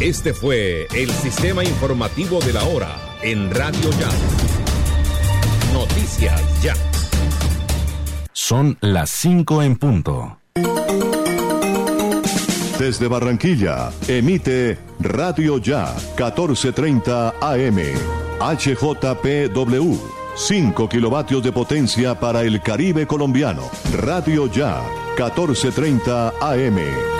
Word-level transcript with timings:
Este 0.00 0.32
fue 0.32 0.86
el 0.94 1.10
sistema 1.10 1.62
informativo 1.62 2.40
de 2.40 2.54
la 2.54 2.64
hora 2.64 2.96
en 3.20 3.50
Radio 3.50 3.90
Ya. 3.90 4.08
Noticias 5.74 6.62
Ya. 6.62 6.72
Son 8.32 8.78
las 8.80 9.10
5 9.10 9.62
en 9.62 9.76
punto. 9.76 10.38
Desde 12.78 13.08
Barranquilla, 13.08 13.90
emite 14.08 14.78
Radio 15.00 15.58
Ya 15.58 15.94
1430 16.16 17.34
AM. 17.38 17.78
HJPW. 18.40 19.98
5 20.34 20.88
kilovatios 20.88 21.42
de 21.44 21.52
potencia 21.52 22.18
para 22.18 22.40
el 22.40 22.62
Caribe 22.62 23.06
colombiano. 23.06 23.68
Radio 23.92 24.50
Ya 24.50 24.80
1430 25.18 26.32
AM. 26.40 27.19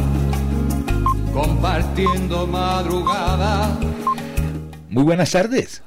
compartiendo 1.33 2.47
madrugada. 2.47 3.77
Muy 4.89 5.03
buenas 5.03 5.31
tardes. 5.31 5.83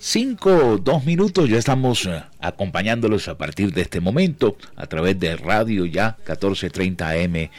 Cinco, 0.00 0.78
dos 0.78 1.04
minutos, 1.04 1.48
ya 1.48 1.58
estamos 1.58 2.06
eh, 2.06 2.22
acompañándolos 2.40 3.26
a 3.28 3.36
partir 3.36 3.72
de 3.72 3.82
este 3.82 4.00
momento 4.00 4.56
a 4.76 4.86
través 4.86 5.18
de 5.18 5.36
Radio 5.36 5.84
Ya 5.86 6.16
1430 6.18 7.10
AM 7.10 7.50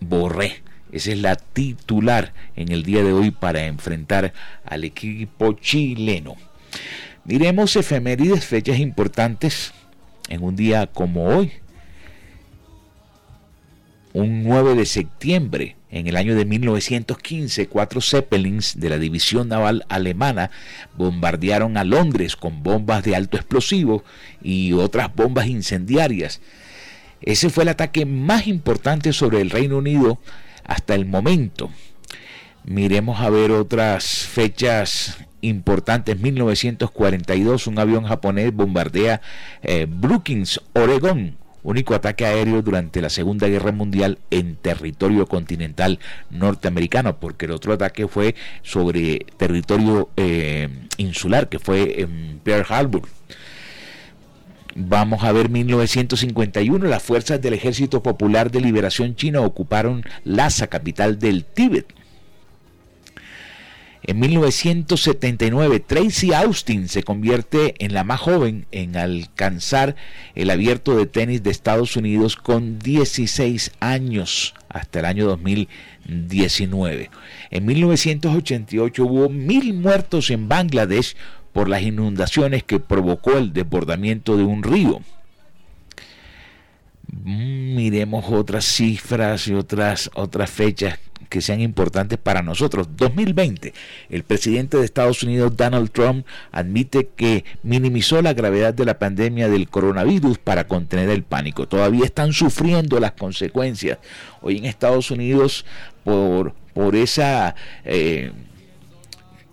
Borré. 0.09 0.63
Esa 0.93 1.11
es 1.11 1.19
la 1.19 1.37
titular 1.37 2.33
en 2.57 2.71
el 2.71 2.85
día 2.85 3.03
de 3.03 3.13
hoy 3.13 3.31
para 3.31 3.67
enfrentar 3.67 4.33
al 4.65 4.85
equipo 4.85 5.55
chileno. 5.55 6.37
Miremos 7.25 7.75
efemérides, 7.77 8.45
fechas 8.45 8.79
importantes 8.79 9.73
en 10.29 10.43
un 10.43 10.57
día 10.57 10.87
como 10.87 11.25
hoy. 11.25 11.53
Un 14.13 14.45
9 14.45 14.77
de 14.77 14.87
septiembre, 14.87 15.77
en 15.91 16.07
el 16.07 16.17
año 16.17 16.37
de 16.37 16.45
1915, 16.45 17.67
cuatro 17.67 18.01
Zeppelins 18.01 18.79
de 18.79 18.91
la 18.91 18.99
División 18.99 19.49
Naval 19.49 19.85
Alemana 19.89 20.51
bombardearon 20.97 21.77
a 21.77 21.85
Londres 21.85 22.37
con 22.37 22.63
bombas 22.63 23.03
de 23.03 23.17
alto 23.17 23.37
explosivo 23.37 24.05
y 24.43 24.73
otras 24.73 25.13
bombas 25.15 25.49
incendiarias. 25.49 26.41
Ese 27.25 27.49
fue 27.49 27.65
el 27.65 27.71
ataque 27.71 28.05
más 28.05 28.47
importante 28.47 29.15
sobre 29.15 29.41
el 29.41 29.49
Reino 29.49 29.79
Unido 29.79 30.19
hasta 30.63 30.95
el 30.95 31.07
momento. 31.07 31.71
Miremos 32.65 33.21
a 33.21 33.31
ver 33.31 33.51
otras 33.51 34.05
fechas 34.05 35.17
importantes. 35.41 36.21
1942, 36.21 37.67
un 37.67 37.79
avión 37.79 38.05
japonés 38.05 38.55
bombardea 38.55 39.23
eh, 39.63 39.87
Brookings, 39.89 40.61
Oregón, 40.75 41.39
único 41.63 41.95
ataque 41.95 42.27
aéreo 42.27 42.61
durante 42.61 43.01
la 43.01 43.09
Segunda 43.09 43.49
Guerra 43.49 43.73
Mundial 43.73 44.19
en 44.31 44.57
territorio 44.57 45.27
continental 45.27 46.01
norteamericano, 46.29 47.19
porque 47.19 47.47
el 47.47 47.53
otro 47.53 47.73
ataque 47.73 48.07
fue 48.07 48.35
sobre 48.63 49.21
territorio 49.39 50.11
eh, 50.19 50.69
insular, 50.99 51.49
que 51.49 51.59
fue 51.59 52.03
en 52.03 52.41
Pearl 52.45 52.67
Harbor. 52.69 53.03
Vamos 54.77 55.23
a 55.23 55.31
ver 55.31 55.51
1951, 55.51 56.89
las 56.89 57.03
fuerzas 57.03 57.41
del 57.41 57.55
Ejército 57.55 58.03
Popular 58.03 58.51
de 58.51 58.61
Liberación 58.61 59.15
China 59.15 59.41
ocuparon 59.43 60.05
Lhasa, 60.25 60.67
capital 60.67 61.21
del 61.21 61.45
Tíbet. 61.45 61.95
En 64.03 64.19
1979, 64.19 65.79
Tracy 65.81 66.33
Austin 66.35 66.89
se 66.89 67.05
convierte 67.05 67.75
en 67.79 67.95
la 67.95 68.03
más 68.03 68.21
joven 68.21 68.67
en 68.73 68.97
alcanzar 68.97 69.95
el 70.35 70.51
abierto 70.51 70.97
de 70.97 71.07
tenis 71.07 71.43
de 71.45 71.51
Estados 71.51 71.97
Unidos 71.97 72.37
con 72.37 72.81
16 72.81 73.71
años 73.79 74.55
hasta 74.69 74.99
el 74.99 75.05
año 75.07 75.27
2019. 75.27 77.11
En 77.51 77.65
1988 77.65 79.05
hubo 79.05 79.31
mil 79.31 79.73
muertos 79.73 80.29
en 80.31 80.49
Bangladesh 80.49 81.17
por 81.55 81.69
las 81.69 81.83
inundaciones 81.83 82.65
que 82.65 82.81
provocó 82.81 83.39
el 83.39 83.55
desbordamiento 83.55 84.37
de 84.37 84.43
un 84.43 84.63
río. 84.63 85.01
miremos 87.23 88.25
otras 88.29 88.65
cifras 88.65 89.47
y 89.47 89.55
otras, 89.55 90.11
otras 90.15 90.51
fechas 90.51 90.99
que 91.29 91.41
sean 91.41 91.61
importantes 91.61 92.19
para 92.19 92.43
nosotros. 92.43 92.89
2020, 92.97 93.73
el 94.11 94.25
presidente 94.25 94.77
de 94.77 94.85
Estados 94.85 95.23
Unidos, 95.23 95.57
Donald 95.57 95.91
Trump, 95.93 96.27
admite 96.51 97.09
que 97.15 97.45
minimizó 97.63 98.21
la 98.21 98.35
gravedad 98.35 98.75
de 98.75 98.85
la 98.85 98.99
pandemia 98.99 99.49
del 99.49 99.69
coronavirus 99.69 100.39
para 100.39 100.67
contener 100.67 101.09
el 101.09 101.23
pánico. 101.23 101.69
Todavía 101.69 102.05
están 102.05 102.33
sufriendo 102.33 102.99
las 102.99 103.13
consecuencias. 103.13 103.99
Hoy 104.43 104.59
en 104.59 104.65
Estados 104.65 105.13
Unidos, 105.13 105.65
por, 106.03 106.53
por 106.75 106.97
esa... 106.97 107.55
Eh, 107.85 108.33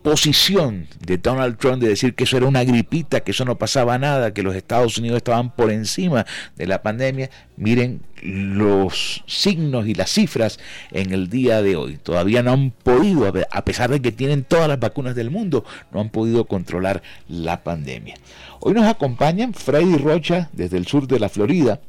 posición 0.02 0.88
de 1.00 1.18
Donald 1.18 1.58
Trump 1.58 1.82
de 1.82 1.90
decir 1.90 2.16
que 2.16 2.24
eso 2.24 2.38
era 2.38 2.48
una 2.48 2.64
gripita, 2.64 3.22
que 3.22 3.32
eso 3.32 3.46
no 3.46 3.58
pasaba 3.58 3.98
nada, 3.98 4.34
que 4.34 4.44
los 4.44 4.56
Estados 4.56 4.98
Unidos 4.98 5.18
estaban 5.18 5.56
por 5.56 5.72
encima 5.72 6.26
de 6.56 6.68
la 6.68 6.82
pandemia, 6.82 7.30
miren 7.58 8.02
los 8.22 9.24
signos 9.28 9.88
y 9.88 9.94
las 9.94 10.12
cifras 10.12 10.60
en 10.92 11.12
el 11.12 11.30
día 11.30 11.62
de 11.62 11.76
hoy. 11.76 11.98
Todavía 11.98 12.44
no 12.44 12.52
han 12.52 12.72
podido, 12.72 13.32
a 13.52 13.66
pesar 13.66 13.90
de 13.90 14.02
que 14.02 14.12
tienen 14.12 14.44
todas 14.44 14.68
las 14.68 14.80
vacunas 14.80 15.16
del 15.16 15.32
mundo, 15.32 15.66
no 15.92 16.02
han 16.02 16.10
podido 16.10 16.46
controlar 16.46 17.02
la 17.28 17.64
pandemia. 17.64 18.16
Hoy 18.60 18.74
nos 18.74 18.86
acompañan 18.86 19.54
Freddy 19.54 19.98
Rocha 19.98 20.50
desde 20.54 20.78
el 20.78 20.88
sur 20.88 21.08
de 21.08 21.20
la 21.20 21.30
Florida, 21.30 21.80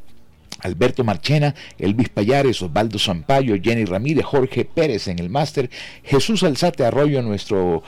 Alberto 0.60 1.04
Marchena, 1.04 1.54
Elvis 1.78 2.08
Payares, 2.08 2.62
Osvaldo 2.62 2.99
Zampayo, 2.99 3.56
Jenny 3.60 3.84
Ramírez, 3.84 4.25
Jorge 4.25 4.64
Pérez 4.64 5.08
en 5.08 5.19
el 5.19 5.31
máster, 5.31 5.70
Jesús 6.04 6.43
Alzate 6.43 6.84
Arroyo, 6.84 7.22
nuestro, 7.22 7.82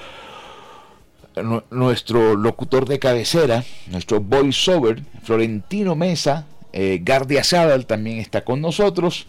nuestro 1.70 2.34
locutor 2.37 2.87
de 2.87 2.99
cabecera, 2.99 3.64
nuestro 3.90 4.20
voiceover, 4.20 5.02
Florentino 5.22 5.94
Mesa, 5.94 6.46
eh, 6.72 7.00
Gardia 7.02 7.43
también 7.87 8.19
está 8.19 8.43
con 8.43 8.61
nosotros. 8.61 9.26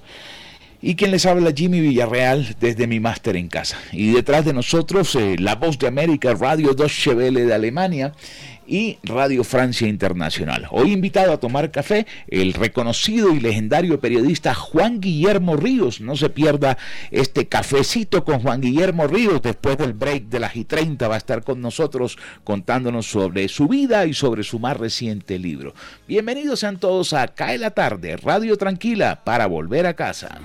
Y 0.81 0.95
quien 0.95 1.11
les 1.11 1.25
habla, 1.25 1.51
Jimmy 1.55 1.79
Villarreal, 1.79 2.55
desde 2.59 2.85
mi 2.85 2.99
máster 2.99 3.35
en 3.38 3.47
casa. 3.47 3.77
Y 3.91 4.11
detrás 4.11 4.45
de 4.45 4.53
nosotros, 4.53 5.15
eh, 5.15 5.35
la 5.39 5.55
voz 5.55 5.79
de 5.79 5.88
América, 5.88 6.33
Radio 6.33 6.73
Deutsche 6.73 7.13
Welle 7.13 7.45
de 7.45 7.53
Alemania 7.53 8.13
y 8.67 8.97
Radio 9.03 9.44
Francia 9.44 9.88
Internacional. 9.88 10.67
Hoy 10.71 10.91
invitado 10.91 11.31
a 11.31 11.39
tomar 11.39 11.71
café 11.71 12.06
el 12.27 12.53
reconocido 12.53 13.33
y 13.33 13.39
legendario 13.39 14.00
periodista 14.00 14.53
Juan 14.53 15.00
Guillermo 15.00 15.56
Ríos. 15.56 16.01
No 16.01 16.15
se 16.15 16.29
pierda 16.29 16.77
este 17.12 17.47
cafecito 17.47 18.23
con 18.23 18.39
Juan 18.39 18.62
Guillermo 18.62 19.07
Ríos 19.07 19.41
después 19.41 19.77
del 19.77 19.94
break 19.94 20.25
de 20.25 20.39
las 20.39 20.56
y 20.56 20.65
30 20.65 21.07
va 21.07 21.15
a 21.15 21.19
estar 21.19 21.44
con 21.44 21.62
nosotros 21.62 22.17
contándonos 22.44 23.06
sobre 23.07 23.47
su 23.47 23.67
vida 23.67 24.06
y 24.06 24.13
sobre 24.13 24.44
su 24.44 24.59
más 24.59 24.77
reciente 24.77 25.39
libro. 25.39 25.73
Bienvenidos 26.07 26.59
sean 26.59 26.79
todos 26.79 27.13
a 27.13 27.27
Cae 27.27 27.57
la 27.57 27.71
tarde, 27.71 28.17
Radio 28.17 28.57
Tranquila 28.57 29.23
para 29.23 29.47
volver 29.47 29.85
a 29.85 29.95
casa. 29.95 30.39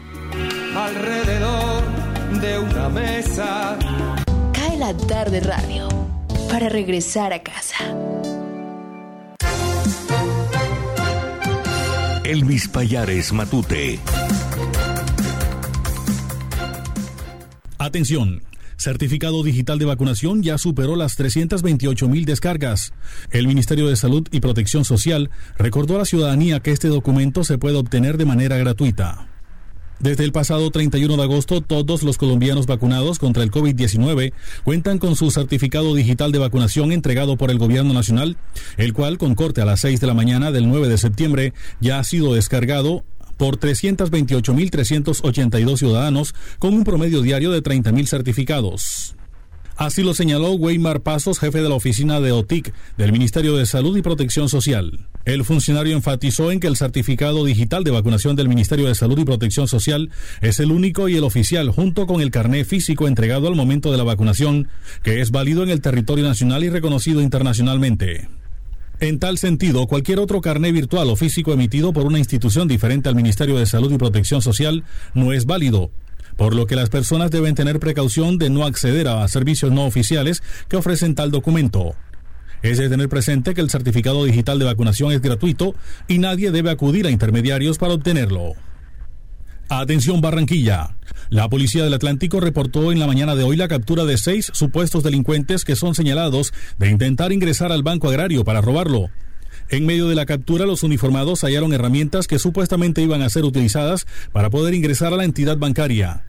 Alrededor 0.74 1.82
de 2.40 2.58
una 2.58 2.88
mesa. 2.88 3.78
Cae 4.52 4.76
la 4.76 4.96
tarde 4.96 5.40
radio 5.40 5.99
para 6.50 6.68
regresar 6.68 7.32
a 7.32 7.42
casa. 7.42 7.76
Elvis 12.24 12.68
Payares 12.68 13.32
Matute. 13.32 13.98
Atención. 17.78 18.42
Certificado 18.76 19.42
digital 19.42 19.78
de 19.78 19.84
vacunación 19.84 20.42
ya 20.42 20.56
superó 20.56 20.96
las 20.96 21.16
328 21.16 22.08
mil 22.08 22.24
descargas. 22.24 22.92
El 23.30 23.46
Ministerio 23.46 23.88
de 23.88 23.96
Salud 23.96 24.26
y 24.30 24.40
Protección 24.40 24.84
Social 24.84 25.30
recordó 25.56 25.96
a 25.96 25.98
la 25.98 26.04
ciudadanía 26.04 26.60
que 26.60 26.72
este 26.72 26.88
documento 26.88 27.44
se 27.44 27.58
puede 27.58 27.76
obtener 27.76 28.16
de 28.16 28.24
manera 28.24 28.56
gratuita. 28.56 29.29
Desde 30.00 30.24
el 30.24 30.32
pasado 30.32 30.70
31 30.70 31.14
de 31.14 31.22
agosto, 31.22 31.60
todos 31.60 32.02
los 32.02 32.16
colombianos 32.16 32.66
vacunados 32.66 33.18
contra 33.18 33.42
el 33.42 33.50
COVID-19 33.50 34.32
cuentan 34.64 34.98
con 34.98 35.14
su 35.14 35.30
certificado 35.30 35.94
digital 35.94 36.32
de 36.32 36.38
vacunación 36.38 36.90
entregado 36.90 37.36
por 37.36 37.50
el 37.50 37.58
Gobierno 37.58 37.92
Nacional, 37.92 38.38
el 38.78 38.94
cual, 38.94 39.18
con 39.18 39.34
corte 39.34 39.60
a 39.60 39.66
las 39.66 39.80
6 39.80 40.00
de 40.00 40.06
la 40.06 40.14
mañana 40.14 40.52
del 40.52 40.70
9 40.70 40.88
de 40.88 40.96
septiembre, 40.96 41.52
ya 41.80 41.98
ha 41.98 42.04
sido 42.04 42.32
descargado 42.32 43.04
por 43.36 43.58
328.382 43.58 45.76
ciudadanos 45.76 46.34
con 46.58 46.72
un 46.72 46.84
promedio 46.84 47.20
diario 47.20 47.50
de 47.50 47.62
30.000 47.62 48.06
certificados. 48.06 49.16
Así 49.80 50.02
lo 50.02 50.12
señaló 50.12 50.52
Weimar 50.52 51.00
Pasos, 51.00 51.38
jefe 51.38 51.62
de 51.62 51.70
la 51.70 51.74
oficina 51.74 52.20
de 52.20 52.32
OTIC 52.32 52.74
del 52.98 53.12
Ministerio 53.12 53.56
de 53.56 53.64
Salud 53.64 53.96
y 53.96 54.02
Protección 54.02 54.50
Social. 54.50 55.06
El 55.24 55.42
funcionario 55.42 55.96
enfatizó 55.96 56.52
en 56.52 56.60
que 56.60 56.66
el 56.66 56.76
certificado 56.76 57.46
digital 57.46 57.82
de 57.82 57.90
vacunación 57.90 58.36
del 58.36 58.50
Ministerio 58.50 58.88
de 58.88 58.94
Salud 58.94 59.18
y 59.18 59.24
Protección 59.24 59.68
Social 59.68 60.10
es 60.42 60.60
el 60.60 60.70
único 60.70 61.08
y 61.08 61.16
el 61.16 61.24
oficial 61.24 61.70
junto 61.70 62.06
con 62.06 62.20
el 62.20 62.30
carné 62.30 62.66
físico 62.66 63.08
entregado 63.08 63.48
al 63.48 63.54
momento 63.54 63.90
de 63.90 63.96
la 63.96 64.04
vacunación, 64.04 64.68
que 65.02 65.22
es 65.22 65.30
válido 65.30 65.62
en 65.62 65.70
el 65.70 65.80
territorio 65.80 66.26
nacional 66.26 66.62
y 66.62 66.68
reconocido 66.68 67.22
internacionalmente. 67.22 68.28
En 69.00 69.18
tal 69.18 69.38
sentido, 69.38 69.86
cualquier 69.86 70.18
otro 70.18 70.42
carné 70.42 70.72
virtual 70.72 71.08
o 71.08 71.16
físico 71.16 71.54
emitido 71.54 71.94
por 71.94 72.04
una 72.04 72.18
institución 72.18 72.68
diferente 72.68 73.08
al 73.08 73.14
Ministerio 73.14 73.56
de 73.56 73.64
Salud 73.64 73.90
y 73.90 73.96
Protección 73.96 74.42
Social 74.42 74.84
no 75.14 75.32
es 75.32 75.46
válido, 75.46 75.90
por 76.40 76.54
lo 76.54 76.66
que 76.66 76.74
las 76.74 76.88
personas 76.88 77.30
deben 77.30 77.54
tener 77.54 77.78
precaución 77.78 78.38
de 78.38 78.48
no 78.48 78.64
acceder 78.64 79.08
a 79.08 79.28
servicios 79.28 79.72
no 79.72 79.84
oficiales 79.84 80.42
que 80.68 80.78
ofrecen 80.78 81.14
tal 81.14 81.30
documento. 81.30 81.94
Es 82.62 82.78
de 82.78 82.88
tener 82.88 83.10
presente 83.10 83.52
que 83.52 83.60
el 83.60 83.68
certificado 83.68 84.24
digital 84.24 84.58
de 84.58 84.64
vacunación 84.64 85.12
es 85.12 85.20
gratuito 85.20 85.74
y 86.08 86.16
nadie 86.16 86.50
debe 86.50 86.70
acudir 86.70 87.06
a 87.06 87.10
intermediarios 87.10 87.76
para 87.76 87.92
obtenerlo. 87.92 88.54
Atención 89.68 90.22
Barranquilla. 90.22 90.96
La 91.28 91.46
Policía 91.50 91.84
del 91.84 91.92
Atlántico 91.92 92.40
reportó 92.40 92.90
en 92.90 93.00
la 93.00 93.06
mañana 93.06 93.34
de 93.34 93.44
hoy 93.44 93.56
la 93.56 93.68
captura 93.68 94.06
de 94.06 94.16
seis 94.16 94.50
supuestos 94.54 95.02
delincuentes 95.02 95.66
que 95.66 95.76
son 95.76 95.94
señalados 95.94 96.54
de 96.78 96.88
intentar 96.88 97.32
ingresar 97.32 97.70
al 97.70 97.82
Banco 97.82 98.08
Agrario 98.08 98.44
para 98.44 98.62
robarlo. 98.62 99.10
En 99.70 99.86
medio 99.86 100.08
de 100.08 100.16
la 100.16 100.26
captura, 100.26 100.66
los 100.66 100.82
uniformados 100.82 101.42
hallaron 101.42 101.72
herramientas 101.72 102.26
que 102.26 102.40
supuestamente 102.40 103.02
iban 103.02 103.22
a 103.22 103.30
ser 103.30 103.44
utilizadas 103.44 104.04
para 104.32 104.50
poder 104.50 104.74
ingresar 104.74 105.12
a 105.12 105.16
la 105.16 105.24
entidad 105.24 105.58
bancaria. 105.58 106.24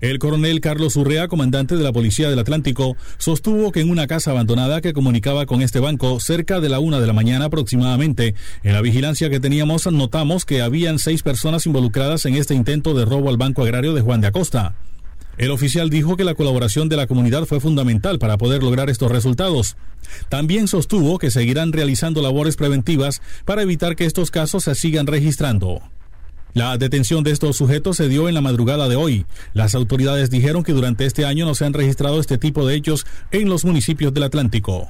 El 0.00 0.18
coronel 0.18 0.60
Carlos 0.60 0.96
Urrea, 0.96 1.28
comandante 1.28 1.76
de 1.76 1.84
la 1.84 1.92
Policía 1.92 2.30
del 2.30 2.38
Atlántico, 2.38 2.96
sostuvo 3.18 3.70
que 3.70 3.80
en 3.80 3.90
una 3.90 4.06
casa 4.06 4.30
abandonada 4.30 4.80
que 4.80 4.94
comunicaba 4.94 5.44
con 5.44 5.60
este 5.60 5.78
banco 5.78 6.20
cerca 6.20 6.58
de 6.60 6.70
la 6.70 6.78
una 6.78 7.00
de 7.00 7.06
la 7.06 7.12
mañana 7.12 7.46
aproximadamente, 7.46 8.34
en 8.62 8.72
la 8.72 8.80
vigilancia 8.80 9.28
que 9.28 9.40
teníamos 9.40 9.86
notamos 9.92 10.46
que 10.46 10.62
habían 10.62 10.98
seis 10.98 11.22
personas 11.22 11.66
involucradas 11.66 12.24
en 12.24 12.34
este 12.34 12.54
intento 12.54 12.94
de 12.94 13.04
robo 13.04 13.28
al 13.28 13.36
Banco 13.36 13.62
Agrario 13.62 13.92
de 13.92 14.00
Juan 14.00 14.22
de 14.22 14.28
Acosta. 14.28 14.74
El 15.40 15.52
oficial 15.52 15.88
dijo 15.88 16.18
que 16.18 16.24
la 16.24 16.34
colaboración 16.34 16.90
de 16.90 16.98
la 16.98 17.06
comunidad 17.06 17.46
fue 17.46 17.60
fundamental 17.60 18.18
para 18.18 18.36
poder 18.36 18.62
lograr 18.62 18.90
estos 18.90 19.10
resultados. 19.10 19.74
También 20.28 20.68
sostuvo 20.68 21.18
que 21.18 21.30
seguirán 21.30 21.72
realizando 21.72 22.20
labores 22.20 22.56
preventivas 22.56 23.22
para 23.46 23.62
evitar 23.62 23.96
que 23.96 24.04
estos 24.04 24.30
casos 24.30 24.64
se 24.64 24.74
sigan 24.74 25.06
registrando. 25.06 25.80
La 26.52 26.76
detención 26.76 27.24
de 27.24 27.30
estos 27.30 27.56
sujetos 27.56 27.96
se 27.96 28.06
dio 28.08 28.28
en 28.28 28.34
la 28.34 28.42
madrugada 28.42 28.86
de 28.86 28.96
hoy. 28.96 29.24
Las 29.54 29.74
autoridades 29.74 30.28
dijeron 30.28 30.62
que 30.62 30.74
durante 30.74 31.06
este 31.06 31.24
año 31.24 31.46
no 31.46 31.54
se 31.54 31.64
han 31.64 31.72
registrado 31.72 32.20
este 32.20 32.36
tipo 32.36 32.66
de 32.66 32.74
hechos 32.74 33.06
en 33.30 33.48
los 33.48 33.64
municipios 33.64 34.12
del 34.12 34.24
Atlántico. 34.24 34.88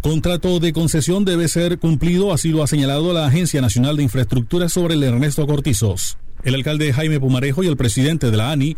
Contrato 0.00 0.58
de 0.58 0.72
concesión 0.72 1.24
debe 1.24 1.46
ser 1.46 1.78
cumplido, 1.78 2.32
así 2.32 2.48
lo 2.48 2.64
ha 2.64 2.66
señalado 2.66 3.12
la 3.12 3.26
Agencia 3.26 3.60
Nacional 3.60 3.96
de 3.96 4.02
Infraestructura 4.02 4.68
sobre 4.68 4.94
el 4.94 5.04
Ernesto 5.04 5.46
Cortizos. 5.46 6.18
El 6.42 6.54
alcalde 6.54 6.92
Jaime 6.92 7.20
Pumarejo 7.20 7.62
y 7.62 7.66
el 7.66 7.76
presidente 7.76 8.30
de 8.30 8.36
la 8.36 8.52
ANI 8.52 8.76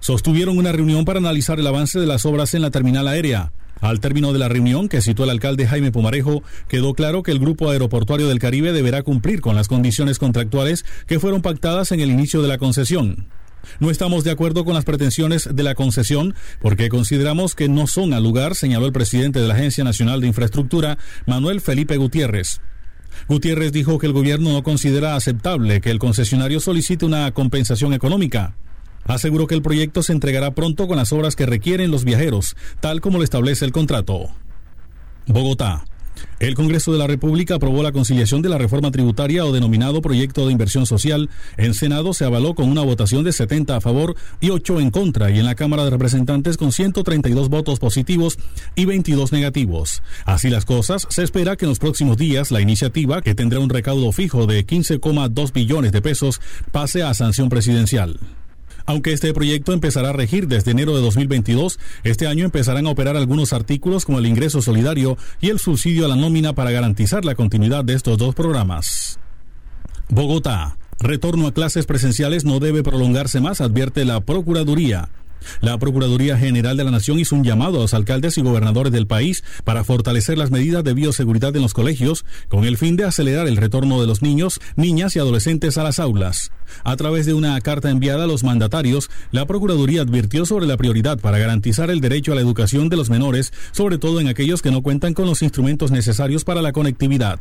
sostuvieron 0.00 0.58
una 0.58 0.72
reunión 0.72 1.04
para 1.04 1.18
analizar 1.18 1.60
el 1.60 1.66
avance 1.66 2.00
de 2.00 2.06
las 2.06 2.26
obras 2.26 2.54
en 2.54 2.62
la 2.62 2.70
terminal 2.70 3.08
aérea. 3.08 3.52
Al 3.80 4.00
término 4.00 4.32
de 4.32 4.38
la 4.38 4.48
reunión 4.48 4.88
que 4.88 5.00
citó 5.00 5.24
el 5.24 5.30
alcalde 5.30 5.66
Jaime 5.66 5.90
Pumarejo, 5.92 6.42
quedó 6.68 6.92
claro 6.92 7.22
que 7.22 7.30
el 7.30 7.38
Grupo 7.38 7.70
Aeroportuario 7.70 8.28
del 8.28 8.38
Caribe 8.38 8.72
deberá 8.72 9.02
cumplir 9.02 9.40
con 9.40 9.56
las 9.56 9.68
condiciones 9.68 10.18
contractuales 10.18 10.84
que 11.06 11.18
fueron 11.18 11.40
pactadas 11.40 11.90
en 11.92 12.00
el 12.00 12.10
inicio 12.10 12.42
de 12.42 12.48
la 12.48 12.58
concesión. 12.58 13.26
No 13.78 13.90
estamos 13.90 14.24
de 14.24 14.30
acuerdo 14.30 14.64
con 14.64 14.74
las 14.74 14.84
pretensiones 14.84 15.48
de 15.52 15.62
la 15.62 15.74
concesión 15.74 16.34
porque 16.60 16.88
consideramos 16.88 17.54
que 17.54 17.68
no 17.68 17.86
son 17.86 18.12
al 18.12 18.22
lugar, 18.22 18.54
señaló 18.54 18.86
el 18.86 18.92
presidente 18.92 19.40
de 19.40 19.48
la 19.48 19.54
Agencia 19.54 19.84
Nacional 19.84 20.20
de 20.20 20.26
Infraestructura, 20.26 20.98
Manuel 21.26 21.60
Felipe 21.60 21.96
Gutiérrez. 21.96 22.60
Gutiérrez 23.28 23.72
dijo 23.72 23.98
que 23.98 24.06
el 24.06 24.12
gobierno 24.12 24.52
no 24.52 24.62
considera 24.62 25.14
aceptable 25.14 25.80
que 25.80 25.90
el 25.90 25.98
concesionario 25.98 26.60
solicite 26.60 27.04
una 27.04 27.30
compensación 27.32 27.92
económica. 27.92 28.54
Aseguró 29.10 29.48
que 29.48 29.56
el 29.56 29.62
proyecto 29.62 30.04
se 30.04 30.12
entregará 30.12 30.52
pronto 30.52 30.86
con 30.86 30.96
las 30.96 31.12
obras 31.12 31.34
que 31.34 31.44
requieren 31.44 31.90
los 31.90 32.04
viajeros, 32.04 32.56
tal 32.78 33.00
como 33.00 33.18
lo 33.18 33.24
establece 33.24 33.64
el 33.64 33.72
contrato. 33.72 34.28
Bogotá. 35.26 35.84
El 36.38 36.54
Congreso 36.54 36.92
de 36.92 36.98
la 36.98 37.08
República 37.08 37.56
aprobó 37.56 37.82
la 37.82 37.90
conciliación 37.90 38.40
de 38.40 38.48
la 38.48 38.56
reforma 38.56 38.92
tributaria 38.92 39.44
o 39.44 39.52
denominado 39.52 40.00
proyecto 40.00 40.46
de 40.46 40.52
inversión 40.52 40.86
social. 40.86 41.28
En 41.56 41.74
Senado 41.74 42.14
se 42.14 42.24
avaló 42.24 42.54
con 42.54 42.68
una 42.68 42.82
votación 42.82 43.24
de 43.24 43.32
70 43.32 43.74
a 43.74 43.80
favor 43.80 44.14
y 44.40 44.50
8 44.50 44.78
en 44.78 44.90
contra 44.92 45.28
y 45.32 45.40
en 45.40 45.44
la 45.44 45.56
Cámara 45.56 45.82
de 45.82 45.90
Representantes 45.90 46.56
con 46.56 46.70
132 46.70 47.48
votos 47.48 47.80
positivos 47.80 48.38
y 48.76 48.84
22 48.84 49.32
negativos. 49.32 50.04
Así 50.24 50.50
las 50.50 50.64
cosas, 50.64 51.08
se 51.10 51.24
espera 51.24 51.56
que 51.56 51.64
en 51.64 51.70
los 51.70 51.80
próximos 51.80 52.16
días 52.16 52.52
la 52.52 52.60
iniciativa, 52.60 53.22
que 53.22 53.34
tendrá 53.34 53.58
un 53.58 53.70
recaudo 53.70 54.12
fijo 54.12 54.46
de 54.46 54.64
15,2 54.64 55.52
billones 55.52 55.90
de 55.90 56.00
pesos, 56.00 56.40
pase 56.70 57.02
a 57.02 57.12
sanción 57.12 57.48
presidencial. 57.48 58.20
Aunque 58.90 59.12
este 59.12 59.32
proyecto 59.32 59.72
empezará 59.72 60.08
a 60.08 60.12
regir 60.12 60.48
desde 60.48 60.72
enero 60.72 60.96
de 60.96 61.00
2022, 61.00 61.78
este 62.02 62.26
año 62.26 62.44
empezarán 62.44 62.88
a 62.88 62.90
operar 62.90 63.16
algunos 63.16 63.52
artículos 63.52 64.04
como 64.04 64.18
el 64.18 64.26
ingreso 64.26 64.62
solidario 64.62 65.16
y 65.40 65.50
el 65.50 65.60
subsidio 65.60 66.06
a 66.06 66.08
la 66.08 66.16
nómina 66.16 66.54
para 66.54 66.72
garantizar 66.72 67.24
la 67.24 67.36
continuidad 67.36 67.84
de 67.84 67.94
estos 67.94 68.18
dos 68.18 68.34
programas. 68.34 69.20
Bogotá. 70.08 70.76
Retorno 70.98 71.46
a 71.46 71.54
clases 71.54 71.86
presenciales 71.86 72.44
no 72.44 72.58
debe 72.58 72.82
prolongarse 72.82 73.40
más, 73.40 73.60
advierte 73.60 74.04
la 74.04 74.22
Procuraduría. 74.22 75.08
La 75.60 75.78
Procuraduría 75.78 76.36
General 76.38 76.76
de 76.76 76.84
la 76.84 76.90
Nación 76.90 77.18
hizo 77.18 77.36
un 77.36 77.44
llamado 77.44 77.78
a 77.78 77.82
los 77.82 77.94
alcaldes 77.94 78.38
y 78.38 78.42
gobernadores 78.42 78.92
del 78.92 79.06
país 79.06 79.44
para 79.64 79.84
fortalecer 79.84 80.38
las 80.38 80.50
medidas 80.50 80.84
de 80.84 80.94
bioseguridad 80.94 81.54
en 81.56 81.62
los 81.62 81.74
colegios 81.74 82.24
con 82.48 82.64
el 82.64 82.76
fin 82.76 82.96
de 82.96 83.04
acelerar 83.04 83.48
el 83.48 83.56
retorno 83.56 84.00
de 84.00 84.06
los 84.06 84.22
niños, 84.22 84.60
niñas 84.76 85.16
y 85.16 85.18
adolescentes 85.18 85.78
a 85.78 85.84
las 85.84 85.98
aulas. 85.98 86.52
A 86.84 86.96
través 86.96 87.26
de 87.26 87.34
una 87.34 87.60
carta 87.60 87.90
enviada 87.90 88.24
a 88.24 88.26
los 88.26 88.44
mandatarios, 88.44 89.10
la 89.32 89.46
Procuraduría 89.46 90.02
advirtió 90.02 90.46
sobre 90.46 90.66
la 90.66 90.76
prioridad 90.76 91.18
para 91.18 91.38
garantizar 91.38 91.90
el 91.90 92.00
derecho 92.00 92.32
a 92.32 92.34
la 92.34 92.40
educación 92.40 92.88
de 92.88 92.96
los 92.96 93.10
menores, 93.10 93.52
sobre 93.72 93.98
todo 93.98 94.20
en 94.20 94.28
aquellos 94.28 94.62
que 94.62 94.70
no 94.70 94.82
cuentan 94.82 95.14
con 95.14 95.26
los 95.26 95.42
instrumentos 95.42 95.90
necesarios 95.90 96.44
para 96.44 96.62
la 96.62 96.72
conectividad. 96.72 97.40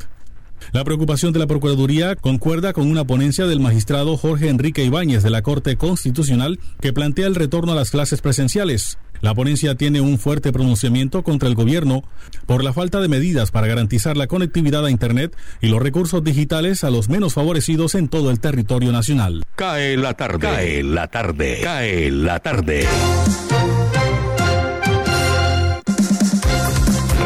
La 0.72 0.84
preocupación 0.84 1.34
de 1.34 1.39
la 1.39 1.48
Procuraduría 1.48 2.16
concuerda 2.16 2.74
con 2.74 2.89
una 2.89 3.06
ponencia 3.06 3.48
del 3.48 3.60
magistrado 3.60 4.18
Jorge 4.18 4.50
Enrique 4.50 4.84
Ibáñez 4.84 5.24
de 5.24 5.30
la 5.30 5.42
Corte 5.42 5.78
Constitucional 5.78 6.60
que 6.80 6.94
plantea 6.94 7.28
el 7.28 7.36
retorno 7.36 7.72
a 7.72 7.75
las 7.75 7.92
clases 7.92 8.22
presenciales. 8.22 8.98
La 9.22 9.36
ponencia 9.36 9.75
tiene 9.75 10.00
un 10.00 10.18
fuerte 10.18 10.54
pronunciamiento 10.54 11.24
contra 11.24 11.50
el 11.50 11.56
gobierno 11.56 12.04
por 12.46 12.63
la 12.63 12.72
falta 12.72 13.01
de 13.01 13.10
medidas 13.10 13.51
para 13.51 13.68
garantizar 13.68 14.16
la 14.16 14.28
conectividad 14.28 14.86
a 14.86 14.92
Internet 14.92 15.36
y 15.62 15.68
los 15.68 15.82
recursos 15.82 16.24
digitales 16.24 16.84
a 16.84 16.89
los 16.89 17.10
menos 17.10 17.34
favorecidos 17.34 17.96
en 17.96 18.08
todo 18.08 18.32
el 18.32 18.39
territorio 18.39 18.92
nacional. 18.92 19.44
Cae 19.56 19.98
la 19.98 20.13
tarde, 20.13 20.39
cae 20.39 20.84
la 20.84 21.08
tarde, 21.08 21.60
cae 21.62 22.12
la 22.12 22.39
tarde. 22.39 22.88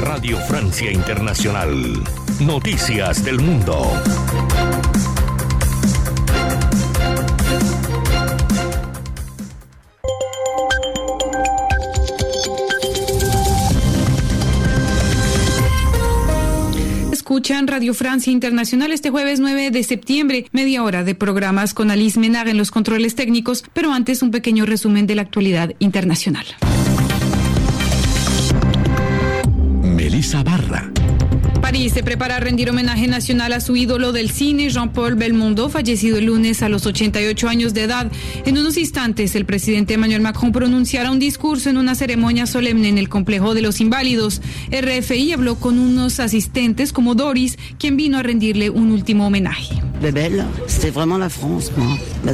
Radio 0.01 0.37
Francia 0.47 0.91
Internacional. 0.91 2.01
Noticias 2.39 3.23
del 3.23 3.39
Mundo. 3.39 3.91
Escuchan 17.11 17.67
Radio 17.67 17.93
Francia 17.93 18.31
Internacional 18.31 18.91
este 18.91 19.09
jueves 19.09 19.39
9 19.39 19.71
de 19.71 19.83
septiembre, 19.83 20.47
media 20.51 20.83
hora 20.83 21.03
de 21.03 21.15
programas 21.15 21.73
con 21.73 21.91
Alice 21.91 22.19
Menag 22.19 22.47
en 22.47 22.57
los 22.57 22.71
controles 22.71 23.15
técnicos, 23.15 23.63
pero 23.73 23.91
antes 23.91 24.21
un 24.21 24.31
pequeño 24.31 24.65
resumen 24.65 25.07
de 25.07 25.15
la 25.15 25.23
actualidad 25.23 25.73
internacional. 25.79 26.45
Melissa 29.83 30.43
Barra. 30.43 30.91
París 31.73 31.93
se 31.93 32.03
prepara 32.03 32.35
a 32.35 32.39
rendir 32.39 32.69
homenaje 32.69 33.07
nacional 33.07 33.51
a 33.51 33.59
su 33.59 33.75
ídolo 33.75 34.11
del 34.11 34.29
cine, 34.29 34.69
Jean-Paul 34.69 35.15
Belmondo, 35.15 35.69
fallecido 35.69 36.19
el 36.19 36.25
lunes 36.25 36.61
a 36.61 36.69
los 36.69 36.85
88 36.85 37.49
años 37.49 37.73
de 37.73 37.81
edad. 37.81 38.11
En 38.45 38.59
unos 38.59 38.77
instantes, 38.77 39.33
el 39.33 39.45
presidente 39.45 39.95
Emmanuel 39.95 40.21
Macron 40.21 40.51
pronunciará 40.51 41.09
un 41.09 41.17
discurso 41.17 41.71
en 41.71 41.77
una 41.77 41.95
ceremonia 41.95 42.45
solemne 42.45 42.89
en 42.89 42.99
el 42.99 43.09
complejo 43.09 43.55
de 43.55 43.63
los 43.63 43.81
inválidos. 43.81 44.39
RFI 44.69 45.31
habló 45.31 45.55
con 45.55 45.79
unos 45.79 46.19
asistentes 46.19 46.93
como 46.93 47.15
Doris, 47.15 47.57
quien 47.79 47.97
vino 47.97 48.19
a 48.19 48.21
rendirle 48.21 48.69
un 48.69 48.91
último 48.91 49.25
homenaje. 49.25 49.81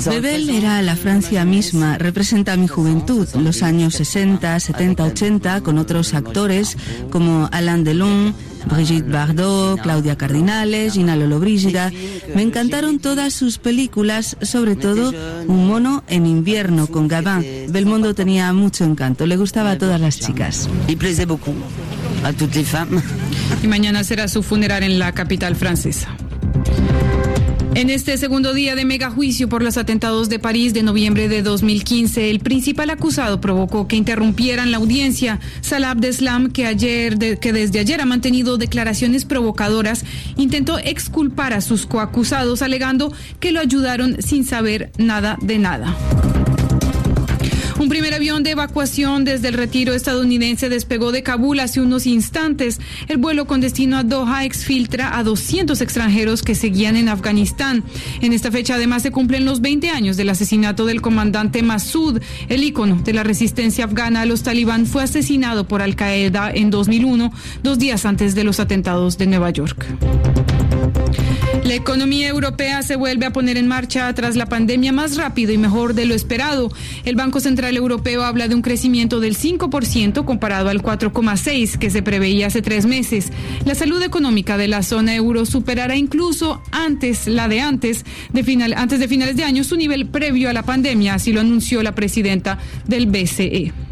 Bebel 0.10 0.50
era 0.50 0.82
la 0.82 0.96
Francia 0.98 1.46
misma, 1.46 1.98
representa 1.98 2.58
mi 2.58 2.68
juventud, 2.68 3.26
los 3.36 3.64
años 3.64 3.94
60, 3.94 4.60
70, 4.60 5.04
80, 5.04 5.62
con 5.62 5.78
otros 5.78 6.14
actores 6.14 6.78
como 7.10 7.48
Alain 7.54 7.86
Delon, 7.86 8.34
Brigitte 8.66 9.10
Bardot, 9.10 9.82
Claudia 9.82 10.18
Cardinales, 10.18 10.94
Gina 10.94 11.16
Lollobrigida. 11.16 11.92
Me 12.36 12.42
encantaron 12.42 13.00
todas 13.00 13.34
sus 13.34 13.58
películas, 13.58 14.38
sobre 14.42 14.76
todo 14.76 15.14
Un 15.48 15.68
mono 15.68 16.04
en 16.08 16.26
invierno 16.26 16.88
con 16.88 17.08
Gabin. 17.08 17.72
Belmondo 17.72 18.14
tenía 18.14 18.52
mucho 18.54 18.84
encanto, 18.84 19.26
le 19.26 19.38
gustaba 19.38 19.72
a 19.72 19.78
todas 19.78 20.00
las 20.00 20.20
chicas. 20.20 20.70
Y 23.64 23.68
mañana 23.68 24.04
será 24.04 24.28
su 24.28 24.44
funeral 24.44 24.84
en 24.84 25.00
la 25.00 25.12
capital 25.14 25.56
francesa. 25.56 26.10
En 27.76 27.90
este 27.92 28.18
segundo 28.18 28.54
día 28.54 28.76
de 28.76 28.84
megajuicio 28.84 29.48
por 29.48 29.62
los 29.62 29.78
atentados 29.78 30.28
de 30.28 30.40
París 30.40 30.74
de 30.74 30.82
noviembre 30.82 31.30
de 31.30 31.44
2015, 31.44 32.30
el 32.30 32.40
principal 32.40 32.90
acusado 32.90 33.40
provocó 33.40 33.88
que 33.88 33.96
interrumpieran 33.96 34.72
la 34.72 34.78
audiencia. 34.78 35.40
Salah 35.62 35.92
Abdeslam, 35.92 36.52
que, 36.52 36.66
ayer, 36.66 37.40
que 37.40 37.54
desde 37.54 37.80
ayer 37.80 38.02
ha 38.02 38.06
mantenido 38.06 38.58
declaraciones 38.58 39.24
provocadoras, 39.24 40.04
intentó 40.36 40.80
exculpar 40.80 41.54
a 41.54 41.62
sus 41.62 41.86
coacusados 41.86 42.64
alegando 42.64 43.14
que 43.40 43.52
lo 43.52 43.60
ayudaron 43.60 44.22
sin 44.22 44.46
saber 44.46 44.92
nada 44.98 45.38
de 45.42 45.60
nada. 45.60 45.96
Un 47.80 47.88
primer 47.88 48.14
avión 48.14 48.44
de 48.44 48.52
evacuación 48.52 49.24
desde 49.24 49.48
el 49.48 49.54
retiro 49.54 49.94
estadounidense 49.94 50.68
despegó 50.68 51.14
de 51.14 51.24
Kabul 51.24 51.62
hace 51.62 51.80
unos 51.80 52.08
instantes. 52.08 52.78
El 53.08 53.20
vuelo 53.20 53.48
con 53.48 53.62
destino 53.62 53.98
a 53.98 54.04
Doha 54.04 54.44
exfiltra 54.44 55.18
a 55.18 55.24
200 55.24 55.80
extranjeros 55.80 56.44
que 56.44 56.56
seguían 56.56 56.98
en 56.98 57.08
Afganistán. 57.08 57.86
En 58.20 58.34
esta 58.34 58.52
fecha 58.52 58.76
además 58.76 59.02
se 59.04 59.12
cumplen 59.12 59.46
los 59.46 59.62
20 59.62 59.92
años 59.92 60.18
del 60.18 60.30
asesinato 60.30 60.86
del 60.86 61.02
comandante 61.02 61.64
Massoud, 61.64 62.22
el 62.50 62.64
ícono 62.64 63.02
de 63.02 63.14
la 63.14 63.24
resistencia 63.24 63.86
afgana 63.86 64.22
a 64.22 64.26
los 64.26 64.44
talibán, 64.44 64.86
fue 64.86 65.04
asesinado 65.04 65.66
por 65.66 65.82
Al 65.82 65.96
Qaeda 65.96 66.52
en 66.54 66.72
2001, 66.72 67.32
dos 67.64 67.80
días 67.80 68.06
antes 68.06 68.36
de 68.36 68.44
los 68.44 68.60
atentados 68.60 69.18
de 69.18 69.28
Nueva 69.28 69.52
York. 69.52 69.86
La 71.70 71.76
economía 71.76 72.28
europea 72.28 72.82
se 72.82 72.96
vuelve 72.96 73.28
a 73.28 73.32
poner 73.32 73.56
en 73.56 73.68
marcha 73.68 74.12
tras 74.16 74.36
la 74.36 74.48
pandemia 74.48 74.92
más 74.92 75.18
rápido 75.18 75.54
y 75.54 75.60
mejor 75.60 75.94
de 75.94 76.08
lo 76.08 76.16
esperado. 76.16 76.72
El 77.06 77.16
Banco 77.16 77.40
Central 77.40 77.78
Europeo 77.78 78.24
habla 78.24 78.48
de 78.48 78.56
un 78.56 78.64
crecimiento 78.64 79.20
del 79.20 79.38
5% 79.38 80.26
comparado 80.26 80.70
al 80.70 80.82
4,6% 80.82 81.78
que 81.78 81.92
se 81.92 82.02
preveía 82.02 82.48
hace 82.48 82.64
tres 82.64 82.88
meses. 82.88 83.32
La 83.66 83.76
salud 83.76 84.02
económica 84.02 84.58
de 84.58 84.68
la 84.68 84.82
zona 84.82 85.14
euro 85.14 85.46
superará 85.46 85.96
incluso 85.96 86.60
antes 86.72 87.28
la 87.28 87.48
de 87.48 87.62
antes 87.62 88.04
de 88.34 88.44
final, 88.44 88.74
antes 88.76 89.00
de 89.00 89.08
finales 89.08 89.36
de 89.36 89.44
año 89.44 89.64
su 89.64 89.76
nivel 89.76 90.08
previo 90.08 90.50
a 90.50 90.54
la 90.54 90.64
pandemia, 90.64 91.14
así 91.14 91.32
lo 91.32 91.40
anunció 91.40 91.84
la 91.84 91.94
presidenta 91.94 92.58
del 92.88 93.06
BCE. 93.06 93.89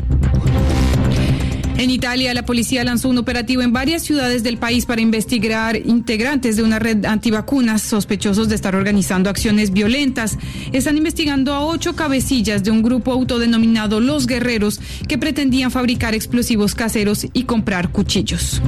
En 1.77 1.91
Italia, 1.91 2.34
la 2.34 2.43
policía 2.43 2.84
lanzó 2.84 3.07
un 3.07 3.19
operativo 3.19 3.62
en 3.62 3.72
varias 3.72 4.01
ciudades 4.01 4.41
del 4.41 4.57
país 4.57 4.88
para 4.88 5.00
investigar 5.00 5.75
integrantes 5.75 6.55
de 6.55 6.63
una 6.63 6.79
red 6.79 7.05
antivacunas 7.05 7.84
sospechosos 7.84 8.50
de 8.50 8.55
estar 8.55 8.75
organizando 8.75 9.29
acciones 9.29 9.72
violentas. 9.72 10.39
Están 10.72 10.98
investigando 10.98 11.53
a 11.53 11.63
ocho 11.63 11.96
cabecillas 11.96 12.63
de 12.63 12.72
un 12.72 12.81
grupo 12.81 13.12
autodenominado 13.12 14.00
Los 14.00 14.25
Guerreros 14.25 14.79
que 15.07 15.19
pretendían 15.19 15.69
fabricar 15.69 16.15
explosivos 16.15 16.74
caseros 16.74 17.27
y 17.31 17.43
comprar 17.43 17.91
cuchillos. 17.91 18.60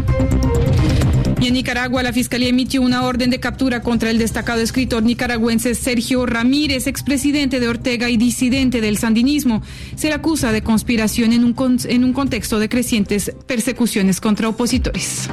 Y 1.42 1.48
en 1.48 1.54
Nicaragua, 1.54 2.04
la 2.04 2.12
Fiscalía 2.12 2.50
emitió 2.50 2.82
una 2.82 3.04
orden 3.04 3.30
de 3.30 3.40
captura 3.40 3.82
contra 3.82 4.10
el 4.10 4.18
destacado 4.18 4.60
escritor 4.60 5.04
nicaragüense 5.04 5.74
Sergio 5.74 6.26
Ramírez, 6.26 6.86
expresidente 6.86 7.62
de 7.62 7.70
Ortega 7.70 8.10
y 8.10 8.18
disidente 8.18 8.82
del 8.82 8.98
sandinismo. 8.98 9.62
Se 9.96 10.10
le 10.10 10.16
acusa 10.16 10.52
de 10.52 10.64
conspiración 10.64 11.32
en 11.32 11.46
un, 11.46 11.56
en 11.86 12.04
un 12.04 12.12
contexto 12.12 12.60
de 12.60 12.68
crecientes 12.68 13.34
persecuciones 13.48 14.20
contra 14.20 14.50
opositores. 14.50 15.30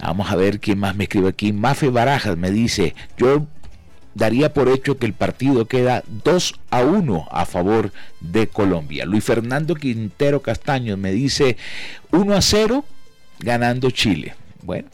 Vamos 0.00 0.30
a 0.30 0.36
ver 0.36 0.60
quién 0.60 0.78
más 0.78 0.94
me 0.96 1.04
escribe 1.04 1.28
aquí. 1.28 1.52
Mafe 1.52 1.88
Barajas 1.88 2.36
me 2.36 2.50
dice, 2.50 2.94
yo 3.18 3.46
daría 4.14 4.52
por 4.52 4.68
hecho 4.68 4.98
que 4.98 5.06
el 5.06 5.12
partido 5.12 5.66
queda 5.66 6.02
2 6.24 6.54
a 6.70 6.82
1 6.82 7.28
a 7.30 7.44
favor 7.44 7.92
de 8.20 8.46
Colombia. 8.46 9.04
Luis 9.04 9.24
Fernando 9.24 9.74
Quintero 9.74 10.40
Castaño 10.40 10.96
me 10.96 11.12
dice 11.12 11.56
1 12.12 12.34
a 12.34 12.40
0 12.40 12.84
ganando 13.40 13.90
Chile. 13.90 14.34
Bueno, 14.62 14.88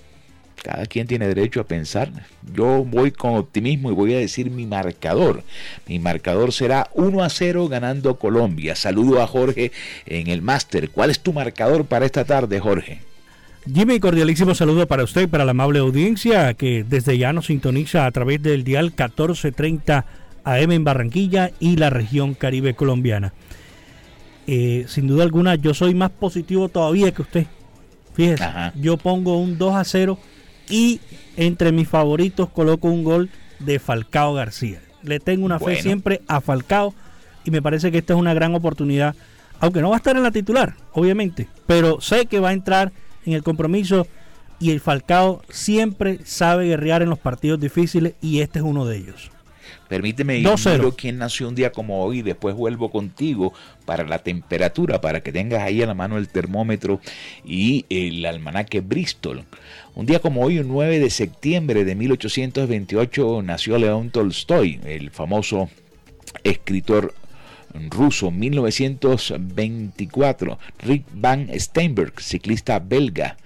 cada 0.62 0.87
quien 0.87 1.06
tiene 1.06 1.28
derecho 1.28 1.61
a 1.61 1.64
pensar. 1.64 2.11
Yo 2.52 2.85
voy 2.85 3.12
con 3.12 3.37
optimismo 3.37 3.90
y 3.90 3.94
voy 3.94 4.14
a 4.14 4.18
decir 4.18 4.50
mi 4.50 4.66
marcador. 4.66 5.44
Mi 5.87 5.99
marcador 5.99 6.52
será 6.52 6.88
1 6.94 7.23
a 7.23 7.28
0 7.28 7.68
ganando 7.68 8.18
Colombia. 8.18 8.75
Saludo 8.75 9.23
a 9.23 9.26
Jorge 9.26 9.71
en 10.06 10.28
el 10.28 10.42
máster. 10.42 10.90
¿Cuál 10.90 11.11
es 11.11 11.21
tu 11.21 11.32
marcador 11.32 11.85
para 11.85 12.06
esta 12.06 12.25
tarde, 12.25 12.59
Jorge? 12.59 13.12
Jimmy, 13.71 14.00
cordialísimo 14.00 14.57
saludo 14.57 14.88
para 14.88 15.04
usted 15.04 15.23
y 15.23 15.26
para 15.28 15.45
la 15.45 15.52
amable 15.52 15.78
audiencia 15.78 16.52
que 16.54 16.85
desde 16.85 17.16
ya 17.16 17.33
nos 17.33 17.47
sintoniza 17.47 18.07
a 18.07 18.11
través 18.11 18.42
del 18.42 18.64
dial 18.64 18.87
1430 18.87 20.04
AM 20.42 20.73
en 20.73 20.83
Barranquilla 20.83 21.52
y 21.61 21.76
la 21.76 21.88
región 21.88 22.35
caribe 22.35 22.75
colombiana. 22.75 23.33
Eh, 24.49 24.87
sin 24.88 25.07
duda 25.07 25.23
alguna, 25.23 25.54
yo 25.54 25.75
soy 25.75 25.95
más 25.95 26.11
positivo 26.11 26.69
todavía 26.69 27.12
que 27.12 27.23
usted. 27.23 27.47
Fíjese, 28.14 28.45
yo 28.75 28.97
pongo 28.97 29.38
un 29.38 29.57
2 29.57 29.75
a 29.76 29.85
0 29.85 30.19
y 30.69 31.00
entre 31.37 31.71
mis 31.71 31.88
favoritos 31.88 32.49
coloco 32.49 32.88
un 32.88 33.04
gol 33.04 33.31
de 33.61 33.78
Falcao 33.78 34.35
García. 34.35 34.81
Le 35.04 35.21
tengo 35.21 35.45
una 35.45 35.61
fe 35.61 35.81
siempre 35.81 36.21
a 36.26 36.40
Falcao 36.40 36.95
y 37.45 37.52
me 37.52 37.62
parece 37.62 37.92
que 37.92 37.99
esta 37.99 38.14
es 38.14 38.19
una 38.19 38.35
gran 38.35 38.57
oportunidad, 38.57 39.14
aunque 39.61 39.81
no 39.81 39.90
va 39.90 39.97
a 39.97 39.99
estar 39.99 40.16
en 40.16 40.25
la 40.25 40.33
titular, 40.33 40.75
obviamente, 40.92 41.47
pero 41.66 42.00
sé 42.00 42.26
que 42.26 42.40
va 42.40 42.49
a 42.49 42.52
entrar 42.52 42.92
en 43.26 43.33
el 43.35 43.43
compromiso 43.43 44.07
y 44.61 44.71
el 44.71 44.81
Falcao 44.81 45.43
siempre 45.49 46.21
sabe 46.25 46.67
guerrear 46.67 47.02
en 47.02 47.11
los 47.11 47.19
partidos 47.19 47.61
difíciles 47.61 48.14
y 48.21 48.41
este 48.41 48.61
es 48.61 48.64
uno 48.64 48.87
de 48.87 48.99
ellos. 48.99 49.31
Permíteme, 49.88 50.41
yo 50.41 50.57
quien 50.97 51.19
nació 51.19 51.49
un 51.49 51.55
día 51.55 51.71
como 51.71 52.02
hoy, 52.02 52.23
después 52.23 52.55
vuelvo 52.55 52.91
contigo 52.91 53.52
para 53.85 54.05
la 54.05 54.21
temperatura, 54.21 55.00
para 55.00 55.23
que 55.23 55.33
tengas 55.33 55.62
ahí 55.62 55.83
a 55.83 55.87
la 55.87 55.95
mano 55.95 56.17
el 56.17 56.29
termómetro 56.29 57.00
y 57.45 57.85
el 57.91 58.25
almanaque 58.25 58.81
Bristol. 58.81 59.45
Un 59.95 60.07
día 60.07 60.21
como 60.21 60.43
hoy, 60.43 60.59
un 60.59 60.69
9 60.69 60.99
de 60.99 61.11
septiembre 61.11 61.85
de 61.85 61.95
1828, 61.95 63.43
nació 63.43 63.79
León 63.79 64.11
Tolstoy, 64.11 64.81
el 64.85 65.11
famoso 65.11 65.69
escritor 66.43 67.14
ruso 67.91 68.31
1924, 68.31 70.59
Rick 70.81 71.07
Van 71.14 71.49
Steinberg, 71.59 72.21
ciclista 72.21 72.79
belga. 72.79 73.38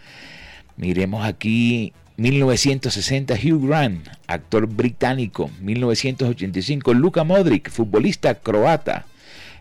Miremos 0.76 1.24
aquí 1.24 1.92
1960 2.16 3.34
Hugh 3.34 3.68
Grant, 3.68 4.08
actor 4.26 4.66
británico. 4.66 5.50
1985 5.60 6.94
Luka 6.94 7.24
Modric, 7.24 7.70
futbolista 7.70 8.34
croata. 8.34 9.06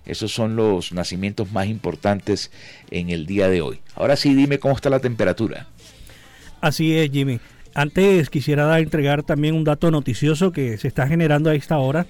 Esos 0.05 0.31
son 0.31 0.55
los 0.55 0.93
nacimientos 0.93 1.51
más 1.51 1.67
importantes 1.67 2.51
en 2.91 3.09
el 3.09 3.25
día 3.25 3.49
de 3.49 3.61
hoy. 3.61 3.79
Ahora 3.95 4.15
sí, 4.15 4.35
dime 4.35 4.59
cómo 4.59 4.75
está 4.75 4.89
la 4.89 4.99
temperatura. 4.99 5.67
Así 6.61 6.95
es, 6.95 7.11
Jimmy. 7.11 7.39
Antes 7.73 8.29
quisiera 8.29 8.79
entregar 8.79 9.23
también 9.23 9.55
un 9.55 9.65
dato 9.65 9.91
noticioso 9.91 10.51
que 10.51 10.77
se 10.77 10.87
está 10.87 11.07
generando 11.07 11.49
a 11.49 11.55
esta 11.55 11.77
hora 11.77 12.05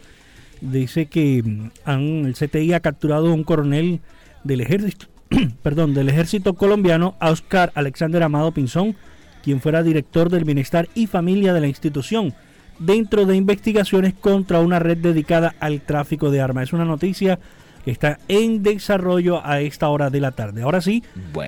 dice 0.71 1.08
que 1.08 1.41
mm, 1.43 1.69
han, 1.86 2.25
el 2.25 2.34
CTI 2.34 2.73
ha 2.73 2.80
capturado 2.80 3.28
a 3.28 3.34
un 3.34 3.43
coronel 3.43 4.01
del 4.43 4.62
ejército, 4.62 5.08
perdón, 5.63 5.93
del 5.93 6.10
ejército 6.10 6.54
colombiano, 6.54 7.15
Oscar 7.19 7.71
Alexander 7.75 8.23
Amado 8.23 8.51
Pinzón, 8.51 8.95
quien 9.43 9.62
fuera 9.62 9.84
director 9.84 10.30
del 10.30 10.43
bienestar 10.43 10.89
y 10.95 11.08
familia 11.08 11.54
de 11.54 11.62
la 11.62 11.67
institución, 11.67 12.34
dentro 12.80 13.25
de 13.25 13.36
investigaciones 13.36 14.13
contra 14.13 14.60
una 14.60 14.80
red 14.80 14.97
dedicada 14.97 15.56
al 15.60 15.82
tráfico 15.82 16.32
de 16.32 16.41
armas. 16.41 16.69
Es 16.69 16.73
una 16.73 16.86
noticia 16.86 17.39
que 17.86 17.91
está 17.91 18.17
en 18.28 18.63
desarrollo 18.63 19.45
a 19.45 19.62
esta 19.62 19.89
hora 19.89 20.10
de 20.10 20.19
la 20.19 20.32
tarde. 20.32 20.63
Ahora 20.63 20.82
sí, 20.82 21.04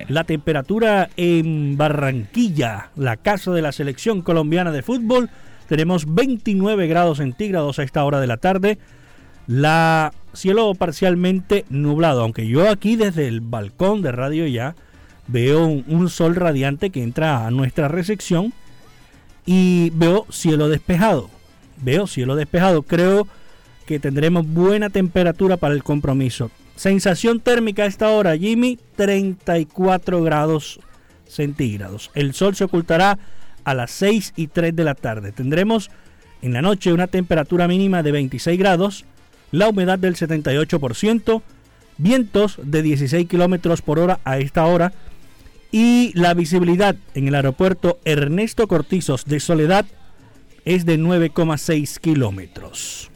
la 0.08 0.22
temperatura 0.22 1.10
en 1.16 1.76
Barranquilla, 1.76 2.90
la 2.94 3.16
casa 3.16 3.50
de 3.50 3.60
la 3.60 3.72
selección 3.72 4.22
colombiana 4.22 4.70
de 4.70 4.82
fútbol, 4.82 5.28
tenemos 5.68 6.14
29 6.14 6.86
grados 6.86 7.18
centígrados 7.18 7.80
a 7.80 7.82
esta 7.82 8.04
hora 8.04 8.20
de 8.20 8.28
la 8.28 8.36
tarde. 8.36 8.78
La 9.48 10.12
cielo 10.34 10.74
parcialmente 10.74 11.64
nublado, 11.70 12.20
aunque 12.20 12.46
yo 12.46 12.68
aquí 12.68 12.96
desde 12.96 13.26
el 13.26 13.40
balcón 13.40 14.02
de 14.02 14.12
Radio 14.12 14.46
Ya 14.46 14.76
veo 15.26 15.66
un, 15.66 16.10
sol 16.10 16.36
radiante 16.36 16.90
que 16.90 17.02
entra 17.02 17.46
a 17.46 17.50
nuestra 17.50 17.88
recepción 17.88 18.52
y 19.46 19.90
veo 19.94 20.26
cielo 20.30 20.68
despejado. 20.68 21.30
Veo 21.78 22.06
cielo 22.06 22.36
despejado. 22.36 22.82
Creo 22.82 23.26
que 23.86 23.98
tendremos 23.98 24.46
buena 24.46 24.90
temperatura 24.90 25.56
para 25.56 25.72
el 25.72 25.82
compromiso. 25.82 26.50
Sensación 26.76 27.40
térmica 27.40 27.84
a 27.84 27.86
esta 27.86 28.10
hora, 28.10 28.36
Jimmy, 28.36 28.78
34 28.96 30.22
grados 30.22 30.78
centígrados. 31.26 32.10
El 32.14 32.34
sol 32.34 32.54
se 32.54 32.64
ocultará 32.64 33.18
a 33.64 33.72
las 33.72 33.92
6 33.92 34.34
y 34.36 34.48
3 34.48 34.76
de 34.76 34.84
la 34.84 34.94
tarde. 34.94 35.32
Tendremos 35.32 35.90
en 36.42 36.52
la 36.52 36.60
noche 36.60 36.92
una 36.92 37.06
temperatura 37.06 37.66
mínima 37.66 38.02
de 38.02 38.12
26 38.12 38.58
grados 38.58 39.06
la 39.50 39.68
humedad 39.68 39.98
del 39.98 40.16
78%, 40.16 41.42
vientos 41.98 42.58
de 42.62 42.82
16 42.82 43.28
kilómetros 43.28 43.82
por 43.82 43.98
hora 43.98 44.20
a 44.24 44.38
esta 44.38 44.64
hora 44.66 44.92
y 45.70 46.12
la 46.14 46.34
visibilidad 46.34 46.96
en 47.14 47.28
el 47.28 47.34
aeropuerto 47.34 47.98
Ernesto 48.04 48.68
Cortizos 48.68 49.24
de 49.26 49.40
Soledad 49.40 49.86
es 50.64 50.86
de 50.86 50.98
9,6 50.98 51.98
kilómetros. 51.98 53.10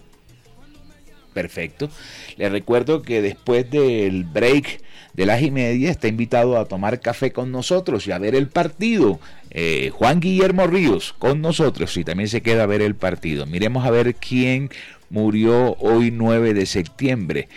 Perfecto. 1.32 1.88
Le 2.36 2.48
recuerdo 2.50 3.02
que 3.02 3.22
después 3.22 3.70
del 3.70 4.24
break 4.24 4.82
de 5.14 5.26
las 5.26 5.42
y 5.42 5.50
media 5.50 5.90
está 5.90 6.08
invitado 6.08 6.58
a 6.58 6.66
tomar 6.66 7.00
café 7.00 7.32
con 7.32 7.52
nosotros 7.52 8.06
y 8.06 8.12
a 8.12 8.18
ver 8.18 8.34
el 8.34 8.48
partido. 8.48 9.18
Eh, 9.50 9.90
Juan 9.92 10.20
Guillermo 10.20 10.66
Ríos 10.66 11.14
con 11.18 11.40
nosotros 11.40 11.96
y 11.96 12.04
también 12.04 12.28
se 12.28 12.42
queda 12.42 12.64
a 12.64 12.66
ver 12.66 12.82
el 12.82 12.94
partido. 12.94 13.46
Miremos 13.46 13.86
a 13.86 13.90
ver 13.90 14.14
quién 14.14 14.70
murió 15.12 15.76
hoy 15.78 16.10
9 16.10 16.54
de 16.54 16.64
septiembre. 16.64 17.48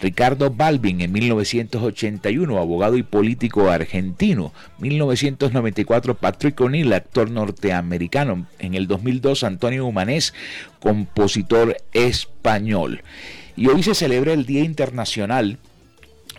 Ricardo 0.00 0.50
Balvin 0.50 1.00
en 1.00 1.12
1981, 1.12 2.58
abogado 2.58 2.96
y 2.96 3.04
político 3.04 3.70
argentino. 3.70 4.52
1994, 4.80 6.16
Patrick 6.16 6.60
O'Neill, 6.60 6.92
actor 6.92 7.30
norteamericano. 7.30 8.46
En 8.58 8.74
el 8.74 8.88
2002, 8.88 9.44
Antonio 9.44 9.86
Humanés, 9.86 10.34
compositor 10.80 11.76
español. 11.92 13.02
Y 13.56 13.68
hoy 13.68 13.84
se 13.84 13.94
celebra 13.94 14.32
el 14.32 14.44
Día 14.44 14.64
Internacional 14.64 15.58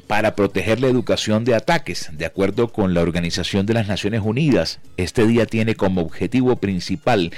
para 0.08 0.36
proteger 0.36 0.82
la 0.82 0.88
educación 0.88 1.46
de 1.46 1.56
ataques. 1.56 2.10
De 2.12 2.26
acuerdo 2.26 2.68
con 2.74 2.94
la 2.94 3.02
Organización 3.02 3.66
de 3.66 3.76
las 3.76 3.88
Naciones 3.88 4.22
Unidas, 4.26 4.80
este 4.98 5.26
día 5.26 5.46
tiene 5.46 5.76
como 5.76 6.02
objetivo 6.02 6.58
principal 6.58 7.32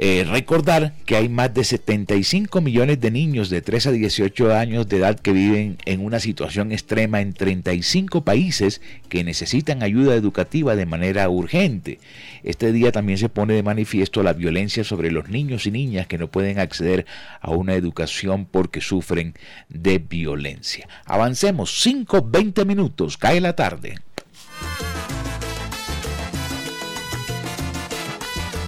eh, 0.00 0.24
recordar 0.24 0.94
que 1.06 1.16
hay 1.16 1.28
más 1.28 1.52
de 1.52 1.64
75 1.64 2.60
millones 2.60 3.00
de 3.00 3.10
niños 3.10 3.50
de 3.50 3.62
3 3.62 3.88
a 3.88 3.90
18 3.90 4.54
años 4.54 4.88
de 4.88 4.98
edad 4.98 5.18
que 5.18 5.32
viven 5.32 5.76
en 5.86 6.04
una 6.04 6.20
situación 6.20 6.70
extrema 6.70 7.20
en 7.20 7.32
35 7.32 8.22
países 8.22 8.80
que 9.08 9.24
necesitan 9.24 9.82
ayuda 9.82 10.14
educativa 10.14 10.76
de 10.76 10.86
manera 10.86 11.28
urgente. 11.28 11.98
Este 12.44 12.70
día 12.70 12.92
también 12.92 13.18
se 13.18 13.28
pone 13.28 13.54
de 13.54 13.64
manifiesto 13.64 14.22
la 14.22 14.34
violencia 14.34 14.84
sobre 14.84 15.10
los 15.10 15.30
niños 15.30 15.66
y 15.66 15.72
niñas 15.72 16.06
que 16.06 16.16
no 16.16 16.28
pueden 16.28 16.60
acceder 16.60 17.04
a 17.40 17.50
una 17.50 17.74
educación 17.74 18.46
porque 18.46 18.80
sufren 18.80 19.34
de 19.68 19.98
violencia. 19.98 20.88
Avancemos 21.06 21.82
5, 21.82 22.22
20 22.22 22.64
minutos, 22.64 23.16
cae 23.16 23.40
la 23.40 23.56
tarde. 23.56 23.96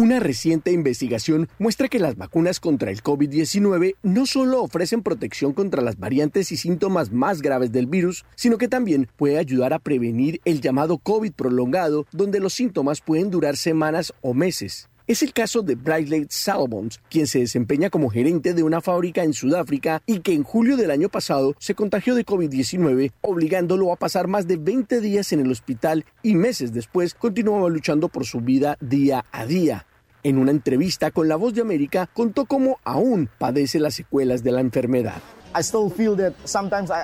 Una 0.00 0.18
reciente 0.18 0.72
investigación 0.72 1.50
muestra 1.58 1.88
que 1.88 1.98
las 1.98 2.16
vacunas 2.16 2.58
contra 2.58 2.90
el 2.90 3.02
COVID-19 3.02 3.96
no 4.02 4.24
solo 4.24 4.62
ofrecen 4.62 5.02
protección 5.02 5.52
contra 5.52 5.82
las 5.82 5.98
variantes 5.98 6.52
y 6.52 6.56
síntomas 6.56 7.12
más 7.12 7.42
graves 7.42 7.70
del 7.70 7.84
virus, 7.84 8.24
sino 8.34 8.56
que 8.56 8.66
también 8.66 9.10
puede 9.18 9.36
ayudar 9.36 9.74
a 9.74 9.78
prevenir 9.78 10.40
el 10.46 10.62
llamado 10.62 10.96
COVID 10.96 11.32
prolongado, 11.32 12.06
donde 12.12 12.40
los 12.40 12.54
síntomas 12.54 13.02
pueden 13.02 13.30
durar 13.30 13.58
semanas 13.58 14.14
o 14.22 14.32
meses. 14.32 14.88
Es 15.06 15.22
el 15.22 15.34
caso 15.34 15.60
de 15.60 15.74
Bradley 15.74 16.26
Salomons, 16.30 16.98
quien 17.10 17.26
se 17.26 17.40
desempeña 17.40 17.90
como 17.90 18.08
gerente 18.08 18.54
de 18.54 18.62
una 18.62 18.80
fábrica 18.80 19.22
en 19.22 19.34
Sudáfrica 19.34 20.02
y 20.06 20.20
que 20.20 20.32
en 20.32 20.44
julio 20.44 20.78
del 20.78 20.92
año 20.92 21.10
pasado 21.10 21.54
se 21.58 21.74
contagió 21.74 22.14
de 22.14 22.24
COVID-19, 22.24 23.12
obligándolo 23.20 23.92
a 23.92 23.96
pasar 23.96 24.28
más 24.28 24.46
de 24.46 24.56
20 24.56 25.02
días 25.02 25.32
en 25.34 25.40
el 25.40 25.50
hospital 25.50 26.06
y 26.22 26.36
meses 26.36 26.72
después 26.72 27.12
continuaba 27.12 27.68
luchando 27.68 28.08
por 28.08 28.24
su 28.24 28.40
vida 28.40 28.78
día 28.80 29.26
a 29.30 29.44
día. 29.44 29.84
En 30.22 30.36
una 30.36 30.50
entrevista 30.50 31.10
con 31.10 31.28
La 31.28 31.36
Voz 31.36 31.54
de 31.54 31.62
América 31.62 32.06
contó 32.12 32.44
cómo 32.44 32.78
aún 32.84 33.30
padece 33.38 33.78
las 33.80 33.94
secuelas 33.94 34.42
de 34.42 34.52
la 34.52 34.60
enfermedad. 34.60 35.22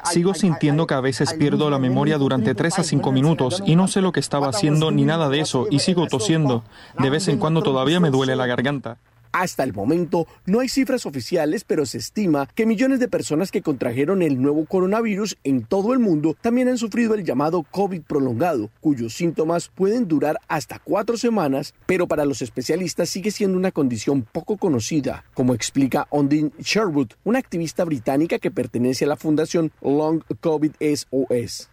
Sigo 0.04 0.34
sintiendo 0.34 0.86
que 0.86 0.94
a 0.94 1.00
veces 1.00 1.32
pierdo 1.34 1.70
la 1.70 1.78
memoria 1.78 2.18
durante 2.18 2.54
3 2.54 2.78
a 2.78 2.82
5 2.84 3.12
minutos 3.12 3.62
y 3.66 3.74
no 3.74 3.88
sé 3.88 4.02
lo 4.02 4.12
que 4.12 4.20
estaba 4.20 4.48
haciendo 4.48 4.90
ni 4.90 5.04
nada 5.04 5.28
de 5.28 5.40
eso 5.40 5.66
y 5.70 5.80
sigo 5.80 6.06
tosiendo. 6.06 6.62
De 6.98 7.10
vez 7.10 7.26
en 7.28 7.38
cuando 7.38 7.62
todavía 7.62 8.00
me 8.00 8.10
duele 8.10 8.36
la 8.36 8.46
garganta. 8.46 8.98
Hasta 9.38 9.64
el 9.64 9.74
momento 9.74 10.26
no 10.46 10.60
hay 10.60 10.70
cifras 10.70 11.04
oficiales, 11.04 11.62
pero 11.62 11.84
se 11.84 11.98
estima 11.98 12.48
que 12.54 12.64
millones 12.64 13.00
de 13.00 13.06
personas 13.06 13.50
que 13.50 13.60
contrajeron 13.60 14.22
el 14.22 14.40
nuevo 14.40 14.64
coronavirus 14.64 15.36
en 15.44 15.62
todo 15.62 15.92
el 15.92 15.98
mundo 15.98 16.34
también 16.40 16.68
han 16.68 16.78
sufrido 16.78 17.12
el 17.12 17.22
llamado 17.22 17.62
COVID 17.70 18.00
prolongado, 18.00 18.70
cuyos 18.80 19.12
síntomas 19.12 19.68
pueden 19.68 20.08
durar 20.08 20.38
hasta 20.48 20.78
cuatro 20.78 21.18
semanas, 21.18 21.74
pero 21.84 22.08
para 22.08 22.24
los 22.24 22.40
especialistas 22.40 23.10
sigue 23.10 23.30
siendo 23.30 23.58
una 23.58 23.72
condición 23.72 24.22
poco 24.22 24.56
conocida, 24.56 25.26
como 25.34 25.52
explica 25.52 26.06
Ondine 26.08 26.52
Sherwood, 26.58 27.08
una 27.22 27.38
activista 27.38 27.84
británica 27.84 28.38
que 28.38 28.50
pertenece 28.50 29.04
a 29.04 29.08
la 29.08 29.16
fundación 29.16 29.70
Long 29.82 30.22
COVID 30.40 30.72
SOS. 30.80 31.68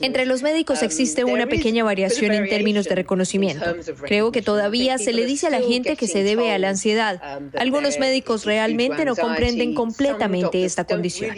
Entre 0.00 0.26
los 0.26 0.42
médicos 0.42 0.80
um, 0.80 0.84
existe 0.84 1.24
una 1.24 1.46
pequeña 1.46 1.84
variación 1.84 2.32
en 2.32 2.48
términos 2.48 2.84
de 2.84 2.94
reconocimiento. 2.94 3.64
Creo 4.02 4.30
que 4.30 4.42
todavía 4.42 4.98
se 4.98 5.12
le 5.12 5.24
dice 5.24 5.46
a 5.46 5.50
la 5.50 5.60
gente 5.60 5.96
que 5.96 6.06
se 6.06 6.22
debe 6.22 6.52
a 6.52 6.58
la 6.58 6.68
ansiedad. 6.68 7.20
um, 7.38 7.50
Algunos 7.58 7.98
médicos 7.98 8.44
realmente 8.44 9.04
no 9.04 9.16
comprenden 9.16 9.74
completamente 9.74 10.64
esta 10.64 10.84
condición. 10.84 11.34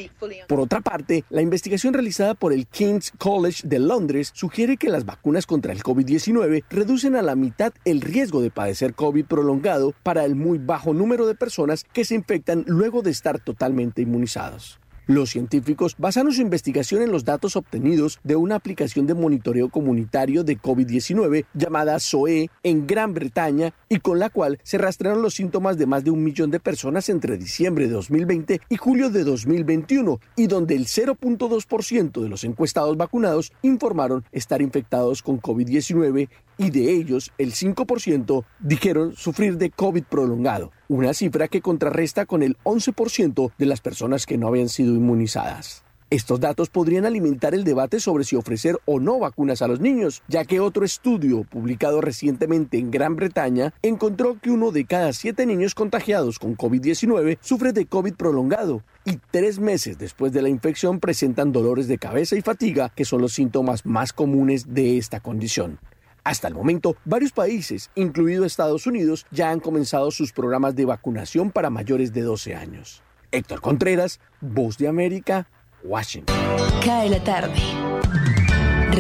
Por 0.49 0.61
otra 0.61 0.81
parte, 0.81 1.25
la 1.31 1.43
investigación 1.43 1.95
realizada 1.95 2.35
por 2.35 2.53
el 2.53 2.67
King's 2.67 3.13
College 3.19 3.63
de 3.65 3.79
Londres 3.79 4.31
sugiere 4.35 4.77
que 4.77 4.89
las 4.89 5.05
vacunas 5.05 5.47
contra 5.47 5.73
el 5.73 5.83
COVID-19 5.83 6.65
reducen 6.69 7.17
a 7.17 7.23
la 7.23 7.37
mitad 7.37 7.73
el 7.85 8.01
riesgo 8.01 8.43
de 8.43 8.51
padecer 8.51 8.95
COVID 8.95 9.27
prolongado 9.27 9.95
para 10.03 10.25
el 10.25 10.35
muy 10.35 10.59
bajo 10.59 10.93
número 10.93 11.27
de 11.27 11.35
personas 11.35 11.85
que 11.93 12.05
se 12.05 12.15
infectan 12.15 12.65
luego 12.67 13.03
de 13.03 13.11
estar 13.11 13.39
totalmente 13.39 14.03
inmunizados. 14.03 14.81
Los 15.07 15.31
científicos 15.31 15.97
basaron 15.99 16.33
su 16.33 16.41
investigación 16.41 17.03
en 17.03 17.13
los 17.13 17.27
datos 17.27 17.57
obtenidos 17.57 18.21
de 18.25 18.37
una 18.37 18.55
aplicación 18.55 19.07
de 19.07 19.13
monitoreo 19.13 19.69
comunitario 19.69 20.45
de 20.45 20.59
COVID-19 20.59 21.45
llamada 21.53 21.99
SOE 21.99 22.49
en 22.63 22.87
Gran 22.87 23.13
Bretaña 23.13 23.75
y 23.91 23.99
con 23.99 24.19
la 24.19 24.31
cual 24.31 24.59
se 24.63 24.79
rastrearon 24.79 25.21
los 25.21 25.35
síntomas 25.35 25.77
de 25.77 25.85
más 25.85 26.05
de 26.05 26.11
un 26.11 26.25
millón 26.25 26.51
de 26.51 26.59
personas 26.59 27.11
entre 27.11 27.37
diciembre 27.37 27.87
de 27.87 27.93
2020 27.93 28.63
y 28.67 28.77
julio 28.79 29.11
de 29.11 29.25
2021 29.25 30.21
y 30.37 30.47
donde 30.47 30.75
el 30.75 30.87
0.2% 30.87 32.23
de 32.23 32.29
los 32.31 32.45
encuestados 32.45 32.97
vacunados 32.97 33.53
informaron 33.61 34.25
estar 34.33 34.63
infectados 34.63 35.23
con 35.23 35.39
COVID-19 35.39 36.31
y 36.59 36.71
de 36.71 36.91
ellos 36.91 37.33
el 37.39 37.53
5% 37.53 38.45
dijeron 38.61 39.15
sufrir 39.17 39.59
de 39.59 39.71
COVID 39.71 40.05
prolongado, 40.05 40.73
una 40.89 41.15
cifra 41.15 41.49
que 41.49 41.61
contrarresta 41.61 42.27
con 42.27 42.43
el 42.43 42.57
11% 42.65 43.53
de 43.57 43.67
las 43.67 43.81
personas 43.81 44.27
que 44.27 44.39
no 44.39 44.49
habían 44.49 44.69
sido 44.69 44.95
inmunizadas. 44.95 45.85
Estos 46.15 46.39
datos 46.39 46.69
podrían 46.69 47.07
alimentar 47.07 47.55
el 47.55 47.65
debate 47.65 47.99
sobre 47.99 48.23
si 48.23 48.37
ofrecer 48.37 48.79
o 48.85 49.01
no 49.01 49.19
vacunas 49.19 49.63
a 49.63 49.67
los 49.67 49.81
niños, 49.81 50.23
ya 50.29 50.45
que 50.45 50.61
otro 50.61 50.85
estudio 50.85 51.43
publicado 51.43 52.01
recientemente 52.01 52.79
en 52.79 52.93
Gran 52.93 53.17
Bretaña 53.17 53.75
encontró 53.83 54.39
que 54.41 54.51
uno 54.51 54.71
de 54.71 54.85
cada 54.85 55.13
siete 55.13 55.45
niños 55.45 55.75
contagiados 55.75 56.39
con 56.39 56.57
COVID-19 56.57 57.39
sufre 57.41 57.73
de 57.73 57.87
COVID 57.87 58.15
prolongado 58.15 58.85
y 59.05 59.19
tres 59.33 59.59
meses 59.59 59.99
después 59.99 60.33
de 60.33 60.43
la 60.43 60.51
infección 60.51 61.01
presentan 61.01 61.51
dolores 61.51 61.89
de 61.89 61.99
cabeza 61.99 62.37
y 62.37 62.43
fatiga, 62.43 62.93
que 62.95 63.05
son 63.05 63.21
los 63.21 63.33
síntomas 63.33 63.85
más 63.85 64.13
comunes 64.13 64.73
de 64.73 64.99
esta 64.99 65.19
condición. 65.19 65.81
Hasta 66.25 66.49
el 66.49 66.55
momento, 66.55 66.97
varios 67.05 67.33
países, 67.33 67.91
incluido 67.95 68.47
Estados 68.47 68.87
Unidos, 68.87 69.27
ya 69.31 69.51
han 69.51 69.61
comenzado 69.61 70.11
sus 70.11 70.33
programas 70.33 70.75
de 70.75 70.87
vacunación 70.87 71.51
para 71.51 71.69
mayores 71.69 72.15
de 72.15 72.23
12 72.23 72.55
años. 72.55 73.03
Héctor 73.31 73.61
Contreras, 73.61 74.21
Voz 74.41 74.79
de 74.79 74.89
América, 74.89 75.47
Washington. 75.83 76.35
Cae 76.83 77.11
la 77.11 77.23
tarde. 77.23 77.61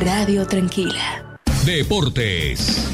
Radio 0.04 0.46
Tranquila. 0.46 1.38
Deportes. 1.64 2.90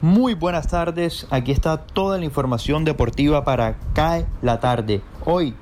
Muy 0.00 0.32
buenas 0.32 0.68
tardes, 0.68 1.26
aquí 1.28 1.52
está 1.52 1.76
toda 1.76 2.16
la 2.16 2.24
información 2.24 2.84
deportiva 2.84 3.44
para 3.44 3.78
CAE 3.92 4.24
la 4.40 4.60
tarde. 4.60 5.02
Hoy 5.26 5.54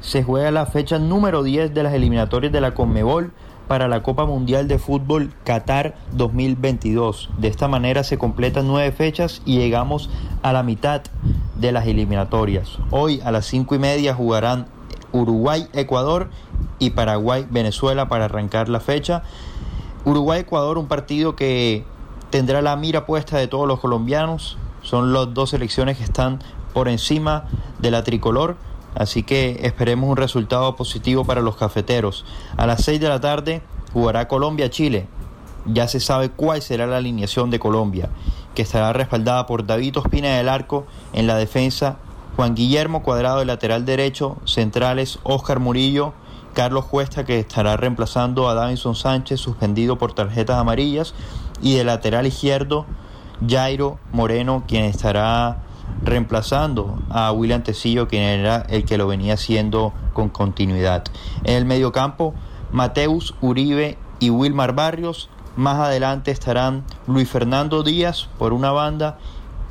se 0.00 0.22
juega 0.22 0.52
la 0.52 0.66
fecha 0.66 1.00
número 1.00 1.42
10 1.42 1.74
de 1.74 1.82
las 1.82 1.92
eliminatorias 1.92 2.52
de 2.52 2.60
la 2.60 2.72
Conmebol 2.72 3.32
para 3.72 3.88
la 3.88 4.02
Copa 4.02 4.26
Mundial 4.26 4.68
de 4.68 4.78
Fútbol 4.78 5.32
Qatar 5.44 5.94
2022. 6.12 7.30
De 7.38 7.48
esta 7.48 7.68
manera 7.68 8.04
se 8.04 8.18
completan 8.18 8.68
nueve 8.68 8.92
fechas 8.92 9.40
y 9.46 9.56
llegamos 9.56 10.10
a 10.42 10.52
la 10.52 10.62
mitad 10.62 11.00
de 11.56 11.72
las 11.72 11.86
eliminatorias. 11.86 12.76
Hoy 12.90 13.22
a 13.24 13.30
las 13.30 13.46
cinco 13.46 13.74
y 13.74 13.78
media 13.78 14.14
jugarán 14.14 14.66
Uruguay-Ecuador 15.12 16.28
y 16.80 16.90
Paraguay-Venezuela 16.90 18.10
para 18.10 18.26
arrancar 18.26 18.68
la 18.68 18.78
fecha. 18.78 19.22
Uruguay-Ecuador, 20.04 20.76
un 20.76 20.86
partido 20.86 21.34
que 21.34 21.86
tendrá 22.28 22.60
la 22.60 22.76
mira 22.76 23.06
puesta 23.06 23.38
de 23.38 23.48
todos 23.48 23.66
los 23.66 23.80
colombianos. 23.80 24.58
Son 24.82 25.14
las 25.14 25.32
dos 25.32 25.48
selecciones 25.48 25.96
que 25.96 26.04
están 26.04 26.40
por 26.74 26.90
encima 26.90 27.44
de 27.78 27.90
la 27.90 28.04
tricolor. 28.04 28.58
Así 28.94 29.22
que 29.22 29.60
esperemos 29.62 30.10
un 30.10 30.16
resultado 30.16 30.76
positivo 30.76 31.24
para 31.24 31.40
los 31.40 31.56
cafeteros. 31.56 32.24
A 32.56 32.66
las 32.66 32.84
6 32.84 33.00
de 33.00 33.08
la 33.08 33.20
tarde 33.20 33.62
jugará 33.92 34.28
Colombia-Chile. 34.28 35.06
Ya 35.64 35.88
se 35.88 36.00
sabe 36.00 36.28
cuál 36.30 36.60
será 36.60 36.86
la 36.86 36.96
alineación 36.96 37.50
de 37.50 37.58
Colombia, 37.58 38.10
que 38.54 38.62
estará 38.62 38.92
respaldada 38.92 39.46
por 39.46 39.64
David 39.64 39.98
Ospina 39.98 40.36
del 40.36 40.48
Arco 40.48 40.86
en 41.12 41.26
la 41.26 41.36
defensa, 41.36 41.98
Juan 42.36 42.54
Guillermo 42.54 43.02
Cuadrado 43.02 43.38
de 43.38 43.44
lateral 43.44 43.84
derecho, 43.84 44.38
centrales 44.44 45.18
Oscar 45.22 45.60
Murillo, 45.60 46.14
Carlos 46.54 46.86
Cuesta 46.86 47.24
que 47.24 47.38
estará 47.38 47.76
reemplazando 47.76 48.48
a 48.48 48.54
Davinson 48.54 48.94
Sánchez 48.94 49.40
suspendido 49.40 49.98
por 49.98 50.12
tarjetas 50.14 50.56
amarillas 50.56 51.14
y 51.62 51.76
de 51.76 51.84
lateral 51.84 52.26
izquierdo 52.26 52.86
Jairo 53.46 53.98
Moreno 54.12 54.64
quien 54.66 54.84
estará 54.84 55.62
reemplazando 56.02 56.98
a 57.10 57.32
William 57.32 57.62
Tecillo, 57.62 58.08
quien 58.08 58.22
era 58.22 58.66
el 58.68 58.84
que 58.84 58.98
lo 58.98 59.06
venía 59.06 59.34
haciendo 59.34 59.92
con 60.12 60.28
continuidad. 60.28 61.04
En 61.44 61.56
el 61.56 61.64
mediocampo, 61.64 62.34
Mateus 62.72 63.34
Uribe 63.40 63.98
y 64.18 64.30
Wilmar 64.30 64.74
Barrios. 64.74 65.28
Más 65.56 65.78
adelante 65.78 66.30
estarán 66.30 66.84
Luis 67.06 67.28
Fernando 67.28 67.82
Díaz 67.82 68.28
por 68.38 68.52
una 68.52 68.72
banda, 68.72 69.18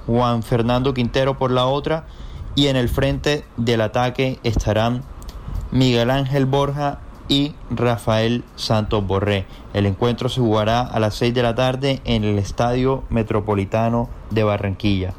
Juan 0.06 0.44
Fernando 0.44 0.94
Quintero 0.94 1.38
por 1.38 1.52
la 1.52 1.66
otra. 1.66 2.06
Y 2.54 2.68
en 2.68 2.76
el 2.76 2.90
frente 2.90 3.46
del 3.58 3.82
ataque 3.82 4.40
estarán 4.44 5.04
Miguel 5.72 6.12
Ángel 6.12 6.46
Borja 6.46 7.00
y 7.30 7.56
Rafael 7.70 8.44
Santos 8.58 9.08
Borré. 9.08 9.46
El 9.74 9.86
encuentro 9.86 10.28
se 10.28 10.42
jugará 10.42 10.82
a 10.82 11.00
las 11.00 11.16
6 11.16 11.34
de 11.34 11.44
la 11.44 11.56
tarde 11.56 12.02
en 12.04 12.26
el 12.26 12.38
Estadio 12.38 13.04
Metropolitano 13.10 14.10
de 14.32 14.44
Barranquilla. 14.44 15.14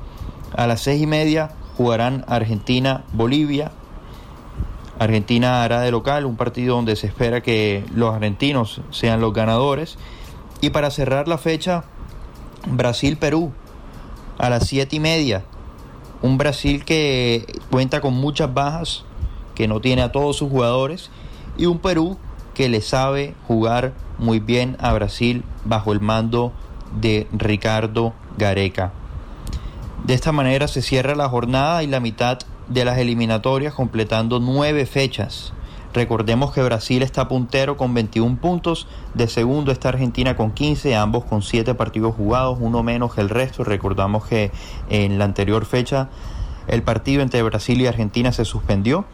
A 0.56 0.66
las 0.66 0.82
seis 0.82 1.02
y 1.02 1.06
media 1.06 1.50
jugarán 1.76 2.24
Argentina-Bolivia. 2.28 3.72
Argentina 4.98 5.64
hará 5.64 5.80
de 5.80 5.90
local 5.90 6.26
un 6.26 6.36
partido 6.36 6.76
donde 6.76 6.96
se 6.96 7.06
espera 7.06 7.40
que 7.40 7.84
los 7.94 8.14
argentinos 8.14 8.82
sean 8.90 9.20
los 9.20 9.32
ganadores. 9.32 9.96
Y 10.60 10.70
para 10.70 10.90
cerrar 10.90 11.26
la 11.26 11.38
fecha, 11.38 11.84
Brasil-Perú 12.66 13.52
a 14.38 14.50
las 14.50 14.66
siete 14.66 14.96
y 14.96 15.00
media. 15.00 15.44
Un 16.20 16.38
Brasil 16.38 16.84
que 16.84 17.46
cuenta 17.70 18.00
con 18.00 18.14
muchas 18.14 18.52
bajas, 18.52 19.04
que 19.54 19.66
no 19.66 19.80
tiene 19.80 20.02
a 20.02 20.12
todos 20.12 20.36
sus 20.36 20.50
jugadores. 20.50 21.10
Y 21.56 21.66
un 21.66 21.78
Perú 21.78 22.18
que 22.54 22.68
le 22.68 22.80
sabe 22.80 23.34
jugar 23.48 23.92
muy 24.18 24.38
bien 24.38 24.76
a 24.80 24.92
Brasil 24.92 25.42
bajo 25.64 25.92
el 25.92 26.00
mando 26.00 26.52
de 27.00 27.26
Ricardo 27.32 28.12
Gareca. 28.36 28.92
De 30.04 30.14
esta 30.14 30.32
manera 30.32 30.66
se 30.66 30.82
cierra 30.82 31.14
la 31.14 31.28
jornada 31.28 31.84
y 31.84 31.86
la 31.86 32.00
mitad 32.00 32.38
de 32.66 32.84
las 32.84 32.98
eliminatorias 32.98 33.72
completando 33.72 34.40
nueve 34.40 34.84
fechas. 34.84 35.52
Recordemos 35.94 36.52
que 36.52 36.62
Brasil 36.62 37.02
está 37.02 37.28
puntero 37.28 37.76
con 37.76 37.94
21 37.94 38.38
puntos, 38.40 38.88
de 39.14 39.28
segundo 39.28 39.70
está 39.70 39.90
Argentina 39.90 40.36
con 40.36 40.50
15, 40.50 40.96
ambos 40.96 41.24
con 41.24 41.42
7 41.42 41.74
partidos 41.74 42.16
jugados, 42.16 42.58
uno 42.60 42.82
menos 42.82 43.14
que 43.14 43.20
el 43.20 43.28
resto. 43.28 43.62
Recordamos 43.62 44.24
que 44.24 44.50
en 44.90 45.18
la 45.18 45.24
anterior 45.24 45.66
fecha 45.66 46.08
el 46.66 46.82
partido 46.82 47.22
entre 47.22 47.42
Brasil 47.44 47.80
y 47.80 47.86
Argentina 47.86 48.32
se 48.32 48.44
suspendió. 48.44 49.04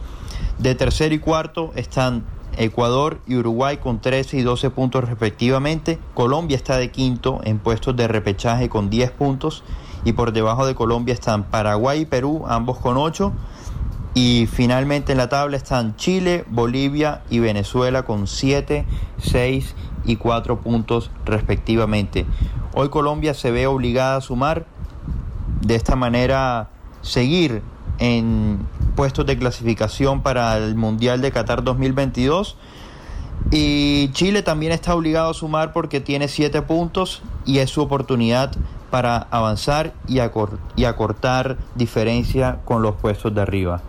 De 0.59 0.75
tercero 0.75 1.15
y 1.15 1.19
cuarto 1.19 1.73
están 1.75 2.25
Ecuador 2.57 3.21
y 3.27 3.37
Uruguay 3.37 3.77
con 3.77 4.01
13 4.01 4.39
y 4.39 4.43
12 4.43 4.71
puntos 4.71 5.07
respectivamente. 5.07 5.99
Colombia 6.15 6.57
está 6.57 6.79
de 6.79 6.91
quinto 6.91 7.41
en 7.45 7.59
puestos 7.59 7.95
de 7.95 8.09
repechaje 8.09 8.71
con 8.71 8.89
10 8.89 9.11
puntos 9.11 9.65
y 10.05 10.13
por 10.13 10.33
debajo 10.33 10.67
de 10.67 10.75
Colombia 10.75 11.15
están 11.15 11.45
Paraguay 11.45 12.03
y 12.03 12.07
Perú, 12.07 12.45
ambos 12.49 12.79
con 12.79 12.97
8. 12.97 13.33
Y 14.15 14.47
finalmente 14.47 15.13
en 15.13 15.19
la 15.19 15.29
tabla 15.29 15.57
están 15.57 15.95
Chile, 15.97 16.45
Bolivia 16.49 17.23
y 17.31 17.39
Venezuela 17.39 18.03
con 18.03 18.27
7, 18.27 18.87
6 19.19 19.75
y 20.07 20.17
4 20.17 20.61
puntos 20.61 21.11
respectivamente. 21.25 22.27
Hoy 22.75 22.89
Colombia 22.89 23.35
se 23.35 23.51
ve 23.51 23.67
obligada 23.67 24.17
a 24.17 24.21
sumar, 24.21 24.67
de 25.61 25.75
esta 25.75 25.95
manera 25.95 26.71
seguir 27.03 27.63
en 27.99 28.67
puestos 28.97 29.27
de 29.27 29.39
clasificación 29.39 30.23
para 30.23 30.57
el 30.57 30.75
Mundial 30.75 31.21
de 31.21 31.31
Qatar 31.31 31.63
2022. 31.63 32.57
Y 33.51 34.11
Chile 34.13 34.43
también 34.43 34.73
está 34.73 34.95
obligado 34.95 35.31
a 35.31 35.35
sumar 35.35 35.73
porque 35.73 36.01
tiene 36.01 36.29
7 36.29 36.63
puntos 36.63 37.23
y 37.49 37.61
es 37.61 37.71
su 37.71 37.81
oportunidad 37.81 38.53
para 38.91 39.17
avanzar 39.31 39.95
y, 40.07 40.19
y 40.77 40.85
acortar 40.85 41.57
diferencia 41.75 42.59
con 42.67 42.83
los 42.83 42.95
puestos 42.97 43.35
de 43.35 43.41
arriba. 43.41 43.81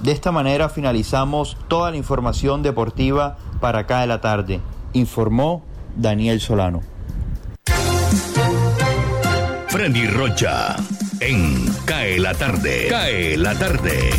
De 0.00 0.12
esta 0.12 0.32
manera 0.32 0.68
finalizamos 0.68 1.56
toda 1.66 1.90
la 1.90 1.96
información 1.96 2.62
deportiva 2.62 3.38
para 3.58 3.80
acá 3.80 4.02
de 4.02 4.06
la 4.06 4.20
tarde. 4.20 4.60
Informó 4.92 5.64
Daniel 5.96 6.42
Solano. 6.42 6.82
Freddy 9.68 10.06
Rocha 10.08 10.76
en 11.20 11.66
Cae 11.86 12.18
la 12.18 12.34
tarde. 12.34 12.88
Cae 12.90 13.38
la 13.38 13.54
tarde. 13.54 14.10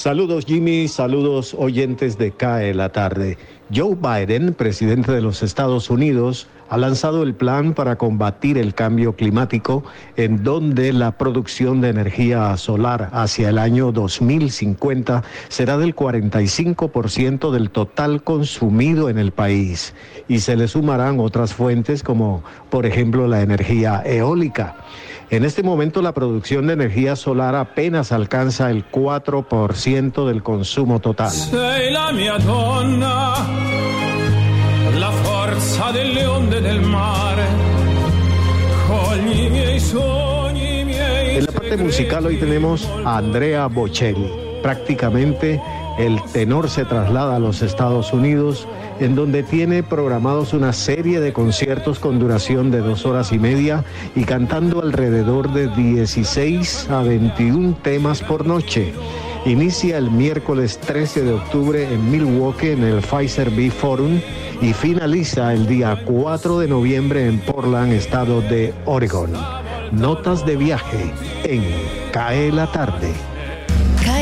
Saludos 0.00 0.46
Jimmy, 0.46 0.88
saludos 0.88 1.54
oyentes 1.58 2.16
de 2.16 2.32
CAE 2.32 2.72
la 2.72 2.88
tarde. 2.88 3.36
Joe 3.72 3.94
Biden, 3.94 4.52
presidente 4.54 5.12
de 5.12 5.20
los 5.20 5.44
Estados 5.44 5.90
Unidos, 5.90 6.48
ha 6.68 6.76
lanzado 6.76 7.22
el 7.22 7.34
plan 7.34 7.72
para 7.72 7.96
combatir 7.96 8.58
el 8.58 8.74
cambio 8.74 9.14
climático 9.14 9.84
en 10.16 10.42
donde 10.42 10.92
la 10.92 11.18
producción 11.18 11.80
de 11.80 11.90
energía 11.90 12.56
solar 12.56 13.10
hacia 13.12 13.48
el 13.48 13.58
año 13.58 13.92
2050 13.92 15.22
será 15.48 15.78
del 15.78 15.94
45% 15.94 17.52
del 17.52 17.70
total 17.70 18.24
consumido 18.24 19.08
en 19.08 19.18
el 19.18 19.30
país 19.30 19.94
y 20.26 20.40
se 20.40 20.56
le 20.56 20.66
sumarán 20.66 21.20
otras 21.20 21.54
fuentes 21.54 22.02
como 22.02 22.42
por 22.70 22.86
ejemplo 22.86 23.28
la 23.28 23.40
energía 23.42 24.02
eólica. 24.04 24.76
En 25.30 25.44
este 25.44 25.62
momento 25.62 26.02
la 26.02 26.12
producción 26.12 26.66
de 26.66 26.72
energía 26.72 27.14
solar 27.14 27.54
apenas 27.54 28.10
alcanza 28.10 28.68
el 28.68 28.84
4% 28.90 30.26
del 30.26 30.42
consumo 30.42 30.98
total. 30.98 31.30
la 31.92 32.10
mia 32.10 32.36
donna, 32.38 33.36
la 34.98 35.10
forza 35.12 35.92
del 35.92 36.14
leone 36.16 36.60
del 36.60 36.80
mare, 36.80 37.44
En 41.36 41.46
la 41.46 41.52
parte 41.52 41.76
musical 41.76 42.26
hoy 42.26 42.36
tenemos 42.36 42.90
a 43.04 43.18
Andrea 43.18 43.66
Bocelli. 43.68 44.32
Prácticamente 44.64 45.62
el 46.06 46.22
tenor 46.32 46.70
se 46.70 46.84
traslada 46.84 47.36
a 47.36 47.38
los 47.38 47.60
Estados 47.60 48.12
Unidos 48.12 48.66
en 49.00 49.14
donde 49.14 49.42
tiene 49.42 49.82
programados 49.82 50.54
una 50.54 50.72
serie 50.72 51.20
de 51.20 51.32
conciertos 51.32 51.98
con 51.98 52.18
duración 52.18 52.70
de 52.70 52.78
dos 52.78 53.04
horas 53.04 53.32
y 53.32 53.38
media 53.38 53.84
y 54.14 54.24
cantando 54.24 54.82
alrededor 54.82 55.52
de 55.52 55.68
16 55.68 56.88
a 56.90 57.02
21 57.02 57.76
temas 57.82 58.22
por 58.22 58.46
noche. 58.46 58.94
Inicia 59.44 59.98
el 59.98 60.10
miércoles 60.10 60.78
13 60.78 61.22
de 61.22 61.32
octubre 61.34 61.82
en 61.92 62.10
Milwaukee 62.10 62.70
en 62.70 62.82
el 62.82 63.00
Pfizer 63.00 63.50
B 63.50 63.70
Forum 63.70 64.20
y 64.60 64.72
finaliza 64.72 65.52
el 65.52 65.66
día 65.66 66.02
4 66.04 66.58
de 66.60 66.68
noviembre 66.68 67.26
en 67.26 67.40
Portland, 67.40 67.92
estado 67.92 68.40
de 68.42 68.72
Oregon. 68.86 69.32
Notas 69.92 70.46
de 70.46 70.56
viaje 70.56 71.12
en 71.44 71.62
Cae 72.12 72.52
la 72.52 72.70
tarde. 72.70 73.12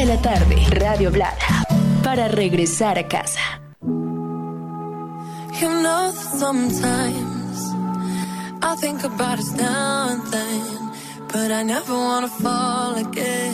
La 0.09 0.17
tarde, 0.23 0.57
Radio 0.71 1.11
Blada, 1.11 1.67
para 2.03 2.29
regresar 2.29 2.97
a 2.99 3.07
casa. 3.07 3.61
You 5.61 5.69
know 5.83 6.11
sometimes 6.13 7.75
I 8.63 8.75
think 8.81 9.05
about 9.05 9.39
us 9.39 9.53
now 9.53 10.09
and 10.09 10.23
then, 10.33 10.93
but 11.31 11.51
I 11.51 11.63
never 11.63 11.93
wanna 11.93 12.29
fall 12.29 12.95
again. 12.97 13.48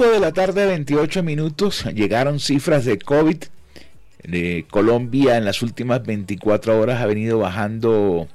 5 0.00 0.14
de 0.14 0.20
la 0.20 0.32
tarde, 0.32 0.64
28 0.64 1.22
minutos, 1.22 1.84
llegaron 1.94 2.40
cifras 2.40 2.86
de 2.86 2.98
COVID. 2.98 3.36
De 4.24 4.64
Colombia 4.70 5.36
en 5.36 5.44
las 5.44 5.60
últimas 5.60 6.02
24 6.06 6.80
horas 6.80 7.02
ha 7.02 7.06
venido 7.06 7.40
bajando 7.40 8.26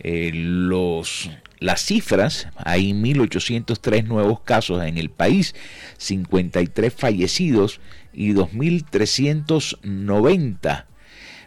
eh, 0.00 0.32
los, 0.34 1.30
las 1.60 1.80
cifras. 1.80 2.48
Hay 2.56 2.92
1.803 2.92 4.04
nuevos 4.04 4.40
casos 4.40 4.84
en 4.84 4.98
el 4.98 5.08
país, 5.08 5.54
53 5.96 6.92
fallecidos 6.92 7.80
y 8.12 8.34
2.390. 8.34 10.84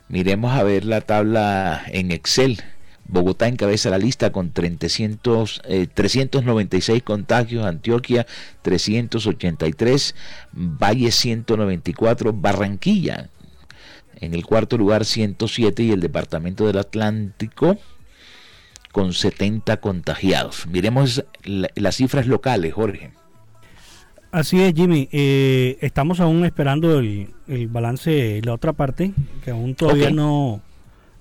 Miremos 0.09 0.57
a 0.57 0.63
ver 0.63 0.85
la 0.85 1.01
tabla 1.01 1.83
en 1.85 2.11
Excel. 2.11 2.63
Bogotá 3.07 3.47
encabeza 3.47 3.89
la 3.89 3.97
lista 3.97 4.31
con 4.31 4.51
300, 4.51 5.61
eh, 5.65 5.87
396 5.93 7.03
contagios, 7.03 7.65
Antioquia 7.65 8.25
383, 8.61 10.15
Valle 10.53 11.11
194, 11.11 12.33
Barranquilla 12.33 13.29
en 14.19 14.33
el 14.33 14.45
cuarto 14.45 14.77
lugar 14.77 15.05
107 15.05 15.83
y 15.83 15.91
el 15.91 15.99
departamento 15.99 16.65
del 16.65 16.79
Atlántico 16.79 17.77
con 18.91 19.13
70 19.13 19.77
contagiados. 19.77 20.65
Miremos 20.67 21.23
la, 21.43 21.69
las 21.75 21.95
cifras 21.95 22.27
locales, 22.27 22.73
Jorge. 22.73 23.11
Así 24.31 24.61
es, 24.61 24.73
Jimmy. 24.73 25.07
Eh, 25.11 25.77
estamos 25.81 26.19
aún 26.19 26.45
esperando 26.45 26.99
el, 26.99 27.29
el 27.47 27.67
balance, 27.67 28.41
la 28.43 28.53
otra 28.53 28.73
parte, 28.73 29.13
que 29.43 29.51
aún 29.51 29.75
todavía 29.75 30.09
no, 30.09 30.61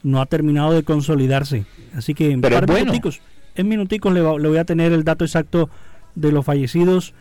no 0.06 0.20
ha 0.20 0.26
terminado 0.26 0.72
de 0.72 0.82
consolidarse. 0.82 1.64
Así 1.94 2.14
que 2.14 2.30
en, 2.30 2.40
Pero 2.40 2.56
par 2.56 2.66
de 2.66 2.72
bueno. 2.72 2.86
minuticos, 2.86 3.20
en 3.54 3.68
minuticos 3.68 4.12
le, 4.12 4.20
va- 4.20 4.38
le 4.38 4.48
voy 4.48 4.58
a 4.58 4.64
tener 4.64 4.92
el 4.92 5.04
dato 5.04 5.24
exacto 5.24 5.68
de 6.14 6.32
los 6.32 6.44
fallecidos 6.44 7.14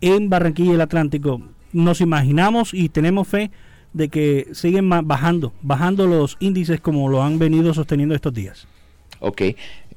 en 0.00 0.30
Barranquilla 0.30 0.72
y 0.72 0.74
el 0.74 0.80
Atlántico. 0.80 1.42
Nos 1.72 2.00
imaginamos 2.00 2.72
y 2.74 2.88
tenemos 2.88 3.28
fe 3.28 3.50
de 3.92 4.08
que 4.08 4.48
siguen 4.52 4.88
bajando, 4.88 5.52
bajando 5.62 6.06
los 6.06 6.36
índices 6.40 6.80
como 6.80 7.08
lo 7.08 7.22
han 7.22 7.38
venido 7.38 7.74
sosteniendo 7.74 8.14
estos 8.14 8.32
días. 8.32 8.66
Ok, 9.18 9.42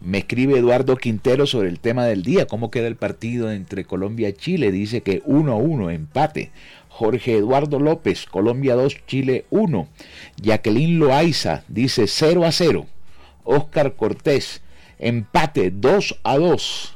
me 0.01 0.17
escribe 0.17 0.57
Eduardo 0.57 0.97
Quintero 0.97 1.47
sobre 1.47 1.69
el 1.69 1.79
tema 1.79 2.03
del 2.05 2.23
día, 2.23 2.45
cómo 2.45 2.69
queda 2.69 2.87
el 2.87 2.97
partido 2.97 3.51
entre 3.51 3.85
Colombia 3.85 4.27
y 4.29 4.33
Chile. 4.33 4.71
Dice 4.71 5.01
que 5.01 5.23
1-1, 5.23 5.93
empate. 5.93 6.51
Jorge 6.95 7.37
Eduardo 7.37 7.79
López, 7.79 8.27
Colombia 8.27 8.75
2, 8.75 9.07
Chile 9.07 9.45
1. 9.49 9.87
Jacqueline 10.39 10.99
Loaiza 10.99 11.63
dice 11.67 12.05
0 12.05 12.45
a 12.45 12.51
0. 12.51 12.85
Oscar 13.43 13.95
Cortés, 13.95 14.61
empate 14.99 15.71
2 15.71 16.19
a 16.21 16.37
2. 16.37 16.95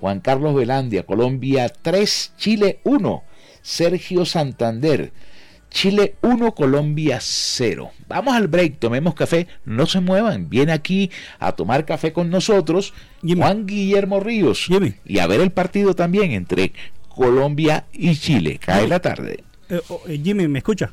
Juan 0.00 0.20
Carlos 0.20 0.54
Velandia, 0.54 1.04
Colombia 1.04 1.68
3, 1.68 2.32
Chile 2.38 2.80
1. 2.84 3.24
Sergio 3.60 4.24
Santander, 4.24 5.12
Chile 5.68 6.14
1, 6.22 6.54
Colombia 6.54 7.18
0. 7.20 7.90
Vamos 8.08 8.34
al 8.34 8.48
break, 8.48 8.78
tomemos 8.78 9.14
café, 9.14 9.48
no 9.66 9.84
se 9.84 10.00
muevan. 10.00 10.48
Viene 10.48 10.72
aquí 10.72 11.10
a 11.38 11.52
tomar 11.52 11.84
café 11.84 12.14
con 12.14 12.30
nosotros 12.30 12.94
Juan 13.22 13.66
Guillermo 13.66 14.20
Ríos 14.20 14.68
y 15.04 15.18
a 15.18 15.26
ver 15.26 15.40
el 15.40 15.50
partido 15.50 15.94
también 15.94 16.32
entre 16.32 16.72
Colombia 17.16 17.86
y 17.92 18.14
Chile. 18.14 18.60
Cae 18.62 18.86
la 18.86 19.00
tarde. 19.00 19.42
eh, 19.68 19.80
oh, 19.88 20.02
eh, 20.06 20.20
Jimmy, 20.22 20.46
¿me 20.46 20.58
escucha? 20.58 20.92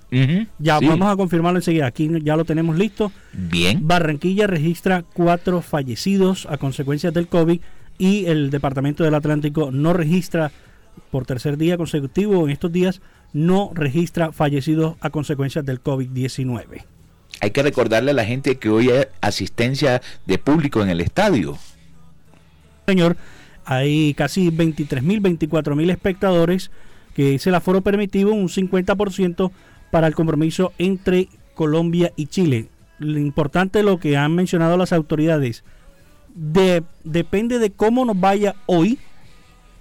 Ya 0.58 0.80
sí. 0.80 0.88
vamos 0.88 1.12
a 1.12 1.16
confirmarlo 1.16 1.60
enseguida. 1.60 1.86
Aquí 1.86 2.10
ya 2.24 2.36
lo 2.36 2.46
tenemos 2.46 2.78
listo. 2.78 3.12
Bien. 3.34 3.86
Barranquilla 3.86 4.48
registra 4.48 5.04
cuatro 5.04 5.62
fallecidos 5.62 6.48
a 6.50 6.58
consecuencias 6.58 7.14
del 7.14 7.28
COVID 7.28 7.60
y 7.98 8.26
el 8.26 8.50
Departamento 8.50 9.04
del 9.04 9.14
Atlántico 9.14 9.70
no 9.72 9.94
registra 9.94 10.52
por 11.12 11.26
tercer 11.26 11.58
día 11.58 11.78
consecutivo 11.78 12.46
en 12.46 12.52
estos 12.52 12.72
días 12.72 13.02
no 13.34 13.72
registra 13.74 14.32
fallecidos 14.32 14.96
a 15.02 15.10
consecuencias 15.10 15.66
del 15.66 15.84
COVID-19. 15.84 16.86
Hay 17.42 17.52
que 17.52 17.64
recordarle 17.64 18.12
a 18.12 18.14
la 18.14 18.26
gente 18.26 18.58
que 18.58 18.70
hoy 18.70 18.90
hay 18.90 19.06
asistencia 19.22 20.02
de 20.26 20.38
público 20.38 20.82
en 20.82 20.90
el 20.90 21.02
estadio. 21.02 21.58
Señor, 22.88 23.18
hay 23.66 24.14
casi 24.14 24.50
23.000, 24.52 25.22
24.000 25.40 25.92
espectadores, 25.92 26.72
que 27.16 27.36
es 27.36 27.46
el 27.48 27.56
aforo 27.56 27.82
permitido, 27.82 28.34
un 28.34 28.50
50% 28.50 29.52
para 29.92 30.08
el 30.08 30.16
compromiso 30.16 30.74
entre 30.78 31.28
Colombia 31.54 32.12
y 32.16 32.28
Chile. 32.28 32.68
Lo 33.00 33.20
importante 33.20 33.84
lo 33.84 34.00
que 34.00 34.18
han 34.18 34.34
mencionado 34.36 34.78
las 34.78 34.94
autoridades, 34.94 35.64
de- 36.36 36.84
depende 37.04 37.60
de 37.60 37.72
cómo 37.72 38.06
nos 38.06 38.20
vaya 38.20 38.56
hoy, 38.66 38.98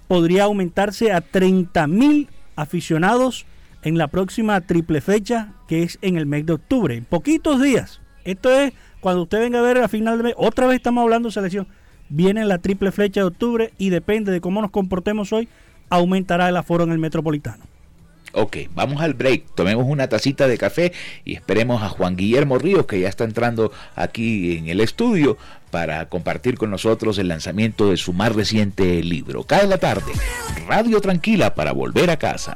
podría 0.07 0.43
aumentarse 0.43 1.11
a 1.11 1.21
30.000 1.21 2.27
aficionados 2.55 3.45
en 3.81 3.97
la 3.97 4.07
próxima 4.07 4.61
triple 4.61 5.01
fecha, 5.01 5.53
que 5.67 5.83
es 5.83 5.97
en 6.01 6.17
el 6.17 6.25
mes 6.25 6.45
de 6.45 6.53
octubre, 6.53 6.95
en 6.95 7.05
poquitos 7.05 7.61
días. 7.61 7.99
Esto 8.23 8.51
es 8.51 8.73
cuando 8.99 9.23
usted 9.23 9.39
venga 9.39 9.59
a 9.59 9.63
ver 9.63 9.79
a 9.79 9.87
final 9.87 10.17
de 10.17 10.23
mes, 10.25 10.33
otra 10.37 10.67
vez 10.67 10.77
estamos 10.77 11.01
hablando 11.01 11.29
de 11.29 11.33
selección. 11.33 11.67
Viene 12.15 12.45
la 12.45 12.59
triple 12.59 12.91
flecha 12.91 13.21
de 13.21 13.25
octubre 13.25 13.73
y 13.79 13.89
depende 13.89 14.31
de 14.31 14.39
cómo 14.39 14.61
nos 14.61 14.69
comportemos 14.69 15.33
hoy, 15.33 15.49
aumentará 15.89 16.47
el 16.47 16.55
aforo 16.57 16.83
en 16.83 16.91
el 16.91 16.99
metropolitano. 16.99 17.63
Ok, 18.33 18.57
vamos 18.75 19.01
al 19.01 19.15
break, 19.15 19.55
tomemos 19.55 19.87
una 19.87 20.07
tacita 20.07 20.47
de 20.47 20.59
café 20.59 20.93
y 21.25 21.33
esperemos 21.33 21.81
a 21.81 21.89
Juan 21.89 22.15
Guillermo 22.15 22.59
Ríos, 22.59 22.85
que 22.85 22.99
ya 22.99 23.09
está 23.09 23.23
entrando 23.23 23.71
aquí 23.95 24.57
en 24.57 24.67
el 24.67 24.79
estudio, 24.79 25.39
para 25.71 26.07
compartir 26.07 26.55
con 26.55 26.69
nosotros 26.69 27.17
el 27.17 27.29
lanzamiento 27.29 27.89
de 27.89 27.97
su 27.97 28.13
más 28.13 28.35
reciente 28.35 29.01
libro. 29.01 29.43
Cae 29.43 29.65
la 29.65 29.79
tarde, 29.79 30.11
Radio 30.67 31.01
Tranquila 31.01 31.55
para 31.55 31.71
volver 31.71 32.11
a 32.11 32.17
casa. 32.17 32.55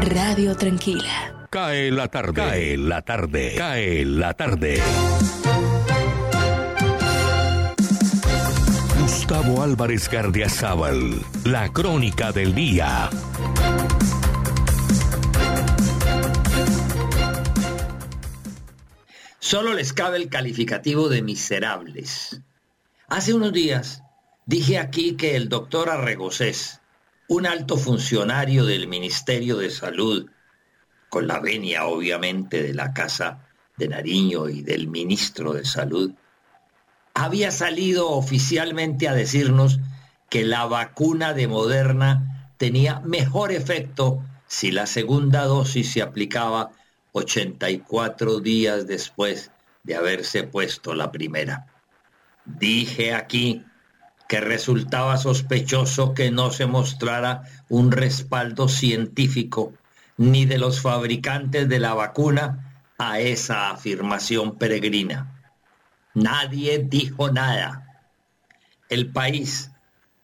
Radio 0.00 0.56
Tranquila. 0.56 1.48
Cae 1.50 1.90
la 1.90 2.08
tarde. 2.08 2.34
Cae 2.34 2.76
la 2.76 3.02
tarde. 3.02 3.54
Cae 3.56 4.04
la 4.04 4.34
tarde. 4.34 4.80
Gustavo 9.00 9.62
Álvarez 9.62 10.08
Gardiazabal. 10.08 11.20
La 11.44 11.72
crónica 11.72 12.32
del 12.32 12.54
día. 12.54 13.10
Solo 19.40 19.74
les 19.74 19.92
cabe 19.92 20.18
el 20.18 20.28
calificativo 20.28 21.08
de 21.08 21.22
miserables. 21.22 22.40
Hace 23.08 23.34
unos 23.34 23.52
días 23.52 24.02
dije 24.46 24.78
aquí 24.78 25.16
que 25.16 25.36
el 25.36 25.48
doctor 25.48 25.90
Arregocés, 25.90 26.80
un 27.28 27.46
alto 27.46 27.76
funcionario 27.76 28.64
del 28.64 28.88
Ministerio 28.88 29.58
de 29.58 29.70
Salud, 29.70 30.30
con 31.10 31.26
la 31.26 31.40
venia 31.40 31.86
obviamente 31.86 32.62
de 32.62 32.74
la 32.74 32.94
Casa 32.94 33.46
de 33.76 33.88
Nariño 33.88 34.48
y 34.48 34.62
del 34.62 34.88
ministro 34.88 35.52
de 35.52 35.64
Salud, 35.64 36.12
había 37.14 37.50
salido 37.50 38.10
oficialmente 38.10 39.08
a 39.08 39.14
decirnos 39.14 39.78
que 40.30 40.44
la 40.44 40.64
vacuna 40.66 41.34
de 41.34 41.48
Moderna 41.48 42.52
tenía 42.56 43.00
mejor 43.00 43.52
efecto 43.52 44.22
si 44.46 44.70
la 44.70 44.86
segunda 44.86 45.44
dosis 45.44 45.92
se 45.92 46.02
aplicaba 46.02 46.70
84 47.12 48.40
días 48.40 48.86
después 48.86 49.50
de 49.82 49.96
haberse 49.96 50.44
puesto 50.44 50.94
la 50.94 51.12
primera. 51.12 51.66
Dije 52.44 53.14
aquí 53.14 53.64
que 54.28 54.40
resultaba 54.40 55.16
sospechoso 55.16 56.12
que 56.12 56.30
no 56.30 56.50
se 56.50 56.66
mostrara 56.66 57.44
un 57.70 57.90
respaldo 57.90 58.68
científico 58.68 59.72
ni 60.18 60.44
de 60.44 60.58
los 60.58 60.82
fabricantes 60.82 61.68
de 61.68 61.78
la 61.78 61.94
vacuna 61.94 62.82
a 62.98 63.20
esa 63.20 63.70
afirmación 63.70 64.58
peregrina. 64.58 65.34
Nadie 66.12 66.78
dijo 66.78 67.30
nada. 67.30 68.04
El 68.90 69.12
país, 69.12 69.70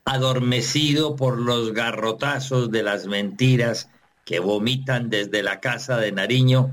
adormecido 0.05 1.17
por 1.17 1.39
los 1.39 1.73
garrotazos 1.73 2.71
de 2.71 2.83
las 2.83 3.07
mentiras 3.07 3.89
que 4.27 4.39
vomitan 4.39 5.09
desde 5.09 5.43
la 5.43 5.61
casa 5.61 5.97
de 5.97 6.13
Nariño, 6.13 6.73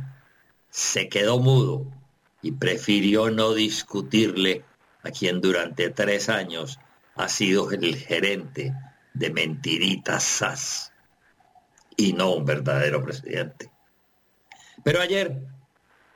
se 0.70 1.08
quedó 1.08 1.40
mudo 1.40 1.86
y 2.42 2.54
prefirió 2.54 3.30
no 3.30 3.54
discutirle 3.54 4.66
a 5.04 5.12
quien 5.12 5.40
durante 5.40 5.90
tres 5.90 6.28
años 6.28 6.80
ha 7.16 7.30
sido 7.30 7.72
el 7.72 7.96
gerente 7.96 8.74
de 9.14 9.30
Mentiritas 9.30 10.24
SAS 10.24 10.94
y 11.98 12.14
no 12.14 12.34
un 12.34 12.46
verdadero 12.46 13.04
presidente. 13.04 13.72
Pero 14.84 15.02
ayer, 15.02 15.42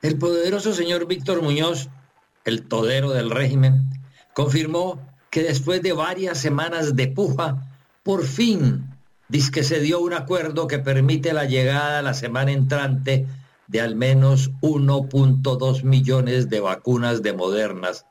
el 0.02 0.18
poderoso 0.18 0.72
señor 0.72 1.06
Víctor 1.06 1.42
Muñoz, 1.42 1.88
el 2.44 2.66
todero 2.66 3.10
del 3.10 3.30
régimen, 3.30 3.90
confirmó 4.34 5.00
que 5.30 5.42
después 5.42 5.82
de 5.82 5.92
varias 5.92 6.38
semanas 6.38 6.96
de 6.96 7.08
puja, 7.08 7.68
por 8.02 8.24
fin 8.24 8.90
dice 9.28 9.50
que 9.50 9.64
se 9.64 9.80
dio 9.80 10.00
un 10.00 10.12
acuerdo 10.12 10.66
que 10.66 10.78
permite 10.78 11.32
la 11.32 11.44
llegada 11.44 12.02
la 12.02 12.14
semana 12.14 12.52
entrante 12.52 13.26
de 13.66 13.80
al 13.80 13.96
menos 13.96 14.52
1.2 14.60 15.82
millones 15.82 16.48
de 16.48 16.60
vacunas 16.60 17.22
de 17.22 17.32
modernas, 17.32 18.06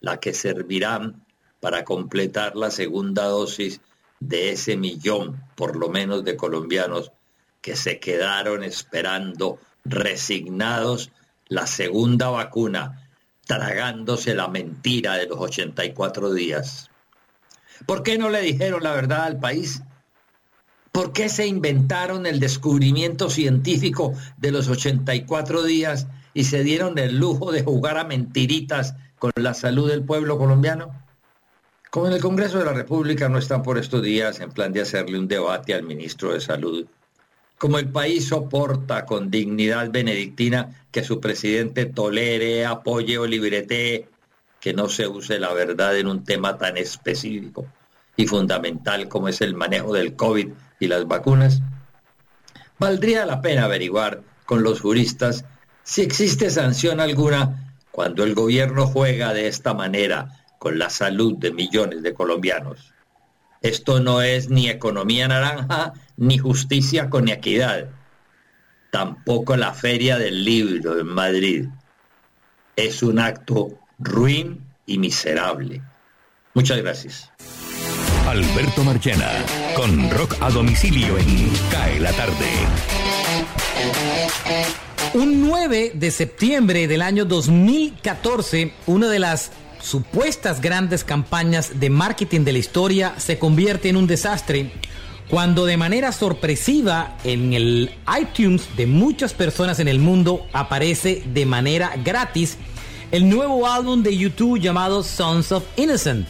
la 0.00 0.18
que 0.18 0.34
servirán 0.34 1.24
para 1.62 1.84
completar 1.84 2.56
la 2.56 2.72
segunda 2.72 3.26
dosis 3.26 3.80
de 4.18 4.50
ese 4.50 4.76
millón, 4.76 5.40
por 5.54 5.76
lo 5.76 5.90
menos, 5.90 6.24
de 6.24 6.34
colombianos 6.34 7.12
que 7.60 7.76
se 7.76 8.00
quedaron 8.00 8.64
esperando, 8.64 9.60
resignados, 9.84 11.12
la 11.46 11.68
segunda 11.68 12.30
vacuna, 12.30 13.08
tragándose 13.46 14.34
la 14.34 14.48
mentira 14.48 15.14
de 15.14 15.28
los 15.28 15.38
84 15.38 16.34
días. 16.34 16.90
¿Por 17.86 18.02
qué 18.02 18.18
no 18.18 18.28
le 18.28 18.40
dijeron 18.40 18.82
la 18.82 18.92
verdad 18.92 19.22
al 19.22 19.38
país? 19.38 19.84
¿Por 20.90 21.12
qué 21.12 21.28
se 21.28 21.46
inventaron 21.46 22.26
el 22.26 22.40
descubrimiento 22.40 23.30
científico 23.30 24.14
de 24.36 24.50
los 24.50 24.68
84 24.68 25.62
días 25.62 26.08
y 26.34 26.42
se 26.42 26.64
dieron 26.64 26.98
el 26.98 27.18
lujo 27.18 27.52
de 27.52 27.62
jugar 27.62 27.98
a 27.98 28.04
mentiritas 28.04 28.96
con 29.20 29.30
la 29.36 29.54
salud 29.54 29.88
del 29.88 30.02
pueblo 30.02 30.38
colombiano? 30.38 31.01
Como 31.92 32.06
en 32.06 32.14
el 32.14 32.22
Congreso 32.22 32.58
de 32.58 32.64
la 32.64 32.72
República 32.72 33.28
no 33.28 33.36
están 33.36 33.62
por 33.62 33.76
estos 33.76 34.02
días 34.02 34.40
en 34.40 34.50
plan 34.50 34.72
de 34.72 34.80
hacerle 34.80 35.18
un 35.18 35.28
debate 35.28 35.74
al 35.74 35.82
ministro 35.82 36.32
de 36.32 36.40
Salud, 36.40 36.86
como 37.58 37.78
el 37.78 37.90
país 37.90 38.28
soporta 38.28 39.04
con 39.04 39.30
dignidad 39.30 39.90
benedictina 39.90 40.86
que 40.90 41.04
su 41.04 41.20
presidente 41.20 41.84
tolere, 41.84 42.64
apoye 42.64 43.18
o 43.18 43.26
libretee 43.26 44.08
que 44.58 44.72
no 44.72 44.88
se 44.88 45.06
use 45.06 45.38
la 45.38 45.52
verdad 45.52 45.94
en 45.98 46.06
un 46.06 46.24
tema 46.24 46.56
tan 46.56 46.78
específico 46.78 47.66
y 48.16 48.26
fundamental 48.26 49.06
como 49.06 49.28
es 49.28 49.42
el 49.42 49.54
manejo 49.54 49.92
del 49.92 50.16
COVID 50.16 50.48
y 50.80 50.86
las 50.86 51.06
vacunas, 51.06 51.60
valdría 52.78 53.26
la 53.26 53.42
pena 53.42 53.64
averiguar 53.64 54.22
con 54.46 54.62
los 54.62 54.80
juristas 54.80 55.44
si 55.82 56.00
existe 56.00 56.48
sanción 56.48 57.00
alguna 57.00 57.76
cuando 57.90 58.24
el 58.24 58.34
gobierno 58.34 58.86
juega 58.86 59.34
de 59.34 59.46
esta 59.46 59.74
manera 59.74 60.41
con 60.62 60.78
la 60.78 60.90
salud 60.90 61.38
de 61.38 61.50
millones 61.50 62.04
de 62.04 62.14
colombianos. 62.14 62.94
Esto 63.62 63.98
no 63.98 64.22
es 64.22 64.48
ni 64.48 64.68
economía 64.68 65.26
naranja, 65.26 65.92
ni 66.16 66.38
justicia 66.38 67.10
con 67.10 67.28
equidad, 67.28 67.88
tampoco 68.92 69.56
la 69.56 69.74
feria 69.74 70.18
del 70.18 70.44
libro 70.44 71.00
en 71.00 71.08
Madrid. 71.08 71.68
Es 72.76 73.02
un 73.02 73.18
acto 73.18 73.76
ruin 73.98 74.64
y 74.86 74.98
miserable. 74.98 75.82
Muchas 76.54 76.78
gracias. 76.78 77.32
Alberto 78.28 78.84
Marchena, 78.84 79.32
con 79.74 80.08
rock 80.12 80.36
a 80.40 80.48
domicilio 80.48 81.18
en 81.18 81.50
Cae 81.72 81.98
la 81.98 82.12
Tarde. 82.12 82.50
Un 85.14 85.40
9 85.40 85.90
de 85.96 86.10
septiembre 86.12 86.86
del 86.86 87.02
año 87.02 87.24
2014, 87.24 88.72
una 88.86 89.08
de 89.08 89.18
las 89.18 89.50
supuestas 89.82 90.60
grandes 90.60 91.04
campañas 91.04 91.80
de 91.80 91.90
marketing 91.90 92.40
de 92.44 92.52
la 92.52 92.58
historia 92.58 93.14
se 93.18 93.38
convierte 93.38 93.88
en 93.88 93.96
un 93.96 94.06
desastre 94.06 94.72
cuando 95.28 95.64
de 95.64 95.76
manera 95.76 96.12
sorpresiva 96.12 97.16
en 97.24 97.52
el 97.52 97.90
iTunes 98.20 98.68
de 98.76 98.86
muchas 98.86 99.34
personas 99.34 99.80
en 99.80 99.88
el 99.88 99.98
mundo 99.98 100.46
aparece 100.52 101.22
de 101.26 101.46
manera 101.46 101.92
gratis 102.04 102.58
el 103.10 103.28
nuevo 103.28 103.66
álbum 103.66 104.02
de 104.02 104.16
YouTube 104.16 104.60
llamado 104.60 105.02
Sons 105.02 105.52
of 105.52 105.64
Innocent. 105.76 106.26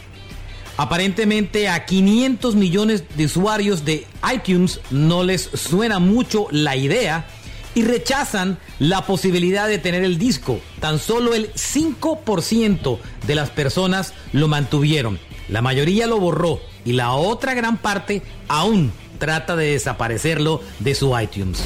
Aparentemente 0.77 1.69
a 1.69 1.85
500 1.85 2.55
millones 2.55 3.05
de 3.17 3.27
usuarios 3.27 3.85
de 3.85 4.07
iTunes 4.35 4.81
no 4.91 5.23
les 5.23 5.43
suena 5.43 5.99
mucho 5.99 6.47
la 6.51 6.77
idea 6.77 7.27
y 7.75 7.83
rechazan 7.83 8.59
la 8.79 9.07
posibilidad 9.07 9.69
de 9.69 9.79
tener 9.79 10.05
el 10.05 10.19
disco. 10.19 10.61
Tan 10.81 10.99
solo 10.99 11.35
el 11.35 11.53
5% 11.55 12.99
de 13.27 13.35
las 13.35 13.51
personas 13.51 14.15
lo 14.33 14.49
mantuvieron. 14.49 15.19
La 15.49 15.63
mayoría 15.63 16.07
lo 16.07 16.19
borró 16.19 16.61
y 16.85 16.93
la 16.93 17.13
otra 17.13 17.55
gran 17.55 17.79
parte 17.79 18.23
aún 18.49 18.93
trata 19.19 19.57
de 19.57 19.73
desaparecerlo 19.73 20.61
de 20.81 20.95
su 20.95 21.19
iTunes. 21.19 21.63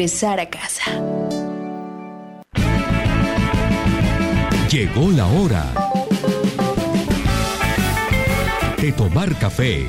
Regresar 0.00 0.40
a 0.40 0.48
casa. 0.48 0.92
Llegó 4.70 5.10
la 5.10 5.26
hora 5.26 5.66
de 8.80 8.92
tomar 8.92 9.38
café. 9.38 9.84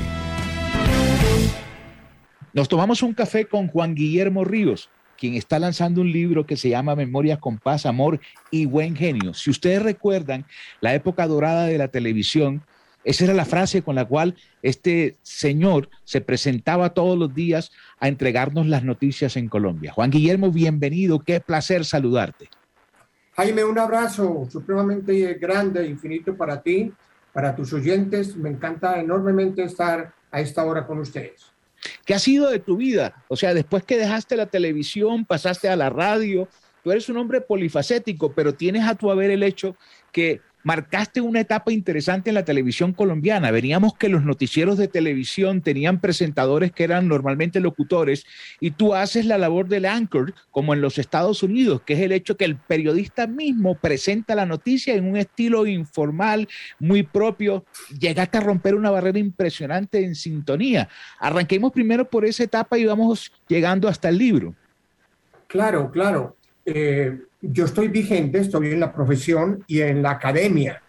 Nos 2.52 2.68
tomamos 2.68 3.02
un 3.04 3.14
café 3.14 3.46
con 3.46 3.70
Juan 3.70 3.96
Guillermo 3.96 4.44
Ríos, 4.44 4.90
quien 5.18 5.36
está 5.36 5.60
lanzando 5.60 6.02
un 6.02 6.12
libro 6.12 6.46
que 6.46 6.58
se 6.58 6.68
llama 6.68 6.94
Memorias 6.94 7.40
con 7.40 7.58
paz, 7.58 7.86
amor 7.86 8.20
y 8.52 8.66
buen 8.66 8.98
genio. 8.98 9.34
Si 9.34 9.50
ustedes 9.50 9.82
recuerdan 9.82 10.44
la 10.82 10.94
época 10.94 11.26
dorada 11.26 11.68
de 11.68 11.78
la 11.78 11.88
televisión, 11.88 12.64
esa 13.04 13.24
era 13.26 13.34
la 13.34 13.46
frase 13.46 13.82
con 13.82 13.96
la 13.96 14.06
cual 14.06 14.36
este 14.62 15.18
señor 15.22 15.90
se 16.04 16.22
presentaba 16.22 16.94
todos 16.94 17.18
los 17.18 17.34
días 17.34 17.72
a 18.00 18.08
entregarnos 18.08 18.68
las 18.68 18.84
noticias 18.84 19.38
en 19.38 19.50
Colombia. 19.50 19.92
Juan 19.92 20.12
Guillermo, 20.12 20.52
bienvenido, 20.52 21.20
qué 21.20 21.40
placer 21.40 21.86
saludarte. 21.86 22.50
Jaime, 23.34 23.64
un 23.64 23.80
abrazo 23.80 24.48
supremamente 24.52 25.34
grande, 25.36 25.88
infinito 25.88 26.36
para 26.36 26.62
ti, 26.62 26.92
para 27.34 27.56
tus 27.56 27.74
oyentes. 27.74 28.36
Me 28.36 28.50
encanta 28.50 29.00
enormemente 29.00 29.64
estar 29.64 30.14
a 30.30 30.42
esta 30.42 30.64
hora 30.64 30.86
con 30.86 31.00
ustedes. 31.00 31.52
¿Qué 32.06 32.14
ha 32.14 32.20
sido 32.20 32.50
de 32.50 32.60
tu 32.60 32.78
vida? 32.78 33.24
O 33.28 33.36
sea, 33.36 33.54
después 33.54 33.84
que 33.84 33.98
dejaste 33.98 34.36
la 34.36 34.46
televisión, 34.46 35.26
pasaste 35.26 35.70
a 35.70 35.76
la 35.76 35.90
radio, 35.90 36.48
tú 36.84 36.92
eres 36.92 37.10
un 37.10 37.18
hombre 37.18 37.42
polifacético, 37.42 38.34
pero 38.34 38.54
tienes 38.54 38.88
a 38.88 38.96
tu 38.96 39.10
haber 39.10 39.32
el 39.32 39.44
hecho 39.44 39.76
que 40.12 40.42
marcaste 40.64 41.22
una 41.22 41.42
etapa 41.42 41.72
interesante 41.72 42.30
en 42.30 42.36
la 42.36 42.46
televisión 42.46 42.94
colombiana. 42.94 43.52
Veníamos 43.52 43.96
que 43.96 44.10
los 44.10 44.24
noticieros 44.24 44.78
de 44.78 44.88
televisión 44.88 45.62
tenían 45.62 46.00
presentadores 46.00 46.72
que 46.72 46.84
eran 46.84 47.08
normalmente 47.08 47.60
locutores 47.60 48.26
y 48.60 48.72
tú 48.72 48.94
haces 48.94 49.26
la 49.26 49.38
labor 49.38 49.68
del 49.68 49.86
anchor 49.86 50.34
como 50.52 50.74
en 50.74 50.82
los 50.82 50.98
Estados 50.98 51.44
Unidos, 51.44 51.82
que 51.82 51.94
es 51.94 52.00
el 52.00 52.12
hecho 52.12 52.38
que 52.38 52.46
el 52.46 52.56
periodista 52.56 53.28
mismo 53.28 53.76
presenta 53.76 54.36
la 54.36 54.46
noticia 54.46 54.94
en 54.96 55.06
un 55.06 55.18
estilo 55.18 55.66
informal, 55.66 56.48
muy 56.80 57.04
propio. 57.04 57.66
Llegaste 58.00 58.38
a 58.38 58.42
romper 58.42 58.76
una 58.76 58.92
barrera 58.92 59.20
impresionante 59.20 60.04
en 60.04 60.16
sintonía. 60.16 60.90
Arranquemos 61.20 61.72
primero 61.72 62.10
por 62.10 62.26
esa 62.26 62.44
etapa 62.44 62.78
y 62.78 62.86
vamos 62.86 63.32
llegando 63.48 63.88
hasta 63.88 64.10
el 64.10 64.18
libro. 64.18 64.56
Claro, 65.48 65.92
claro. 65.92 66.38
Eh, 66.66 67.20
yo 67.42 67.66
estoy 67.66 67.88
vigente, 67.88 68.40
estoy 68.40 68.72
en 68.72 68.80
la 68.80 68.94
profesión 68.94 69.64
y 69.68 69.82
en 69.82 70.02
la 70.02 70.12
academia. 70.12 70.82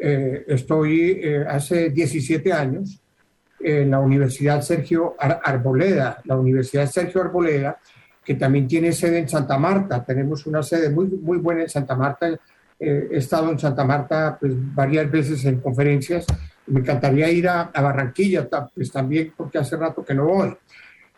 Eh, 0.00 0.44
estoy 0.48 1.20
eh, 1.22 1.44
hace 1.46 1.90
17 1.90 2.52
años 2.52 3.00
en 3.62 3.90
la 3.90 4.00
Universidad 4.00 4.62
Sergio 4.62 5.14
Arboleda, 5.18 6.22
la 6.24 6.36
Universidad 6.36 6.86
Sergio 6.90 7.20
Arboleda, 7.20 7.78
que 8.24 8.34
también 8.34 8.66
tiene 8.66 8.92
sede 8.92 9.18
en 9.18 9.28
Santa 9.28 9.58
Marta. 9.58 10.02
Tenemos 10.02 10.46
una 10.46 10.62
sede 10.62 10.88
muy, 10.88 11.08
muy 11.08 11.36
buena 11.36 11.62
en 11.62 11.68
Santa 11.68 11.94
Marta. 11.94 12.30
Eh, 12.78 13.08
he 13.10 13.18
estado 13.18 13.50
en 13.50 13.58
Santa 13.58 13.84
Marta 13.84 14.38
pues, 14.40 14.54
varias 14.74 15.10
veces 15.10 15.44
en 15.44 15.60
conferencias. 15.60 16.24
Me 16.68 16.80
encantaría 16.80 17.30
ir 17.30 17.46
a, 17.46 17.62
a 17.74 17.82
Barranquilla, 17.82 18.48
pues 18.74 18.90
también 18.90 19.34
porque 19.36 19.58
hace 19.58 19.76
rato 19.76 20.02
que 20.02 20.14
no 20.14 20.24
voy. 20.24 20.56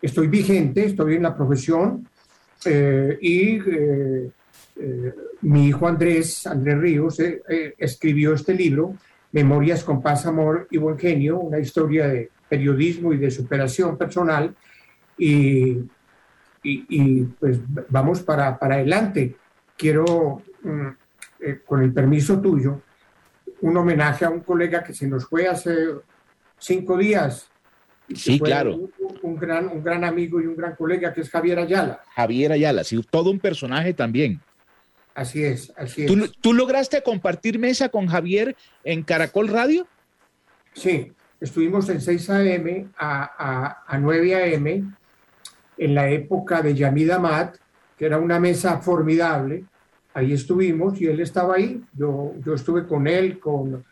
Estoy 0.01 0.27
vigente, 0.27 0.85
estoy 0.87 1.15
en 1.15 1.23
la 1.23 1.33
profesión 1.33 2.05
y 3.21 3.59
eh, 4.75 5.13
mi 5.41 5.67
hijo 5.67 5.87
Andrés, 5.87 6.47
Andrés 6.47 6.77
Ríos, 6.79 7.19
eh, 7.19 7.41
eh, 7.47 7.75
escribió 7.77 8.33
este 8.33 8.53
libro, 8.53 8.95
Memorias 9.31 9.83
con 9.83 10.01
paz, 10.01 10.25
amor 10.25 10.67
y 10.71 10.77
buen 10.77 10.97
genio, 10.97 11.39
una 11.39 11.59
historia 11.59 12.07
de 12.07 12.29
periodismo 12.47 13.13
y 13.13 13.17
de 13.17 13.31
superación 13.31 13.97
personal. 13.97 14.55
Y, 15.17 15.79
y, 16.63 17.23
pues 17.23 17.59
vamos 17.89 18.21
para, 18.21 18.57
para 18.57 18.75
adelante. 18.75 19.35
Quiero, 19.75 20.43
mm, 20.61 20.87
con 21.65 21.81
el 21.81 21.91
permiso 21.91 22.39
tuyo, 22.39 22.81
un 23.61 23.75
homenaje 23.75 24.25
a 24.25 24.29
un 24.29 24.41
colega 24.41 24.83
que 24.83 24.93
se 24.93 25.07
nos 25.07 25.25
fue 25.25 25.47
hace 25.47 25.73
cinco 26.59 26.95
días. 26.95 27.49
Sí, 28.13 28.39
claro. 28.39 28.75
Un, 28.75 28.91
un, 29.23 29.35
gran, 29.35 29.67
un 29.67 29.83
gran 29.83 30.03
amigo 30.03 30.39
y 30.39 30.45
un 30.45 30.55
gran 30.55 30.75
colega 30.75 31.11
que 31.11 31.21
es 31.21 31.29
Javier 31.29 31.57
Ayala. 31.57 32.01
Javier 32.15 32.51
Ayala, 32.51 32.83
sí, 32.83 33.01
todo 33.09 33.31
un 33.31 33.39
personaje 33.39 33.93
también. 33.93 34.39
Así 35.15 35.43
es, 35.43 35.71
así 35.77 36.05
¿Tú, 36.05 36.23
es. 36.23 36.31
¿Tú 36.41 36.53
lograste 36.53 37.03
compartir 37.03 37.59
mesa 37.59 37.89
con 37.89 38.07
Javier 38.07 38.55
en 38.83 39.03
Caracol 39.03 39.47
Radio? 39.47 39.87
Sí, 40.73 41.11
estuvimos 41.39 41.87
en 41.89 42.01
6 42.01 42.29
a.m. 42.31 42.87
A, 42.97 43.83
a, 43.87 43.97
9 43.99 44.35
a.m. 44.35 44.83
en 45.77 45.95
la 45.95 46.09
época 46.09 46.63
de 46.63 46.73
Yamid 46.73 47.11
Amat, 47.11 47.57
que 47.97 48.05
era 48.05 48.17
una 48.17 48.39
mesa 48.39 48.79
formidable. 48.79 49.65
Ahí 50.15 50.33
estuvimos 50.33 50.99
y 50.99 51.05
él 51.05 51.19
estaba 51.19 51.55
ahí. 51.55 51.83
Yo, 51.93 52.33
yo 52.43 52.55
estuve 52.55 52.87
con 52.87 53.05
él, 53.05 53.39
con, 53.39 53.83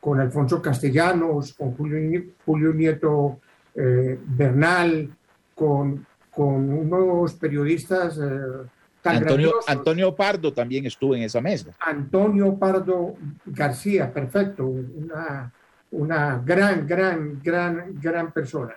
con 0.00 0.18
Alfonso 0.18 0.62
Castellanos, 0.62 1.52
con 1.52 1.76
Julio, 1.76 2.22
Julio 2.46 2.72
Nieto 2.72 3.40
eh, 3.74 4.18
Bernal, 4.24 5.10
con, 5.54 6.06
con 6.30 6.70
unos 6.70 7.34
periodistas. 7.34 8.18
Eh, 8.18 8.66
Antonio, 9.02 9.54
Antonio, 9.66 10.14
Pardo 10.14 10.52
también 10.52 10.86
estuvo 10.86 11.14
en 11.14 11.22
esa 11.22 11.40
mesa. 11.40 11.74
Antonio 11.80 12.58
Pardo 12.58 13.14
García, 13.46 14.12
perfecto, 14.12 14.66
una, 14.66 15.52
una 15.90 16.42
gran, 16.44 16.86
gran, 16.86 17.40
gran, 17.42 17.98
gran 18.00 18.32
persona. 18.32 18.74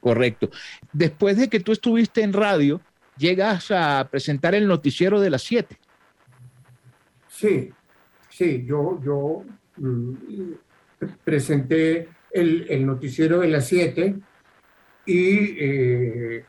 Correcto. 0.00 0.50
Después 0.92 1.36
de 1.36 1.48
que 1.48 1.60
tú 1.60 1.72
estuviste 1.72 2.22
en 2.22 2.32
radio, 2.32 2.80
llegas 3.16 3.70
a 3.70 4.06
presentar 4.10 4.54
el 4.54 4.66
noticiero 4.66 5.20
de 5.20 5.30
las 5.30 5.42
7. 5.42 5.76
Sí, 7.28 7.70
sí, 8.28 8.64
yo, 8.66 9.00
yo 9.02 9.44
mm, 9.76 10.12
presenté 11.24 12.08
el, 12.32 12.66
el, 12.68 12.86
noticiero 12.86 13.40
de 13.40 13.48
las 13.48 13.66
7 13.66 14.16
y 15.06 15.56
eh, 15.58 16.44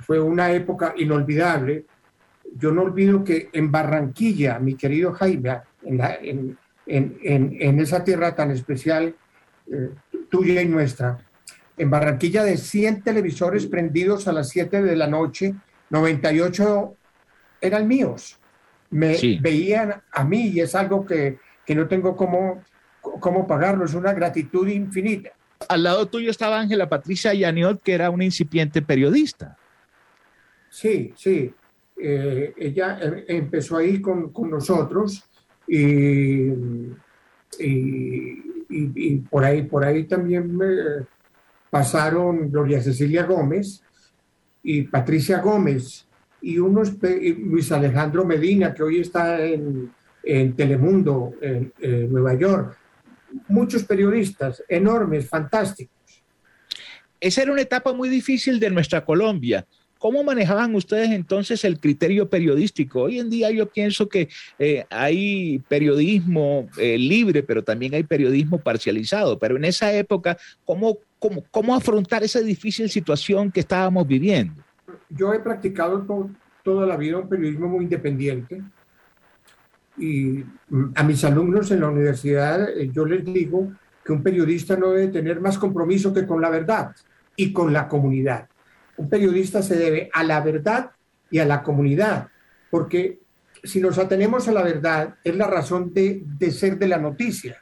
fue 0.00 0.20
una 0.20 0.52
época 0.52 0.94
inolvidable. 0.96 1.86
Yo 2.56 2.72
no 2.72 2.82
olvido 2.82 3.24
que 3.24 3.48
en 3.52 3.70
Barranquilla, 3.70 4.58
mi 4.58 4.74
querido 4.74 5.12
Jaime, 5.12 5.60
en, 5.82 5.98
la, 5.98 6.14
en, 6.16 6.56
en, 6.86 7.56
en 7.58 7.80
esa 7.80 8.04
tierra 8.04 8.34
tan 8.34 8.50
especial, 8.50 9.14
eh, 9.70 9.90
tuya 10.28 10.62
y 10.62 10.68
nuestra, 10.68 11.18
en 11.76 11.90
Barranquilla 11.90 12.44
de 12.44 12.56
100 12.56 13.02
televisores 13.02 13.66
prendidos 13.66 14.28
a 14.28 14.32
las 14.32 14.48
7 14.50 14.82
de 14.82 14.96
la 14.96 15.06
noche, 15.06 15.54
98 15.90 16.96
eran 17.60 17.88
míos. 17.88 18.38
Me 18.90 19.14
sí. 19.14 19.38
veían 19.40 20.02
a 20.12 20.24
mí 20.24 20.48
y 20.48 20.60
es 20.60 20.74
algo 20.74 21.04
que, 21.04 21.38
que 21.66 21.74
no 21.74 21.88
tengo 21.88 22.16
cómo, 22.16 22.62
cómo 23.00 23.46
pagarlo, 23.46 23.84
es 23.84 23.94
una 23.94 24.12
gratitud 24.12 24.68
infinita. 24.68 25.30
Al 25.68 25.82
lado 25.82 26.06
tuyo 26.06 26.30
estaba 26.30 26.60
Ángela 26.60 26.88
Patricia 26.88 27.34
Yaniot, 27.34 27.82
que 27.82 27.92
era 27.92 28.10
una 28.10 28.24
incipiente 28.24 28.82
periodista. 28.82 29.56
Sí, 30.70 31.12
sí. 31.16 31.52
Eh, 31.96 32.52
ella 32.56 32.98
empezó 33.28 33.76
ahí 33.76 34.00
con, 34.00 34.32
con 34.32 34.50
nosotros 34.50 35.22
y, 35.66 36.48
y, 37.58 39.16
por 39.30 39.44
ahí 39.44 39.62
por 39.62 39.84
ahí 39.84 40.04
también 40.04 40.58
pasaron 41.70 42.50
Gloria 42.50 42.82
Cecilia 42.82 43.24
Gómez 43.24 43.80
y 44.64 44.82
Patricia 44.82 45.38
Gómez 45.38 46.06
y 46.42 46.58
unos 46.58 46.94
Luis 47.00 47.70
Alejandro 47.70 48.24
Medina 48.24 48.74
que 48.74 48.82
hoy 48.82 49.00
está 49.00 49.40
en, 49.44 49.92
en 50.24 50.56
Telemundo 50.56 51.34
en 51.40 51.72
Nueva 52.10 52.34
York 52.34 52.76
muchos 53.48 53.84
periodistas 53.84 54.62
enormes 54.68 55.28
fantásticos 55.28 55.94
esa 57.20 57.42
era 57.42 57.52
una 57.52 57.62
etapa 57.62 57.92
muy 57.92 58.08
difícil 58.08 58.60
de 58.60 58.70
nuestra 58.70 59.04
Colombia 59.04 59.66
¿Cómo 60.04 60.22
manejaban 60.22 60.74
ustedes 60.74 61.12
entonces 61.12 61.64
el 61.64 61.80
criterio 61.80 62.28
periodístico? 62.28 63.04
Hoy 63.04 63.20
en 63.20 63.30
día 63.30 63.50
yo 63.50 63.70
pienso 63.70 64.06
que 64.06 64.28
eh, 64.58 64.84
hay 64.90 65.60
periodismo 65.60 66.68
eh, 66.76 66.98
libre, 66.98 67.42
pero 67.42 67.64
también 67.64 67.94
hay 67.94 68.02
periodismo 68.02 68.58
parcializado. 68.58 69.38
Pero 69.38 69.56
en 69.56 69.64
esa 69.64 69.94
época, 69.94 70.36
¿cómo, 70.66 70.98
cómo, 71.18 71.42
cómo 71.50 71.74
afrontar 71.74 72.22
esa 72.22 72.40
difícil 72.40 72.90
situación 72.90 73.50
que 73.50 73.60
estábamos 73.60 74.06
viviendo? 74.06 74.62
Yo 75.08 75.32
he 75.32 75.40
practicado 75.40 76.02
to 76.02 76.28
toda 76.62 76.86
la 76.86 76.98
vida 76.98 77.16
un 77.16 77.28
periodismo 77.30 77.68
muy 77.68 77.84
independiente. 77.84 78.62
Y 79.98 80.44
a 80.94 81.02
mis 81.02 81.24
alumnos 81.24 81.70
en 81.70 81.80
la 81.80 81.88
universidad 81.88 82.68
eh, 82.68 82.90
yo 82.92 83.04
les 83.04 83.24
digo 83.24 83.72
que 84.04 84.12
un 84.12 84.22
periodista 84.22 84.76
no 84.76 84.90
debe 84.90 85.12
tener 85.12 85.40
más 85.40 85.58
compromiso 85.58 86.12
que 86.12 86.26
con 86.26 86.40
la 86.40 86.50
verdad 86.50 86.94
y 87.36 87.52
con 87.52 87.72
la 87.72 87.88
comunidad 87.88 88.48
un 88.96 89.08
periodista 89.08 89.62
se 89.62 89.76
debe 89.76 90.10
a 90.12 90.22
la 90.22 90.40
verdad 90.40 90.90
y 91.30 91.38
a 91.38 91.44
la 91.44 91.62
comunidad, 91.62 92.28
porque 92.70 93.18
si 93.62 93.80
nos 93.80 93.98
atenemos 93.98 94.46
a 94.46 94.52
la 94.52 94.62
verdad, 94.62 95.16
es 95.24 95.34
la 95.36 95.46
razón 95.46 95.92
de, 95.92 96.22
de 96.24 96.50
ser 96.50 96.78
de 96.78 96.86
la 96.86 96.98
noticia. 96.98 97.56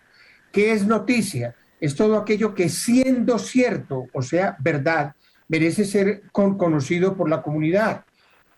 ¿Qué 0.50 0.72
es 0.72 0.86
noticia? 0.86 1.54
Es 1.80 1.94
todo 1.94 2.18
aquello 2.18 2.54
que 2.54 2.68
siendo 2.68 3.38
cierto, 3.38 4.08
o 4.12 4.20
sea, 4.20 4.56
verdad, 4.58 5.14
merece 5.48 5.84
ser 5.84 6.24
con- 6.32 6.58
conocido 6.58 7.16
por 7.16 7.30
la 7.30 7.40
comunidad. 7.40 8.04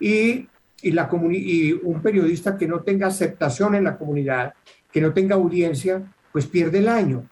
Y, 0.00 0.48
y, 0.85 0.93
la 0.93 1.09
y 1.32 1.72
un 1.72 2.03
periodista 2.03 2.59
que 2.59 2.68
no 2.68 2.82
tenga 2.82 3.07
aceptación 3.07 3.74
en 3.74 3.85
la 3.85 3.97
comunidad, 3.97 4.53
que 4.93 5.01
no 5.01 5.14
tenga 5.14 5.35
audiencia, 5.35 6.03
pues 6.30 6.47
pierde 6.47 6.78
el 6.78 6.89
año, 6.89 7.26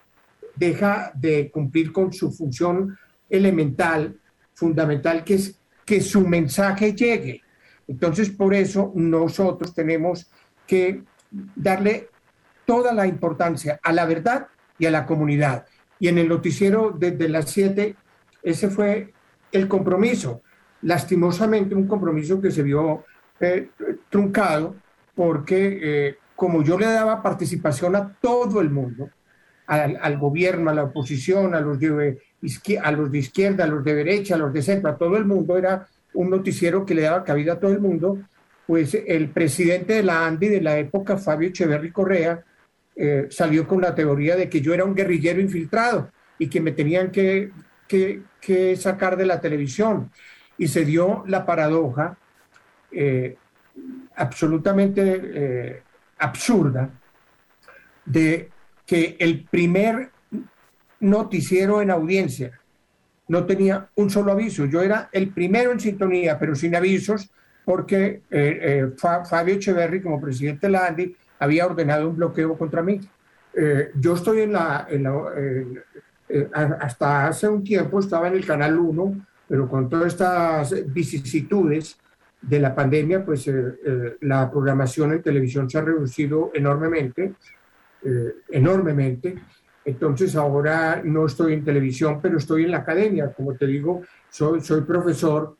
deja 0.56 1.12
de 1.14 1.50
cumplir 1.50 1.92
con 1.92 2.14
su 2.14 2.32
función 2.32 2.96
elemental, 3.28 4.18
fundamental, 4.54 5.22
que 5.22 5.34
es 5.34 5.60
que 5.84 6.00
su 6.00 6.26
mensaje 6.26 6.94
llegue. 6.94 7.42
Entonces, 7.86 8.30
por 8.30 8.54
eso 8.54 8.90
nosotros 8.94 9.74
tenemos 9.74 10.30
que 10.66 11.02
darle 11.54 12.08
toda 12.64 12.94
la 12.94 13.06
importancia 13.06 13.78
a 13.82 13.92
la 13.92 14.06
verdad 14.06 14.46
y 14.78 14.86
a 14.86 14.90
la 14.90 15.04
comunidad. 15.04 15.66
Y 15.98 16.08
en 16.08 16.16
el 16.16 16.28
noticiero 16.28 16.90
desde 16.98 17.28
las 17.28 17.50
7, 17.50 17.96
ese 18.42 18.70
fue 18.70 19.12
el 19.50 19.68
compromiso. 19.68 20.42
Lastimosamente, 20.80 21.74
un 21.74 21.86
compromiso 21.86 22.40
que 22.40 22.50
se 22.50 22.62
vio 22.62 23.04
eh, 23.42 23.68
truncado 24.08 24.76
porque 25.14 25.78
eh, 25.82 26.16
como 26.36 26.62
yo 26.62 26.78
le 26.78 26.86
daba 26.86 27.22
participación 27.22 27.96
a 27.96 28.14
todo 28.20 28.60
el 28.60 28.70
mundo, 28.70 29.10
al, 29.66 30.18
gobierno, 30.18 30.70
a 30.70 30.74
la 30.74 30.84
oposición, 30.84 31.54
a 31.54 31.60
los, 31.60 31.78
de, 31.78 32.18
a 32.82 32.92
los 32.92 33.10
de 33.10 33.18
izquierda, 33.18 33.64
a 33.64 33.66
los 33.66 33.84
de 33.84 33.94
derecha, 33.94 34.34
a 34.34 34.38
los 34.38 34.52
de 34.52 34.60
centro, 34.62 34.90
a 34.90 34.96
todo 34.96 35.16
el 35.16 35.24
mundo, 35.24 35.56
era 35.56 35.86
un 36.14 36.30
noticiero 36.30 36.84
que 36.84 36.94
le 36.94 37.02
daba 37.02 37.24
cabida 37.24 37.54
a 37.54 37.58
todo 37.60 37.72
el 37.72 37.80
mundo, 37.80 38.18
pues 38.66 38.94
el 39.06 39.30
presidente 39.30 39.94
de 39.94 40.02
la 40.02 40.26
ANDI 40.26 40.48
de 40.48 40.60
la 40.60 40.78
época, 40.78 41.16
Fabio 41.16 41.48
Echeverry 41.48 41.90
Correa, 41.90 42.42
eh, 42.96 43.26
salió 43.30 43.66
con 43.66 43.80
la 43.80 43.94
teoría 43.94 44.36
de 44.36 44.48
que 44.48 44.60
yo 44.60 44.74
era 44.74 44.84
un 44.84 44.94
guerrillero 44.94 45.40
infiltrado 45.40 46.10
y 46.38 46.48
que 46.48 46.60
me 46.60 46.72
tenían 46.72 47.10
que- 47.10 47.50
que 47.88 48.76
sacar 48.76 49.16
de 49.16 49.26
la 49.26 49.40
televisión. 49.40 50.10
Y 50.58 50.68
se 50.68 50.84
dio 50.84 51.24
la 51.26 51.44
paradoja 51.44 52.16
eh, 52.92 53.36
absolutamente 54.16 55.02
eh, 55.34 55.82
absurda 56.18 56.90
de 58.04 58.50
que 58.86 59.16
el 59.18 59.44
primer 59.50 60.10
noticiero 61.00 61.80
en 61.82 61.90
audiencia 61.90 62.58
no 63.28 63.44
tenía 63.46 63.88
un 63.94 64.10
solo 64.10 64.32
aviso. 64.32 64.66
Yo 64.66 64.82
era 64.82 65.08
el 65.12 65.28
primero 65.30 65.72
en 65.72 65.80
sintonía, 65.80 66.38
pero 66.38 66.54
sin 66.54 66.74
avisos, 66.76 67.30
porque 67.64 68.22
eh, 68.30 68.58
eh, 68.60 68.90
Fa- 68.98 69.24
Fabio 69.24 69.54
Echeverry, 69.54 70.02
como 70.02 70.20
presidente 70.20 70.66
de 70.66 70.72
la 70.72 70.86
ANDI, 70.86 71.16
había 71.38 71.66
ordenado 71.66 72.08
un 72.10 72.16
bloqueo 72.16 72.58
contra 72.58 72.82
mí. 72.82 73.00
Eh, 73.54 73.90
yo 73.96 74.14
estoy 74.14 74.40
en 74.42 74.52
la... 74.52 74.86
en 74.90 75.02
la- 75.04 75.32
eh, 75.38 75.64
hasta 76.54 77.26
hace 77.26 77.46
un 77.46 77.62
tiempo 77.62 78.00
estaba 78.00 78.26
en 78.28 78.34
el 78.34 78.46
Canal 78.46 78.78
1, 78.78 79.26
pero 79.46 79.68
con 79.68 79.90
todas 79.90 80.06
estas 80.14 80.74
vicisitudes 80.92 81.98
de 82.42 82.58
la 82.58 82.74
pandemia, 82.74 83.24
pues 83.24 83.46
eh, 83.46 83.52
eh, 83.84 84.16
la 84.22 84.50
programación 84.50 85.12
en 85.12 85.22
televisión 85.22 85.70
se 85.70 85.78
ha 85.78 85.82
reducido 85.82 86.50
enormemente, 86.52 87.34
eh, 88.04 88.34
enormemente. 88.50 89.36
Entonces 89.84 90.34
ahora 90.34 91.00
no 91.04 91.26
estoy 91.26 91.54
en 91.54 91.64
televisión, 91.64 92.20
pero 92.20 92.38
estoy 92.38 92.64
en 92.64 92.72
la 92.72 92.78
academia. 92.78 93.32
Como 93.32 93.54
te 93.54 93.66
digo, 93.66 94.02
soy, 94.28 94.60
soy 94.60 94.82
profesor 94.82 95.56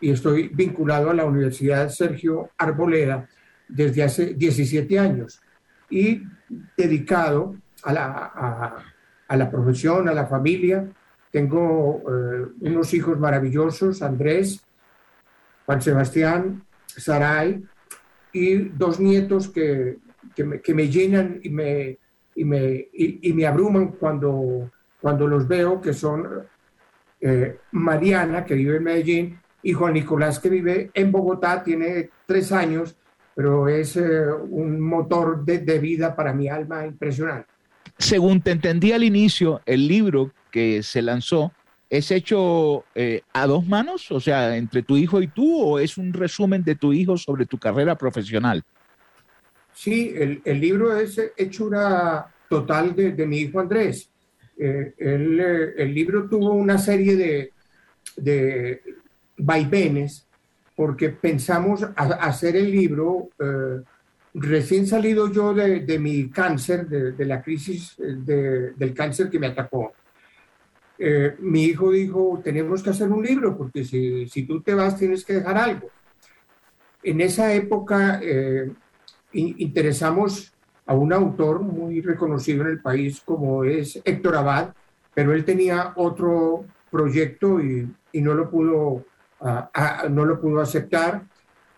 y 0.00 0.10
estoy 0.10 0.48
vinculado 0.48 1.10
a 1.10 1.14
la 1.14 1.24
Universidad 1.24 1.88
Sergio 1.88 2.50
Arboleda 2.58 3.28
desde 3.68 4.02
hace 4.02 4.34
17 4.34 4.98
años 4.98 5.40
y 5.88 6.22
dedicado 6.76 7.54
a 7.84 7.92
la, 7.92 8.82
a, 9.28 9.36
la 9.36 9.50
profesión, 9.50 10.08
a 10.08 10.14
la 10.14 10.26
familia. 10.26 10.84
Tengo 11.30 12.02
unos 12.60 12.92
hijos 12.94 13.18
maravillosos, 13.18 14.02
Andrés, 14.02 14.64
Juan 15.66 15.82
Sebastián, 15.82 16.64
Saray, 16.86 17.64
y 18.32 18.56
dos 18.56 19.00
nietos 19.00 19.48
que, 19.48 19.98
que, 20.34 20.74
me, 20.74 20.88
llenan 20.88 21.40
y 21.42 21.50
me, 21.50 21.98
y 22.34 22.44
me, 22.44 22.88
y 22.92 23.32
me 23.32 23.46
abruman 23.46 23.88
cuando, 23.92 24.70
cuando 25.00 25.26
los 25.26 25.46
veo, 25.46 25.80
que 25.80 25.92
son 25.92 26.26
eh, 27.20 27.58
Mariana, 27.72 28.44
que 28.44 28.54
vive 28.54 28.76
en 28.76 28.84
Medellín, 28.84 29.38
y 29.62 29.72
Juan 29.72 29.94
Nicolás, 29.94 30.38
que 30.38 30.50
vive 30.50 30.90
en 30.92 31.10
Bogotá, 31.10 31.62
tiene 31.62 32.10
tres 32.26 32.52
años, 32.52 32.96
pero 33.34 33.68
es 33.68 33.96
eh, 33.96 34.26
un 34.50 34.80
motor 34.80 35.44
de, 35.44 35.58
de 35.58 35.78
vida 35.78 36.14
para 36.14 36.32
mi 36.34 36.48
alma 36.48 36.86
impresionante. 36.86 37.48
Según 37.96 38.42
te 38.42 38.50
entendí 38.50 38.92
al 38.92 39.04
inicio, 39.04 39.62
el 39.64 39.88
libro 39.88 40.32
que 40.50 40.82
se 40.82 41.00
lanzó 41.00 41.52
es 41.96 42.10
hecho 42.10 42.84
eh, 42.96 43.22
a 43.32 43.46
dos 43.46 43.66
manos, 43.68 44.10
o 44.10 44.18
sea, 44.18 44.56
entre 44.56 44.82
tu 44.82 44.96
hijo 44.96 45.22
y 45.22 45.28
tú, 45.28 45.60
o 45.60 45.78
es 45.78 45.96
un 45.96 46.12
resumen 46.12 46.64
de 46.64 46.74
tu 46.74 46.92
hijo 46.92 47.16
sobre 47.16 47.46
tu 47.46 47.56
carrera 47.56 47.96
profesional. 47.96 48.64
Sí, 49.72 50.12
el, 50.16 50.60
libro 50.60 50.96
es 50.98 51.20
hechura 51.36 52.26
total 52.48 52.96
de, 52.96 53.12
de 53.12 53.26
mi 53.26 53.38
hijo 53.38 53.60
Andrés. 53.60 54.10
Eh, 54.58 54.92
eh, 54.98 55.74
el 55.76 55.94
libro 55.94 56.28
tuvo 56.28 56.50
una 56.52 56.78
serie 56.78 57.14
de, 57.14 57.52
de 58.16 58.82
vaivenes 59.36 60.26
porque 60.74 61.10
pensamos 61.10 61.86
hacer 61.94 62.56
el 62.56 62.72
libro 62.72 63.28
recién 64.34 64.88
salido 64.88 65.30
yo 65.32 65.54
de, 65.54 65.80
de 65.80 65.98
mi 66.00 66.28
cáncer, 66.28 66.88
de, 66.88 67.24
la 67.24 67.40
crisis 67.40 67.94
de- 67.96 68.72
del 68.72 68.92
cáncer 68.92 69.30
que 69.30 69.38
me 69.38 69.46
atacó. 69.46 69.92
Eh, 70.96 71.34
mi 71.40 71.64
hijo 71.64 71.90
dijo, 71.90 72.40
tenemos 72.44 72.82
que 72.82 72.90
hacer 72.90 73.10
un 73.10 73.24
libro 73.24 73.56
porque 73.56 73.84
si, 73.84 74.26
tú 74.46 74.60
te 74.60 74.74
vas 74.74 74.96
tienes 74.96 75.24
que 75.24 75.34
dejar 75.34 75.56
algo. 75.58 75.90
En 77.02 77.20
esa 77.20 77.52
época 77.52 78.20
eh, 78.22 78.70
in- 79.32 79.56
interesamos 79.58 80.52
a 80.86 80.94
un 80.94 81.12
autor 81.12 81.60
muy 81.60 82.00
reconocido 82.00 82.62
en 82.62 82.68
el 82.70 82.80
país 82.80 83.20
como 83.24 83.64
es 83.64 84.00
Héctor 84.04 84.36
Abad, 84.36 84.74
pero 85.14 85.32
él 85.32 85.44
tenía 85.44 85.92
otro 85.96 86.64
proyecto 86.90 87.60
y, 87.60 87.88
no, 88.20 88.34
lo 88.34 88.48
pudo, 88.50 89.04
no 90.10 90.24
lo 90.24 90.40
pudo 90.40 90.60
aceptar. 90.60 91.22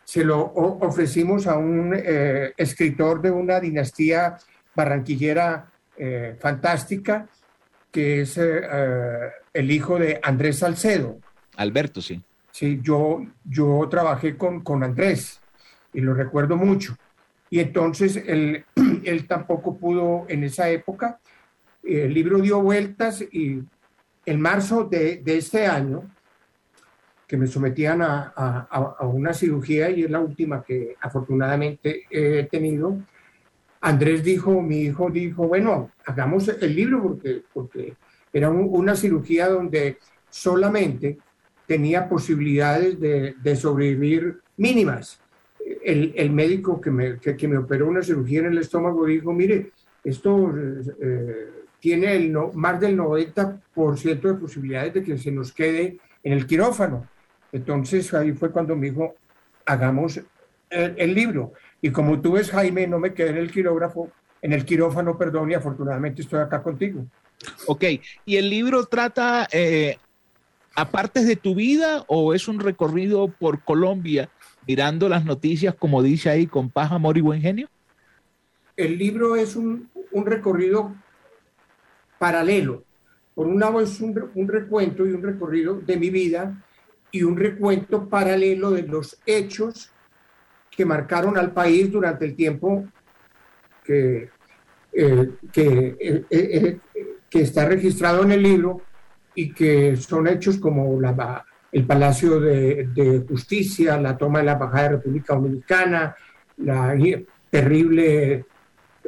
Se 0.05 0.25
lo 0.25 0.41
ofrecimos 0.41 1.47
a 1.47 1.57
un 1.57 1.93
eh, 1.95 2.53
escritor 2.57 3.23
de 3.23 3.31
una 3.31 3.61
dinastía 3.61 4.37
barranquillera 4.75 5.71
fantástica, 6.39 7.27
que 7.93 8.21
es 8.23 8.37
eh, 8.39 8.61
eh, 8.71 9.19
el 9.53 9.71
hijo 9.71 9.99
de 9.99 10.21
Andrés 10.23 10.59
Salcedo. 10.59 11.19
Alberto, 11.57 12.01
sí. 12.03 12.23
Sí, 12.51 12.81
yo, 12.83 13.21
yo 13.45 13.87
trabajé 13.91 14.37
con, 14.37 14.63
con 14.63 14.83
Andrés 14.83 15.41
y 15.93 16.01
lo 16.01 16.15
recuerdo 16.15 16.57
mucho. 16.57 16.97
Y 17.51 17.61
entonces 17.61 18.17
él, 18.27 18.65
él 19.05 19.27
tampoco 19.27 19.77
pudo 19.79 20.27
en 20.29 20.45
esa 20.45 20.69
época. 20.71 21.21
El 21.83 22.13
libro 22.15 22.39
dio 22.41 22.61
vueltas 22.63 23.23
y 23.31 23.61
en 24.25 24.41
marzo 24.41 24.85
de, 24.85 25.19
de 25.19 25.39
este 25.39 25.67
año, 25.67 26.03
que 27.27 27.37
me 27.37 27.47
sometían 27.47 28.03
a, 28.03 28.33
a- 28.37 28.69
a- 28.71 28.97
a 29.01 29.07
una 29.07 29.33
cirugía 29.33 29.91
y 29.91 30.05
es 30.05 30.11
la 30.11 30.21
última 30.21 30.63
que 30.63 30.97
afortunadamente 31.01 32.05
he 32.11 32.45
tenido, 32.45 32.99
Andrés 33.81 34.25
dijo, 34.25 34.63
mi 34.63 34.81
hijo 34.83 35.11
dijo, 35.11 35.47
bueno, 35.49 35.91
hagamos 36.05 36.49
el 36.49 36.75
libro 36.75 37.03
porque, 37.03 37.43
porque 37.53 37.95
era 38.33 38.51
un- 38.51 38.69
una 38.71 38.97
cirugía 38.97 39.49
donde 39.49 39.99
solamente 40.31 41.19
tenía 41.67 42.09
posibilidades 42.09 42.99
de, 43.01 43.57
sobrevivir 43.57 44.39
mínimas. 44.57 45.21
El, 45.83 46.31
médico 46.31 46.81
que 46.81 46.91
me, 46.91 47.19
que, 47.19 47.49
me 47.49 47.59
operó 47.59 47.89
una 47.89 48.03
cirugía 48.03 48.41
en 48.41 48.47
el 48.47 48.59
estómago 48.59 49.07
dijo, 49.07 49.33
mire, 49.33 49.73
esto 50.05 50.53
eh, 50.57 51.51
tiene 51.81 52.15
el 52.17 52.33
no- 52.33 52.53
más 52.53 52.81
del 52.81 52.97
90% 52.97 54.29
de 54.29 54.35
posibilidades 54.35 54.95
de 54.95 55.03
que 55.03 55.19
se 55.19 55.33
nos 55.33 55.53
quede 55.53 55.99
en 56.23 56.33
el 56.33 56.47
quirófano. 56.47 57.09
Entonces 57.51 58.13
ahí 58.15 58.33
fue 58.33 58.51
cuando 58.53 58.77
me 58.77 58.91
dijo, 58.91 59.15
hagamos 59.65 60.21
el 60.71 61.15
libro. 61.15 61.53
Y 61.81 61.91
como 61.91 62.21
tú 62.21 62.33
ves, 62.33 62.51
Jaime, 62.51 62.87
no 62.87 62.99
me 62.99 63.15
quedé 63.15 63.31
en 63.31 63.37
el 63.37 63.51
quirógrafo, 63.51 64.11
en 64.43 64.53
el 64.53 64.65
quirófano, 64.65 65.17
perdón, 65.19 65.51
y 65.51 65.55
afortunadamente 65.55 66.23
estoy 66.23 66.41
acá 66.41 66.63
contigo. 66.63 67.07
Ok, 67.67 67.85
¿y 68.25 68.37
el 68.37 68.49
libro 68.49 68.87
trata 68.87 69.47
eh, 69.53 69.99
apartes 70.75 71.27
de 71.27 71.37
tu 71.37 71.55
vida 71.55 72.05
o 72.09 72.35
es 72.35 72.49
un 72.49 72.61
recorrido 72.61 73.29
por 73.29 73.63
Colombia 73.63 74.31
mirando 74.67 75.09
las 75.09 75.25
noticias, 75.25 75.75
como 75.75 76.03
dice 76.03 76.31
ahí, 76.31 76.47
con 76.47 76.71
paz, 76.71 76.93
amor 76.93 77.19
y 77.19 77.21
buen 77.21 77.41
genio? 77.41 77.69
El 78.77 78.99
libro 78.99 79.37
es 79.37 79.57
un, 79.57 79.91
un 80.13 80.27
recorrido 80.27 80.95
paralelo. 82.19 82.85
Por 83.35 83.47
un 83.47 83.61
lado 83.61 83.81
es 83.81 84.01
un, 84.01 84.31
un 84.35 84.49
recuento 84.49 85.07
y 85.07 85.11
un 85.11 85.23
recorrido 85.23 85.81
de 85.81 85.97
mi 85.97 86.11
vida 86.11 86.65
y 87.11 87.23
un 87.23 87.37
recuento 87.37 88.09
paralelo 88.09 88.71
de 88.71 88.83
los 88.83 89.19
hechos 89.27 89.91
que 90.77 90.85
marcaron 90.85 91.39
al 91.39 91.53
país 91.53 91.91
durante 91.91 92.25
el 92.25 92.35
tiempo 92.35 92.85
que, 93.85 94.29
eh, 94.93 95.31
que, 95.53 95.97
eh, 95.99 96.25
eh, 96.29 96.29
eh, 96.31 96.79
que 97.31 97.41
está 97.41 97.67
registrado 97.67 98.23
en 98.23 98.33
el 98.33 98.43
libro, 98.43 98.83
y 99.39 99.53
que 99.53 99.97
son 99.97 100.27
hechos 100.27 100.57
como 100.57 100.99
la, 100.99 101.45
el 101.71 101.85
Palacio 101.85 102.41
de, 102.41 102.89
de 102.95 103.23
Justicia, 103.29 104.01
la 104.01 104.17
toma 104.17 104.39
de 104.39 104.47
la 104.47 104.53
Embajada 104.53 104.83
de 104.85 104.89
República 104.97 105.35
Dominicana, 105.35 106.17
la 106.57 106.97
terrible, 107.51 108.47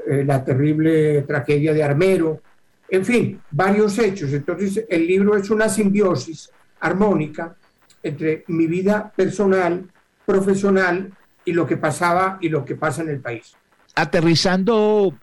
eh, 0.06 0.24
la 0.26 0.44
terrible 0.44 1.22
tragedia 1.22 1.72
de 1.72 1.82
Armero, 1.82 2.42
en 2.90 3.04
fin, 3.06 3.40
varios 3.50 3.98
hechos. 3.98 4.32
Entonces, 4.34 4.84
el 4.86 5.06
libro 5.06 5.34
es 5.34 5.48
una 5.48 5.68
simbiosis 5.68 6.50
armónica 6.80 7.56
entre 8.02 8.44
mi 8.48 8.66
vida 8.66 9.10
personal, 9.16 9.88
profesional 10.26 11.10
y 11.48 11.54
lo 11.54 11.66
que 11.66 11.78
pasaba 11.78 12.36
y 12.42 12.50
lo 12.50 12.66
que 12.66 12.74
pasa 12.74 13.00
en 13.00 13.08
el 13.08 13.20
país. 13.20 13.56
Aterrizando 13.94 15.14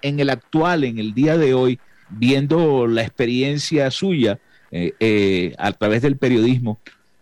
en 0.00 0.20
el 0.20 0.30
actual, 0.30 0.84
en 0.84 1.00
el 1.00 1.12
día 1.12 1.36
de 1.36 1.54
hoy, 1.54 1.80
viendo 2.08 2.86
la 2.86 3.02
experiencia 3.02 3.90
suya 3.90 4.38
eh, 4.70 4.94
eh, 5.00 5.56
a 5.58 5.72
través 5.72 6.02
del 6.02 6.16
periodismo 6.16 6.78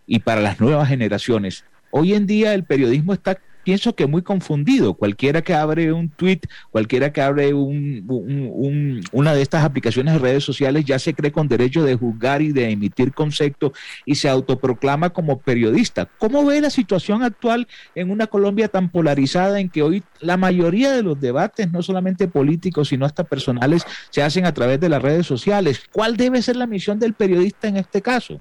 y 0.06 0.18
para 0.18 0.42
las 0.42 0.60
nuevas 0.60 0.90
generaciones, 0.90 1.64
hoy 1.90 2.12
en 2.12 2.26
día 2.26 2.52
el 2.52 2.64
periodismo 2.64 3.14
está 3.14 3.38
pienso 3.62 3.94
que 3.94 4.06
muy 4.06 4.22
confundido. 4.22 4.94
Cualquiera 4.94 5.42
que 5.42 5.54
abre 5.54 5.92
un 5.92 6.08
tweet, 6.08 6.40
cualquiera 6.70 7.12
que 7.12 7.20
abre 7.20 7.54
un, 7.54 9.02
una 9.12 9.34
de 9.34 9.42
estas 9.42 9.64
aplicaciones 9.64 10.14
de 10.14 10.20
redes 10.20 10.44
sociales 10.44 10.84
ya 10.84 10.98
se 10.98 11.14
cree 11.14 11.32
con 11.32 11.48
derecho 11.48 11.84
de 11.84 11.96
juzgar 11.96 12.42
y 12.42 12.52
de 12.52 12.70
emitir 12.70 13.12
conceptos 13.12 13.72
y 14.04 14.14
se 14.14 14.28
autoproclama 14.28 15.10
como 15.10 15.40
periodista. 15.40 16.08
¿Cómo 16.18 16.44
ve 16.44 16.60
la 16.60 16.70
situación 16.70 17.22
actual 17.22 17.68
en 17.94 18.10
una 18.10 18.26
Colombia 18.26 18.68
tan 18.68 18.90
polarizada 18.90 19.60
en 19.60 19.68
que 19.68 19.82
hoy 19.82 20.02
la 20.20 20.36
mayoría 20.36 20.92
de 20.92 21.02
los 21.02 21.20
debates, 21.20 21.70
no 21.70 21.82
solamente 21.82 22.28
políticos, 22.28 22.88
sino 22.88 23.06
hasta 23.06 23.24
personales, 23.24 23.84
se 24.10 24.22
hacen 24.22 24.46
a 24.46 24.54
través 24.54 24.80
de 24.80 24.88
las 24.88 25.02
redes 25.02 25.26
sociales? 25.26 25.82
¿Cuál 25.92 26.16
debe 26.16 26.42
ser 26.42 26.56
la 26.56 26.66
misión 26.66 26.98
del 26.98 27.14
periodista 27.14 27.68
en 27.68 27.76
este 27.76 28.02
caso? 28.02 28.40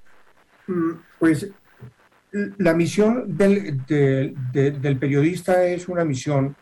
Mm, 0.67 0.91
pues 1.19 1.49
la 2.31 2.73
misión 2.73 3.35
del, 3.35 3.85
del, 3.87 4.97
periodista 4.99 5.63
es 5.65 5.87
una 5.87 6.05
misión 6.05 6.55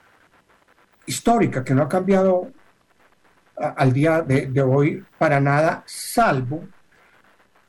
histórica 1.06 1.64
que 1.64 1.74
no 1.74 1.84
ha 1.84 1.90
cambiado 1.90 2.52
al 3.56 3.92
día 3.92 4.22
de, 4.22 4.62
hoy 4.62 5.04
para 5.18 5.40
nada, 5.40 5.84
salvo 5.86 6.68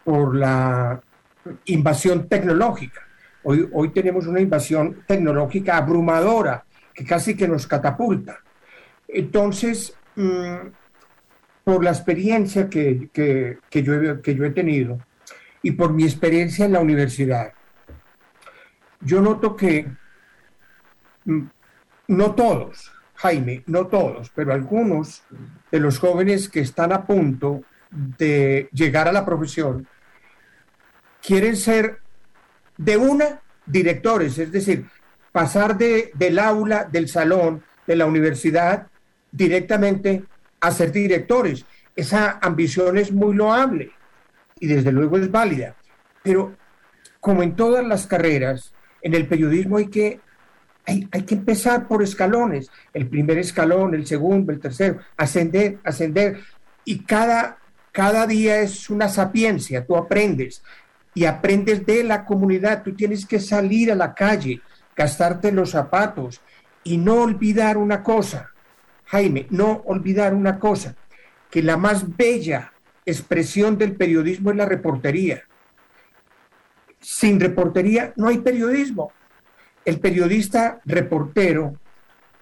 por 0.04 0.34
la 0.34 1.00
invasión 1.66 2.28
tecnológica. 2.28 3.00
Hoy, 3.44 3.68
hoy 3.72 3.90
tenemos 3.90 4.26
una 4.26 4.40
invasión 4.40 5.02
tecnológica 5.06 5.76
abrumadora 5.76 6.64
que 6.94 7.04
casi 7.04 7.36
que 7.36 7.48
nos 7.48 7.66
catapulta. 7.66 8.38
Entonces, 9.06 9.94
mm, 10.16 10.68
por 11.64 11.82
la 11.82 11.90
experiencia 11.90 12.68
que, 12.68 13.08
que, 13.12 13.58
que, 13.70 13.82
yo, 13.82 14.22
que 14.22 14.34
yo 14.34 14.44
he 14.44 14.50
tenido 14.50 14.98
y 15.62 15.72
por 15.72 15.92
mi 15.92 16.04
experiencia 16.04 16.64
en 16.64 16.72
la 16.72 16.80
universidad, 16.80 17.52
yo 19.00 19.20
noto 19.20 19.56
que 19.56 19.86
mm, 21.24 21.42
no 22.08 22.34
todos, 22.34 22.92
Jaime, 23.14 23.62
no 23.66 23.86
todos, 23.86 24.30
pero 24.34 24.52
algunos 24.52 25.22
de 25.70 25.80
los 25.80 25.98
jóvenes 25.98 26.48
que 26.48 26.60
están 26.60 26.92
a 26.92 27.06
punto 27.06 27.62
de 27.90 28.68
llegar 28.72 29.08
a 29.08 29.12
la 29.12 29.24
profesión 29.24 29.86
quieren 31.20 31.56
ser 31.56 32.00
de 32.76 32.96
una 32.96 33.40
directores, 33.66 34.38
es 34.38 34.50
decir, 34.50 34.86
pasar 35.32 35.76
de, 35.76 36.10
del 36.14 36.38
aula, 36.38 36.84
del 36.84 37.08
salón, 37.08 37.62
de 37.86 37.96
la 37.96 38.06
universidad 38.06 38.86
directamente 39.30 40.24
a 40.60 40.70
ser 40.70 40.92
directores. 40.92 41.64
Esa 41.94 42.38
ambición 42.40 42.96
es 42.98 43.12
muy 43.12 43.34
loable 43.34 43.90
y 44.60 44.66
desde 44.66 44.92
luego 44.92 45.18
es 45.18 45.30
válida, 45.30 45.74
pero 46.22 46.56
como 47.20 47.42
en 47.42 47.56
todas 47.56 47.84
las 47.84 48.06
carreras, 48.06 48.72
en 49.02 49.14
el 49.14 49.26
periodismo 49.26 49.76
hay 49.76 49.88
que, 49.88 50.20
hay, 50.86 51.22
que 51.22 51.34
empezar 51.34 51.86
por 51.86 52.02
escalones, 52.02 52.70
el 52.94 53.08
primer 53.08 53.38
escalón, 53.38 53.94
el 53.94 54.06
segundo, 54.06 54.52
el 54.52 54.60
tercero, 54.60 54.98
ascender, 55.16 55.78
ascender, 55.84 56.40
y 56.84 57.00
cada, 57.00 57.58
cada 57.92 58.26
día 58.26 58.60
es 58.60 58.88
una 58.90 59.08
sapiencia, 59.08 59.84
tú 59.84 59.96
aprendes. 59.96 60.62
Y 61.14 61.24
aprendes 61.24 61.84
de 61.84 62.04
la 62.04 62.24
comunidad, 62.24 62.82
tú 62.82 62.94
tienes 62.94 63.26
que 63.26 63.40
salir 63.40 63.90
a 63.90 63.96
la 63.96 64.14
calle, 64.14 64.60
gastarte 64.96 65.50
los 65.52 65.70
zapatos 65.70 66.40
y 66.84 66.96
no 66.96 67.22
olvidar 67.22 67.76
una 67.76 68.02
cosa, 68.02 68.50
Jaime, 69.06 69.46
no 69.50 69.82
olvidar 69.86 70.32
una 70.32 70.58
cosa, 70.58 70.94
que 71.50 71.62
la 71.62 71.76
más 71.76 72.16
bella 72.16 72.72
expresión 73.04 73.78
del 73.78 73.96
periodismo 73.96 74.50
es 74.50 74.56
la 74.56 74.66
reportería 74.66 75.47
sin 77.00 77.40
reportería 77.40 78.12
no 78.16 78.28
hay 78.28 78.38
periodismo. 78.38 79.12
El 79.84 80.00
periodista 80.00 80.80
reportero 80.84 81.78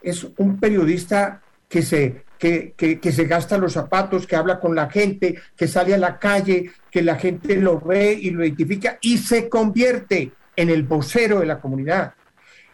es 0.02 0.26
un 0.36 0.58
periodista 0.58 1.42
que 1.68 1.82
se, 1.82 2.24
que, 2.38 2.74
se 3.12 3.24
gasta 3.24 3.58
los 3.58 3.72
zapatos, 3.72 4.26
que 4.26 4.36
habla 4.36 4.60
con 4.60 4.74
la 4.74 4.90
gente, 4.90 5.36
que 5.56 5.68
sale 5.68 5.94
a 5.94 5.98
la 5.98 6.18
calle, 6.18 6.70
que 6.90 7.02
la 7.02 7.16
gente 7.16 7.56
lo 7.56 7.80
ve 7.80 8.12
y 8.12 8.30
lo 8.30 8.44
identifica 8.44 8.98
y 9.00 9.18
se 9.18 9.48
convierte 9.48 10.32
en 10.54 10.70
el 10.70 10.82
vocero 10.84 11.40
de 11.40 11.46
la 11.46 11.60
comunidad. 11.60 12.14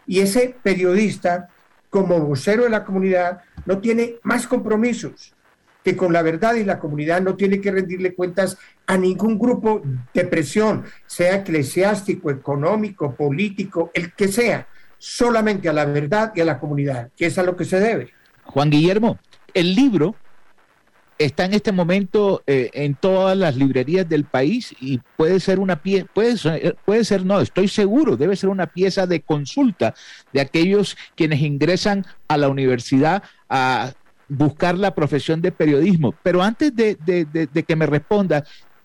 Y 0.05 0.19
ese 0.19 0.55
periodista, 0.61 1.49
como 1.89 2.19
vocero 2.19 2.63
de 2.63 2.69
la 2.69 2.83
comunidad, 2.83 3.41
no 3.65 3.79
tiene 3.79 4.15
más 4.23 4.47
compromisos 4.47 5.33
que 5.83 5.97
con 5.97 6.13
la 6.13 6.21
verdad 6.21 6.55
y 6.55 6.63
la 6.63 6.79
comunidad 6.79 7.21
no 7.21 7.35
tiene 7.35 7.59
que 7.59 7.71
rendirle 7.71 8.15
cuentas 8.15 8.57
a 8.85 8.97
ningún 8.97 9.39
grupo 9.39 9.81
de 10.13 10.25
presión, 10.25 10.85
sea 11.05 11.37
eclesiástico, 11.37 12.29
económico, 12.29 13.15
político, 13.15 13.91
el 13.93 14.13
que 14.13 14.27
sea, 14.27 14.67
solamente 14.97 15.69
a 15.69 15.73
la 15.73 15.85
verdad 15.85 16.31
y 16.35 16.41
a 16.41 16.45
la 16.45 16.59
comunidad, 16.59 17.09
que 17.15 17.25
es 17.25 17.37
a 17.37 17.43
lo 17.43 17.55
que 17.55 17.65
se 17.65 17.79
debe. 17.79 18.09
Juan 18.45 18.69
Guillermo, 18.69 19.19
el 19.53 19.75
libro 19.75 20.15
está 21.17 21.45
en 21.45 21.53
este 21.53 21.71
momento 21.71 22.43
eh, 22.47 22.69
en 22.73 22.95
todas 22.95 23.37
las 23.37 23.55
librerías 23.55 24.07
del 24.07 24.25
país 24.25 24.75
y 24.79 24.99
puede 25.15 25.39
ser 25.39 25.59
una 25.59 25.81
pieza, 25.81 26.07
puede 26.13 26.37
ser, 26.37 26.77
puede 26.85 27.05
ser, 27.05 27.25
no, 27.25 27.39
estoy 27.39 27.67
seguro, 27.67 28.17
debe 28.17 28.35
ser 28.35 28.49
una 28.49 28.67
pieza 28.67 29.07
de 29.07 29.21
consulta 29.21 29.93
de 30.33 30.41
aquellos 30.41 30.97
quienes 31.15 31.41
ingresan 31.41 32.05
a 32.27 32.37
la 32.37 32.49
universidad 32.49 33.23
a 33.49 33.93
buscar 34.27 34.77
la 34.77 34.95
profesión 34.95 35.41
de 35.41 35.51
periodismo. 35.51 36.13
Pero 36.23 36.41
antes 36.41 36.75
de, 36.75 36.97
que 37.67 37.75
me 37.75 37.85
responda, 37.85 38.43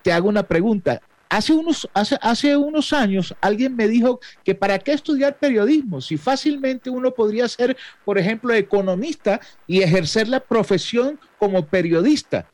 te 0.09 0.15
hago 0.15 0.31
una 0.31 0.43
pregunta. 0.43 1.03
Hace 1.29 1.53
unos, 1.53 1.87
hace, 1.93 2.17
hace 2.23 2.57
unos 2.57 2.95
años 2.95 3.35
alguien 3.43 3.77
me 3.77 3.87
dijo 3.87 4.21
que 4.43 4.55
para 4.55 4.79
qué 4.79 4.95
estudiar 4.95 5.37
periodismo, 5.37 6.01
si 6.01 6.17
fácilmente 6.17 6.89
uno 6.89 7.11
podría 7.11 7.47
ser, 7.47 7.77
por 8.07 8.17
ejemplo, 8.17 8.55
economista 8.55 9.39
y 9.67 9.83
ejercer 9.83 10.27
la 10.27 10.41
profesión 10.41 11.21
como 11.39 11.67
periodista. 11.67 12.47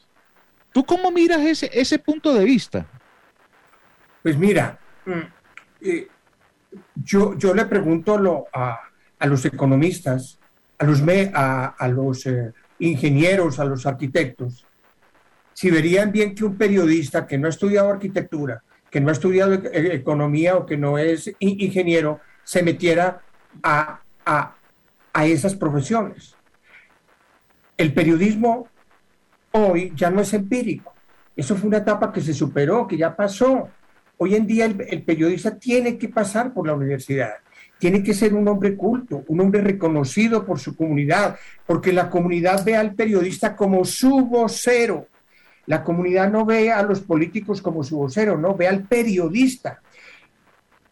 ¿Tú 0.73 0.85
cómo 0.85 1.13
miras 1.13 1.43
ese, 1.43 1.71
ese 1.73 1.97
punto 1.97 2.35
de 2.35 2.45
vista? 2.45 2.85
Pues 4.25 4.37
mira, 4.37 4.77
eh, 5.81 6.09
yo, 6.97 7.39
yo 7.39 7.55
le 7.55 7.67
pregunto 7.67 8.19
lo, 8.19 8.47
a, 8.53 8.81
a, 9.17 9.27
los 9.29 9.45
economistas, 9.45 10.41
a 10.77 10.85
los, 10.87 11.01
me, 11.01 11.31
a, 11.33 11.67
a 11.67 11.87
los 11.87 12.27
eh, 12.27 12.53
ingenieros, 12.81 13.61
a 13.61 13.65
los 13.65 13.87
arquitectos, 13.87 14.67
si 15.55 15.71
verían 15.71 16.13
bien 16.13 16.35
que 16.35 16.45
un 16.45 16.59
periodista 16.59 17.27
que 17.27 17.39
no 17.39 17.47
ha 17.47 17.51
estudiado 17.51 17.91
arquitectura, 17.91 18.63
que 18.91 19.01
no 19.01 19.09
ha 19.09 19.13
estudiado 19.13 19.55
e-, 19.55 19.95
economía 19.95 20.57
o 20.57 20.67
que 20.67 20.77
no 20.77 20.99
es 20.99 21.33
ingeniero, 21.39 22.21
se 22.43 22.63
metiera 22.63 23.23
a, 23.63 24.01
a, 24.27 24.55
a 25.13 25.27
esas 25.27 25.55
profesiones. 25.55 26.37
El 27.77 27.95
periodismo 27.95 28.69
hoy 29.53 29.93
ya 29.97 30.11
no 30.11 30.21
es 30.21 30.35
empírico. 30.35 30.93
Eso 31.35 31.57
fue 31.57 31.69
una 31.69 31.79
etapa 31.79 32.13
que 32.13 32.21
se 32.21 32.35
superó, 32.35 32.87
que 32.87 32.97
ya 32.97 33.17
pasó. 33.17 33.69
Hoy 34.19 34.35
en 34.35 34.47
día 34.47 34.67
el, 34.67 34.81
el, 34.89 35.03
periodista 35.03 35.59
tiene 35.59 35.99
que 35.99 36.09
pasar 36.09 36.53
por 36.53 36.67
la 36.67 36.75
universidad 36.75 37.35
tiene 37.77 38.03
que 38.03 38.15
ser 38.15 38.33
un 38.33 38.49
hombre 38.49 38.77
culto, 38.77 39.25
un 39.29 39.41
hombre 39.41 39.61
reconocido 39.61 40.47
por 40.47 40.59
su 40.59 40.75
comunidad, 40.75 41.37
porque 41.67 41.93
la 41.93 42.09
comunidad 42.09 42.65
ve 42.65 42.77
al 42.77 42.95
periodista 42.95 43.55
como 43.55 43.85
su 43.85 44.25
vocero. 44.25 45.07
La 45.67 45.83
comunidad 45.83 46.31
no 46.31 46.45
ve 46.45 46.71
a 46.71 46.83
los 46.83 47.01
políticos 47.01 47.63
como 47.63 47.83
su 47.83 47.97
vocero, 47.97 48.37
no, 48.37 48.55
ve 48.55 48.69
al 48.69 48.83
periodista. 48.83 49.81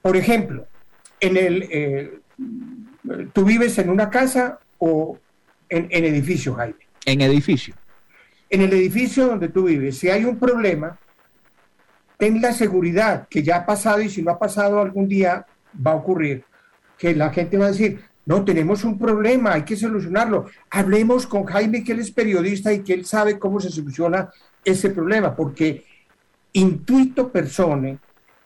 Por 0.00 0.16
ejemplo, 0.16 0.66
en 1.20 1.36
el, 1.36 1.68
eh, 1.70 2.20
tú 3.32 3.44
vives 3.44 3.78
en 3.78 3.90
una 3.90 4.10
casa 4.10 4.58
o 4.78 5.18
en, 5.68 5.88
en 5.90 6.04
edificio, 6.04 6.54
Jaime. 6.54 6.86
En 7.04 7.20
edificio. 7.20 7.74
En 8.48 8.62
el 8.62 8.72
edificio 8.72 9.26
donde 9.26 9.48
tú 9.48 9.64
vives, 9.64 9.98
si 9.98 10.10
hay 10.10 10.24
un 10.24 10.38
problema, 10.38 10.98
ten 12.18 12.40
la 12.40 12.52
seguridad 12.52 13.26
que 13.28 13.42
ya 13.42 13.56
ha 13.56 13.66
pasado 13.66 14.00
y 14.00 14.08
si 14.08 14.22
no 14.22 14.30
ha 14.30 14.38
pasado 14.38 14.80
algún 14.80 15.08
día 15.08 15.46
va 15.84 15.92
a 15.92 15.96
ocurrir 15.96 16.44
que 16.98 17.14
la 17.14 17.30
gente 17.30 17.58
va 17.58 17.66
a 17.66 17.70
decir, 17.72 18.00
no, 18.24 18.44
tenemos 18.44 18.84
un 18.84 18.96
problema, 18.98 19.54
hay 19.54 19.64
que 19.64 19.74
solucionarlo. 19.74 20.46
Hablemos 20.70 21.26
con 21.26 21.44
Jaime, 21.44 21.82
que 21.82 21.92
él 21.92 21.98
es 21.98 22.12
periodista 22.12 22.72
y 22.72 22.82
que 22.82 22.94
él 22.94 23.04
sabe 23.04 23.38
cómo 23.38 23.58
se 23.58 23.70
soluciona 23.70 24.30
ese 24.64 24.90
problema, 24.90 25.34
porque 25.34 25.84
intuito 26.52 27.30
persone, 27.30 27.98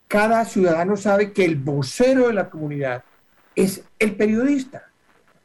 cada 0.09 0.45
ciudadano 0.45 0.97
sabe 0.97 1.33
que 1.33 1.45
el 1.45 1.57
vocero 1.57 2.29
de 2.29 2.35
la 2.35 2.49
comunidad 2.49 3.05
es 3.55 3.85
el 3.99 4.17
periodista, 4.17 4.91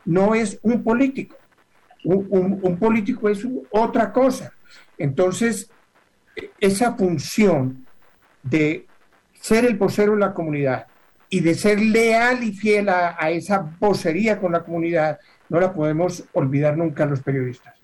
no 0.05 0.36
es 0.36 0.59
un 0.61 0.84
político. 0.84 1.38
Un, 2.03 2.78
político 2.80 3.30
es 3.30 3.45
otra 3.69 4.11
cosa. 4.11 4.51
Entonces, 4.97 5.69
esa 6.59 6.95
función 6.95 7.86
de 8.41 8.88
ser 9.34 9.65
el 9.65 9.78
vocero 9.78 10.13
de 10.13 10.19
la 10.19 10.34
comunidad 10.34 10.88
y 11.30 11.41
de 11.41 11.53
ser 11.53 11.80
leal 11.80 12.43
y 12.43 12.53
fiel 12.53 12.89
a, 12.89 13.15
a 13.19 13.30
esa 13.30 13.76
vocería 13.80 14.39
con 14.39 14.51
la 14.51 14.63
comunidad, 14.63 15.19
no 15.49 15.59
la 15.59 15.72
podemos 15.74 16.24
olvidar 16.34 16.76
nunca 16.76 17.05
los 17.05 17.22
periodistas. 17.22 17.81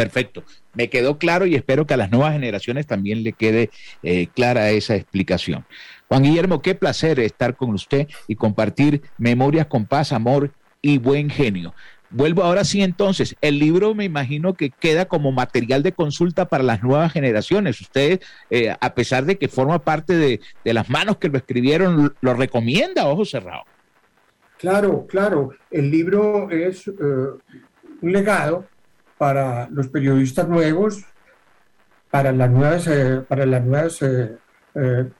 Perfecto. 0.00 0.44
Me 0.72 0.88
quedó 0.88 1.18
claro 1.18 1.44
y 1.44 1.54
espero 1.54 1.86
que 1.86 1.92
a 1.92 1.98
las 1.98 2.10
nuevas 2.10 2.32
generaciones 2.32 2.86
también 2.86 3.22
le 3.22 3.34
quede 3.34 3.68
eh, 4.02 4.28
clara 4.28 4.70
esa 4.70 4.96
explicación. 4.96 5.66
Juan 6.08 6.22
Guillermo, 6.22 6.62
qué 6.62 6.74
placer 6.74 7.20
estar 7.20 7.54
con 7.54 7.74
usted 7.74 8.08
y 8.26 8.34
compartir 8.34 9.02
memorias 9.18 9.66
con 9.66 9.84
paz, 9.84 10.12
amor 10.12 10.52
y 10.80 10.96
buen 10.96 11.28
genio. 11.28 11.74
Vuelvo 12.08 12.44
ahora 12.44 12.64
sí 12.64 12.82
entonces. 12.82 13.36
El 13.42 13.58
libro 13.58 13.94
me 13.94 14.04
imagino 14.04 14.54
que 14.54 14.70
queda 14.70 15.04
como 15.04 15.32
material 15.32 15.82
de 15.82 15.92
consulta 15.92 16.46
para 16.46 16.64
las 16.64 16.82
nuevas 16.82 17.12
generaciones. 17.12 17.78
Usted, 17.82 18.22
eh, 18.48 18.74
a 18.80 18.94
pesar 18.94 19.26
de 19.26 19.36
que 19.36 19.48
forma 19.48 19.80
parte 19.80 20.14
de, 20.14 20.40
de 20.64 20.72
las 20.72 20.88
manos 20.88 21.18
que 21.18 21.28
lo 21.28 21.36
escribieron, 21.36 22.14
lo 22.22 22.32
recomienda, 22.32 23.06
ojo 23.06 23.26
cerrado. 23.26 23.64
Claro, 24.56 25.06
claro. 25.06 25.50
El 25.70 25.90
libro 25.90 26.50
es 26.50 26.88
eh, 26.88 26.92
un 28.00 28.12
legado 28.12 28.64
para 29.20 29.68
los 29.68 29.88
periodistas 29.88 30.48
nuevos, 30.48 31.04
para 32.10 32.32
las 32.32 32.50
nuevas, 32.50 32.86
eh, 32.86 33.20
para 33.28 33.44
las 33.44 33.62
nuevas 33.62 34.00
eh, 34.00 34.38
eh, 34.74 35.10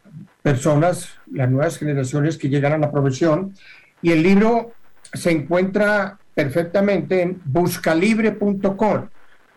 personas, 0.41 1.19
las 1.31 1.51
nuevas 1.51 1.77
generaciones 1.77 2.39
que 2.39 2.49
llegan 2.49 2.73
a 2.73 2.79
la 2.79 2.91
profesión. 2.91 3.53
Y 4.01 4.13
el 4.13 4.23
libro 4.23 4.73
se 5.13 5.33
encuentra 5.33 6.19
perfectamente 6.35 7.21
en 7.21 7.43
buscalibre.com, 7.45 9.09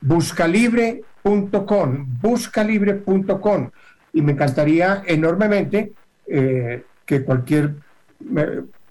buscalibre.com, 0.01 2.07
buscalibre.com. 2.21 3.71
Y 4.11 4.21
me 4.21 4.33
encantaría 4.33 5.03
enormemente 5.07 5.93
que 6.25 7.23
cualquier 7.23 7.75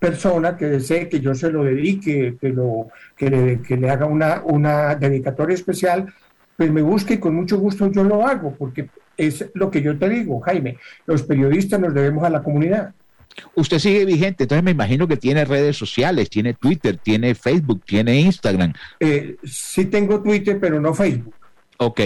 persona 0.03 0.57
que 0.57 0.67
desee 0.67 1.09
que 1.09 1.21
yo 1.21 1.33
se 1.33 1.49
lo 1.53 1.63
dedique, 1.63 2.37
que, 2.41 2.49
lo, 2.49 2.89
que, 3.17 3.31
le, 3.31 3.63
que 3.63 3.77
le 3.77 3.89
haga 3.89 4.07
una, 4.07 4.43
una 4.45 4.97
dedicatoria 4.97 5.55
especial, 5.55 6.13
pues 6.57 6.73
me 6.73 6.83
busque 6.83 7.15
y 7.15 7.19
con 7.19 7.37
mucho 7.37 7.57
gusto 7.57 7.89
yo 7.89 8.03
lo 8.03 8.27
hago, 8.27 8.53
porque 8.59 8.91
es 9.17 9.47
lo 9.55 9.71
que 9.71 9.81
yo 9.81 9.97
te 9.97 10.09
digo, 10.09 10.41
Jaime, 10.41 10.77
los 11.07 11.23
periodistas 11.23 11.79
nos 11.79 11.95
debemos 11.95 12.25
a 12.25 12.31
la 12.31 12.43
comunidad. 12.43 12.93
Usted 13.55 13.79
sigue 13.79 14.05
vigente, 14.05 14.43
entonces 14.43 14.65
me 14.65 14.73
imagino 14.73 15.07
que 15.07 15.17
tiene 15.17 15.45
redes 15.45 15.77
sociales, 15.77 16.29
tiene 16.29 16.55
Twitter, 16.55 16.99
tiene 16.99 17.37
Facebook, 17.37 17.85
tiene 17.87 18.21
Instagram. 18.21 18.73
Eh, 18.99 19.37
sí 19.45 19.85
tengo 19.85 20.21
Twitter, 20.21 20.59
pero 20.61 20.81
no 20.81 20.93
Facebook. 20.93 21.37
Ok. 21.79 22.01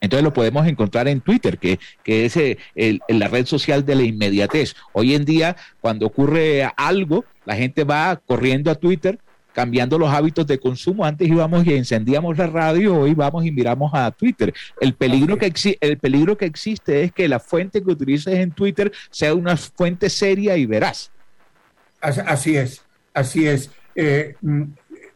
Entonces 0.00 0.24
lo 0.24 0.32
podemos 0.32 0.66
encontrar 0.66 1.08
en 1.08 1.20
Twitter, 1.20 1.58
que, 1.58 1.78
que 2.02 2.24
es 2.24 2.36
eh, 2.36 2.58
el- 2.74 3.02
la 3.08 3.28
red 3.28 3.44
social 3.46 3.84
de 3.84 3.94
la 3.94 4.02
inmediatez. 4.02 4.74
Hoy 4.92 5.14
en 5.14 5.24
día, 5.24 5.56
cuando 5.80 6.06
ocurre 6.06 6.64
algo, 6.76 7.24
la 7.44 7.54
gente 7.54 7.84
va 7.84 8.16
corriendo 8.26 8.70
a 8.70 8.74
Twitter, 8.76 9.18
cambiando 9.52 9.98
los 9.98 10.08
hábitos 10.10 10.46
de 10.46 10.58
consumo. 10.58 11.04
Antes 11.04 11.28
íbamos 11.28 11.66
y 11.66 11.74
encendíamos 11.74 12.38
la 12.38 12.46
radio, 12.46 12.96
hoy 12.96 13.14
vamos 13.14 13.44
y 13.44 13.50
miramos 13.52 13.90
a 13.92 14.10
Twitter. 14.10 14.54
El 14.80 14.94
peligro, 14.94 15.36
que 15.36 15.52
el 15.80 15.98
peligro 15.98 16.38
que 16.38 16.46
existe 16.46 17.02
es 17.02 17.12
que 17.12 17.28
la 17.28 17.38
fuente 17.40 17.82
que 17.82 17.90
utilices 17.90 18.34
en 18.34 18.52
Twitter 18.52 18.90
sea 19.10 19.34
una 19.34 19.56
fuente 19.56 20.08
seria 20.08 20.56
y 20.56 20.64
veraz. 20.66 21.10
As- 22.00 22.18
Así 22.20 22.56
es, 22.56 22.82
así 23.12 23.46
es. 23.46 23.70
Eh, 23.96 24.34
mm, 24.40 24.62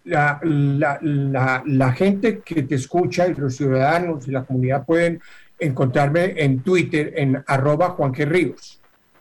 la, 0.04 0.38
la- 0.42 1.62
la- 1.66 1.92
gente 1.92 2.40
que 2.44 2.62
te 2.62 2.74
escucha 2.74 3.26
y 3.28 3.34
los 3.34 3.56
ciudadanos 3.56 4.28
y 4.28 4.30
la 4.30 4.44
comunidad 4.44 4.84
pueden 4.84 5.20
encontrarme 5.58 6.34
en 6.36 6.60
Twitter 6.62 7.12
en 7.16 7.42
arroba 7.46 7.90
Juan 7.90 8.12
G. 8.12 8.26
Ríos. 8.26 8.80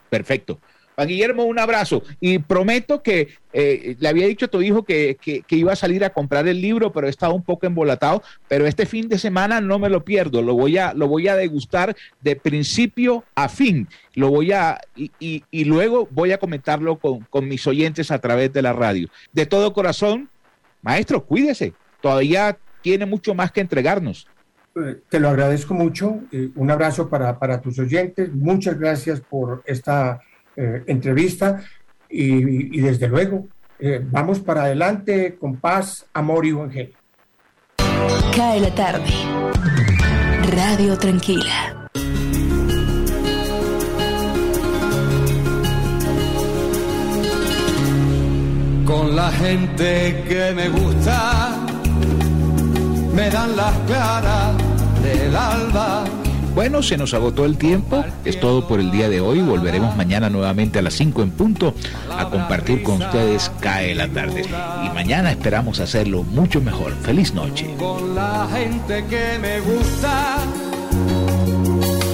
Perfecto. 0.09 0.59
Juan 0.95 1.07
Guillermo, 1.07 1.45
un 1.45 1.57
abrazo. 1.57 2.03
Y 2.19 2.37
prometo 2.37 3.01
que 3.01 3.29
eh, 3.51 3.95
le 3.97 4.07
había 4.07 4.27
dicho 4.27 4.45
a 4.45 4.49
tu 4.49 4.61
hijo 4.61 4.83
que, 4.83 5.17
que- 5.19 5.43
iba 5.55 5.73
a 5.73 5.75
salir 5.75 6.03
a 6.03 6.11
comprar 6.11 6.47
el 6.47 6.61
libro, 6.61 6.91
pero 6.91 7.07
he 7.07 7.09
estado 7.09 7.33
un 7.33 7.41
poco 7.43 7.65
embolatado. 7.65 8.21
Pero 8.47 8.67
este 8.67 8.85
fin 8.85 9.09
de 9.09 9.17
semana 9.17 9.59
no 9.59 9.79
me 9.79 9.89
lo 9.89 10.03
pierdo. 10.05 10.43
Lo 10.43 10.53
voy 10.53 10.77
a, 10.77 10.93
lo 10.93 11.07
voy 11.07 11.27
a 11.29 11.35
degustar 11.35 11.95
de 12.21 12.35
principio 12.35 13.23
a 13.33 13.49
fin. 13.49 13.87
Lo 14.13 14.29
voy 14.29 14.51
a, 14.51 14.79
y, 14.95 15.09
y- 15.19 15.43
y 15.49 15.63
luego 15.65 16.07
voy 16.11 16.31
a 16.31 16.37
comentarlo 16.37 16.97
con, 16.99 17.21
con 17.21 17.47
mis 17.47 17.65
oyentes 17.65 18.11
a 18.11 18.19
través 18.19 18.53
de 18.53 18.61
la 18.61 18.73
radio. 18.73 19.07
De 19.31 19.47
todo 19.47 19.73
corazón, 19.73 20.29
maestro, 20.83 21.25
cuídese. 21.25 21.73
Todavía 22.01 22.57
tiene 22.81 23.05
mucho 23.05 23.33
más 23.33 23.51
que 23.51 23.61
entregarnos. 23.61 24.27
Eh, 24.75 25.01
Te 25.09 25.19
lo 25.19 25.29
agradezco 25.29 25.73
mucho. 25.73 26.19
eh, 26.31 26.49
un 26.55 26.69
abrazo 26.69 27.09
para, 27.09 27.39
para 27.39 27.59
tus 27.61 27.79
oyentes. 27.79 28.31
Muchas 28.33 28.77
gracias 28.79 29.21
por 29.21 29.63
esta 29.65 30.19
eh, 30.55 30.83
entrevista 30.87 31.63
y, 32.09 32.77
y 32.77 32.81
desde 32.81 33.07
luego 33.07 33.47
eh, 33.79 33.99
vamos 34.03 34.39
para 34.39 34.63
adelante 34.63 35.35
con 35.39 35.57
paz, 35.57 36.05
amor 36.13 36.45
y 36.45 36.51
buen 36.51 36.71
genio. 36.71 36.95
Cae 38.35 38.59
la 38.59 38.73
tarde. 38.75 39.09
Radio 40.55 40.97
Tranquila. 40.97 41.82
Con 48.93 49.15
la 49.15 49.31
gente 49.31 50.23
que 50.29 50.51
me 50.53 50.69
gusta, 50.69 51.57
me 53.11 53.27
dan 53.27 53.57
las 53.57 53.75
claras 53.87 54.53
del 55.01 55.35
alba. 55.35 56.03
Bueno, 56.53 56.83
se 56.83 56.95
nos 56.95 57.15
agotó 57.15 57.43
el 57.43 57.57
tiempo. 57.57 58.05
Es 58.23 58.39
todo 58.39 58.67
por 58.67 58.79
el 58.79 58.91
día 58.91 59.09
de 59.09 59.19
hoy. 59.19 59.41
Volveremos 59.41 59.97
mañana 59.97 60.29
nuevamente 60.29 60.77
a 60.77 60.83
las 60.83 60.93
5 60.93 61.23
en 61.23 61.31
punto 61.31 61.73
a 62.15 62.29
compartir 62.29 62.83
con 62.83 63.01
ustedes 63.01 63.51
Cae 63.61 63.95
la 63.95 64.07
tarde. 64.07 64.43
Y 64.85 64.89
mañana 64.93 65.31
esperamos 65.31 65.79
hacerlo 65.79 66.21
mucho 66.21 66.61
mejor. 66.61 66.93
Feliz 67.01 67.33
noche. 67.33 67.73
Con 67.79 68.13
la 68.13 68.47
gente 68.53 69.03
que 69.09 69.39
me 69.39 69.59
gusta, 69.61 70.37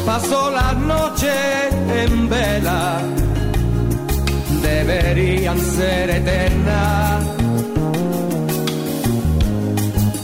paso 0.05 0.49
las 0.51 0.77
noches 0.77 1.73
en 1.93 2.29
vela. 2.29 3.01
Deberían 4.61 5.59
ser 5.59 6.09
eternas, 6.09 7.25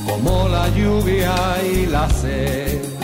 como 0.06 0.48
la 0.50 0.70
lluvia 0.70 1.36
y 1.74 1.86
la 1.88 2.10
sed. 2.10 2.95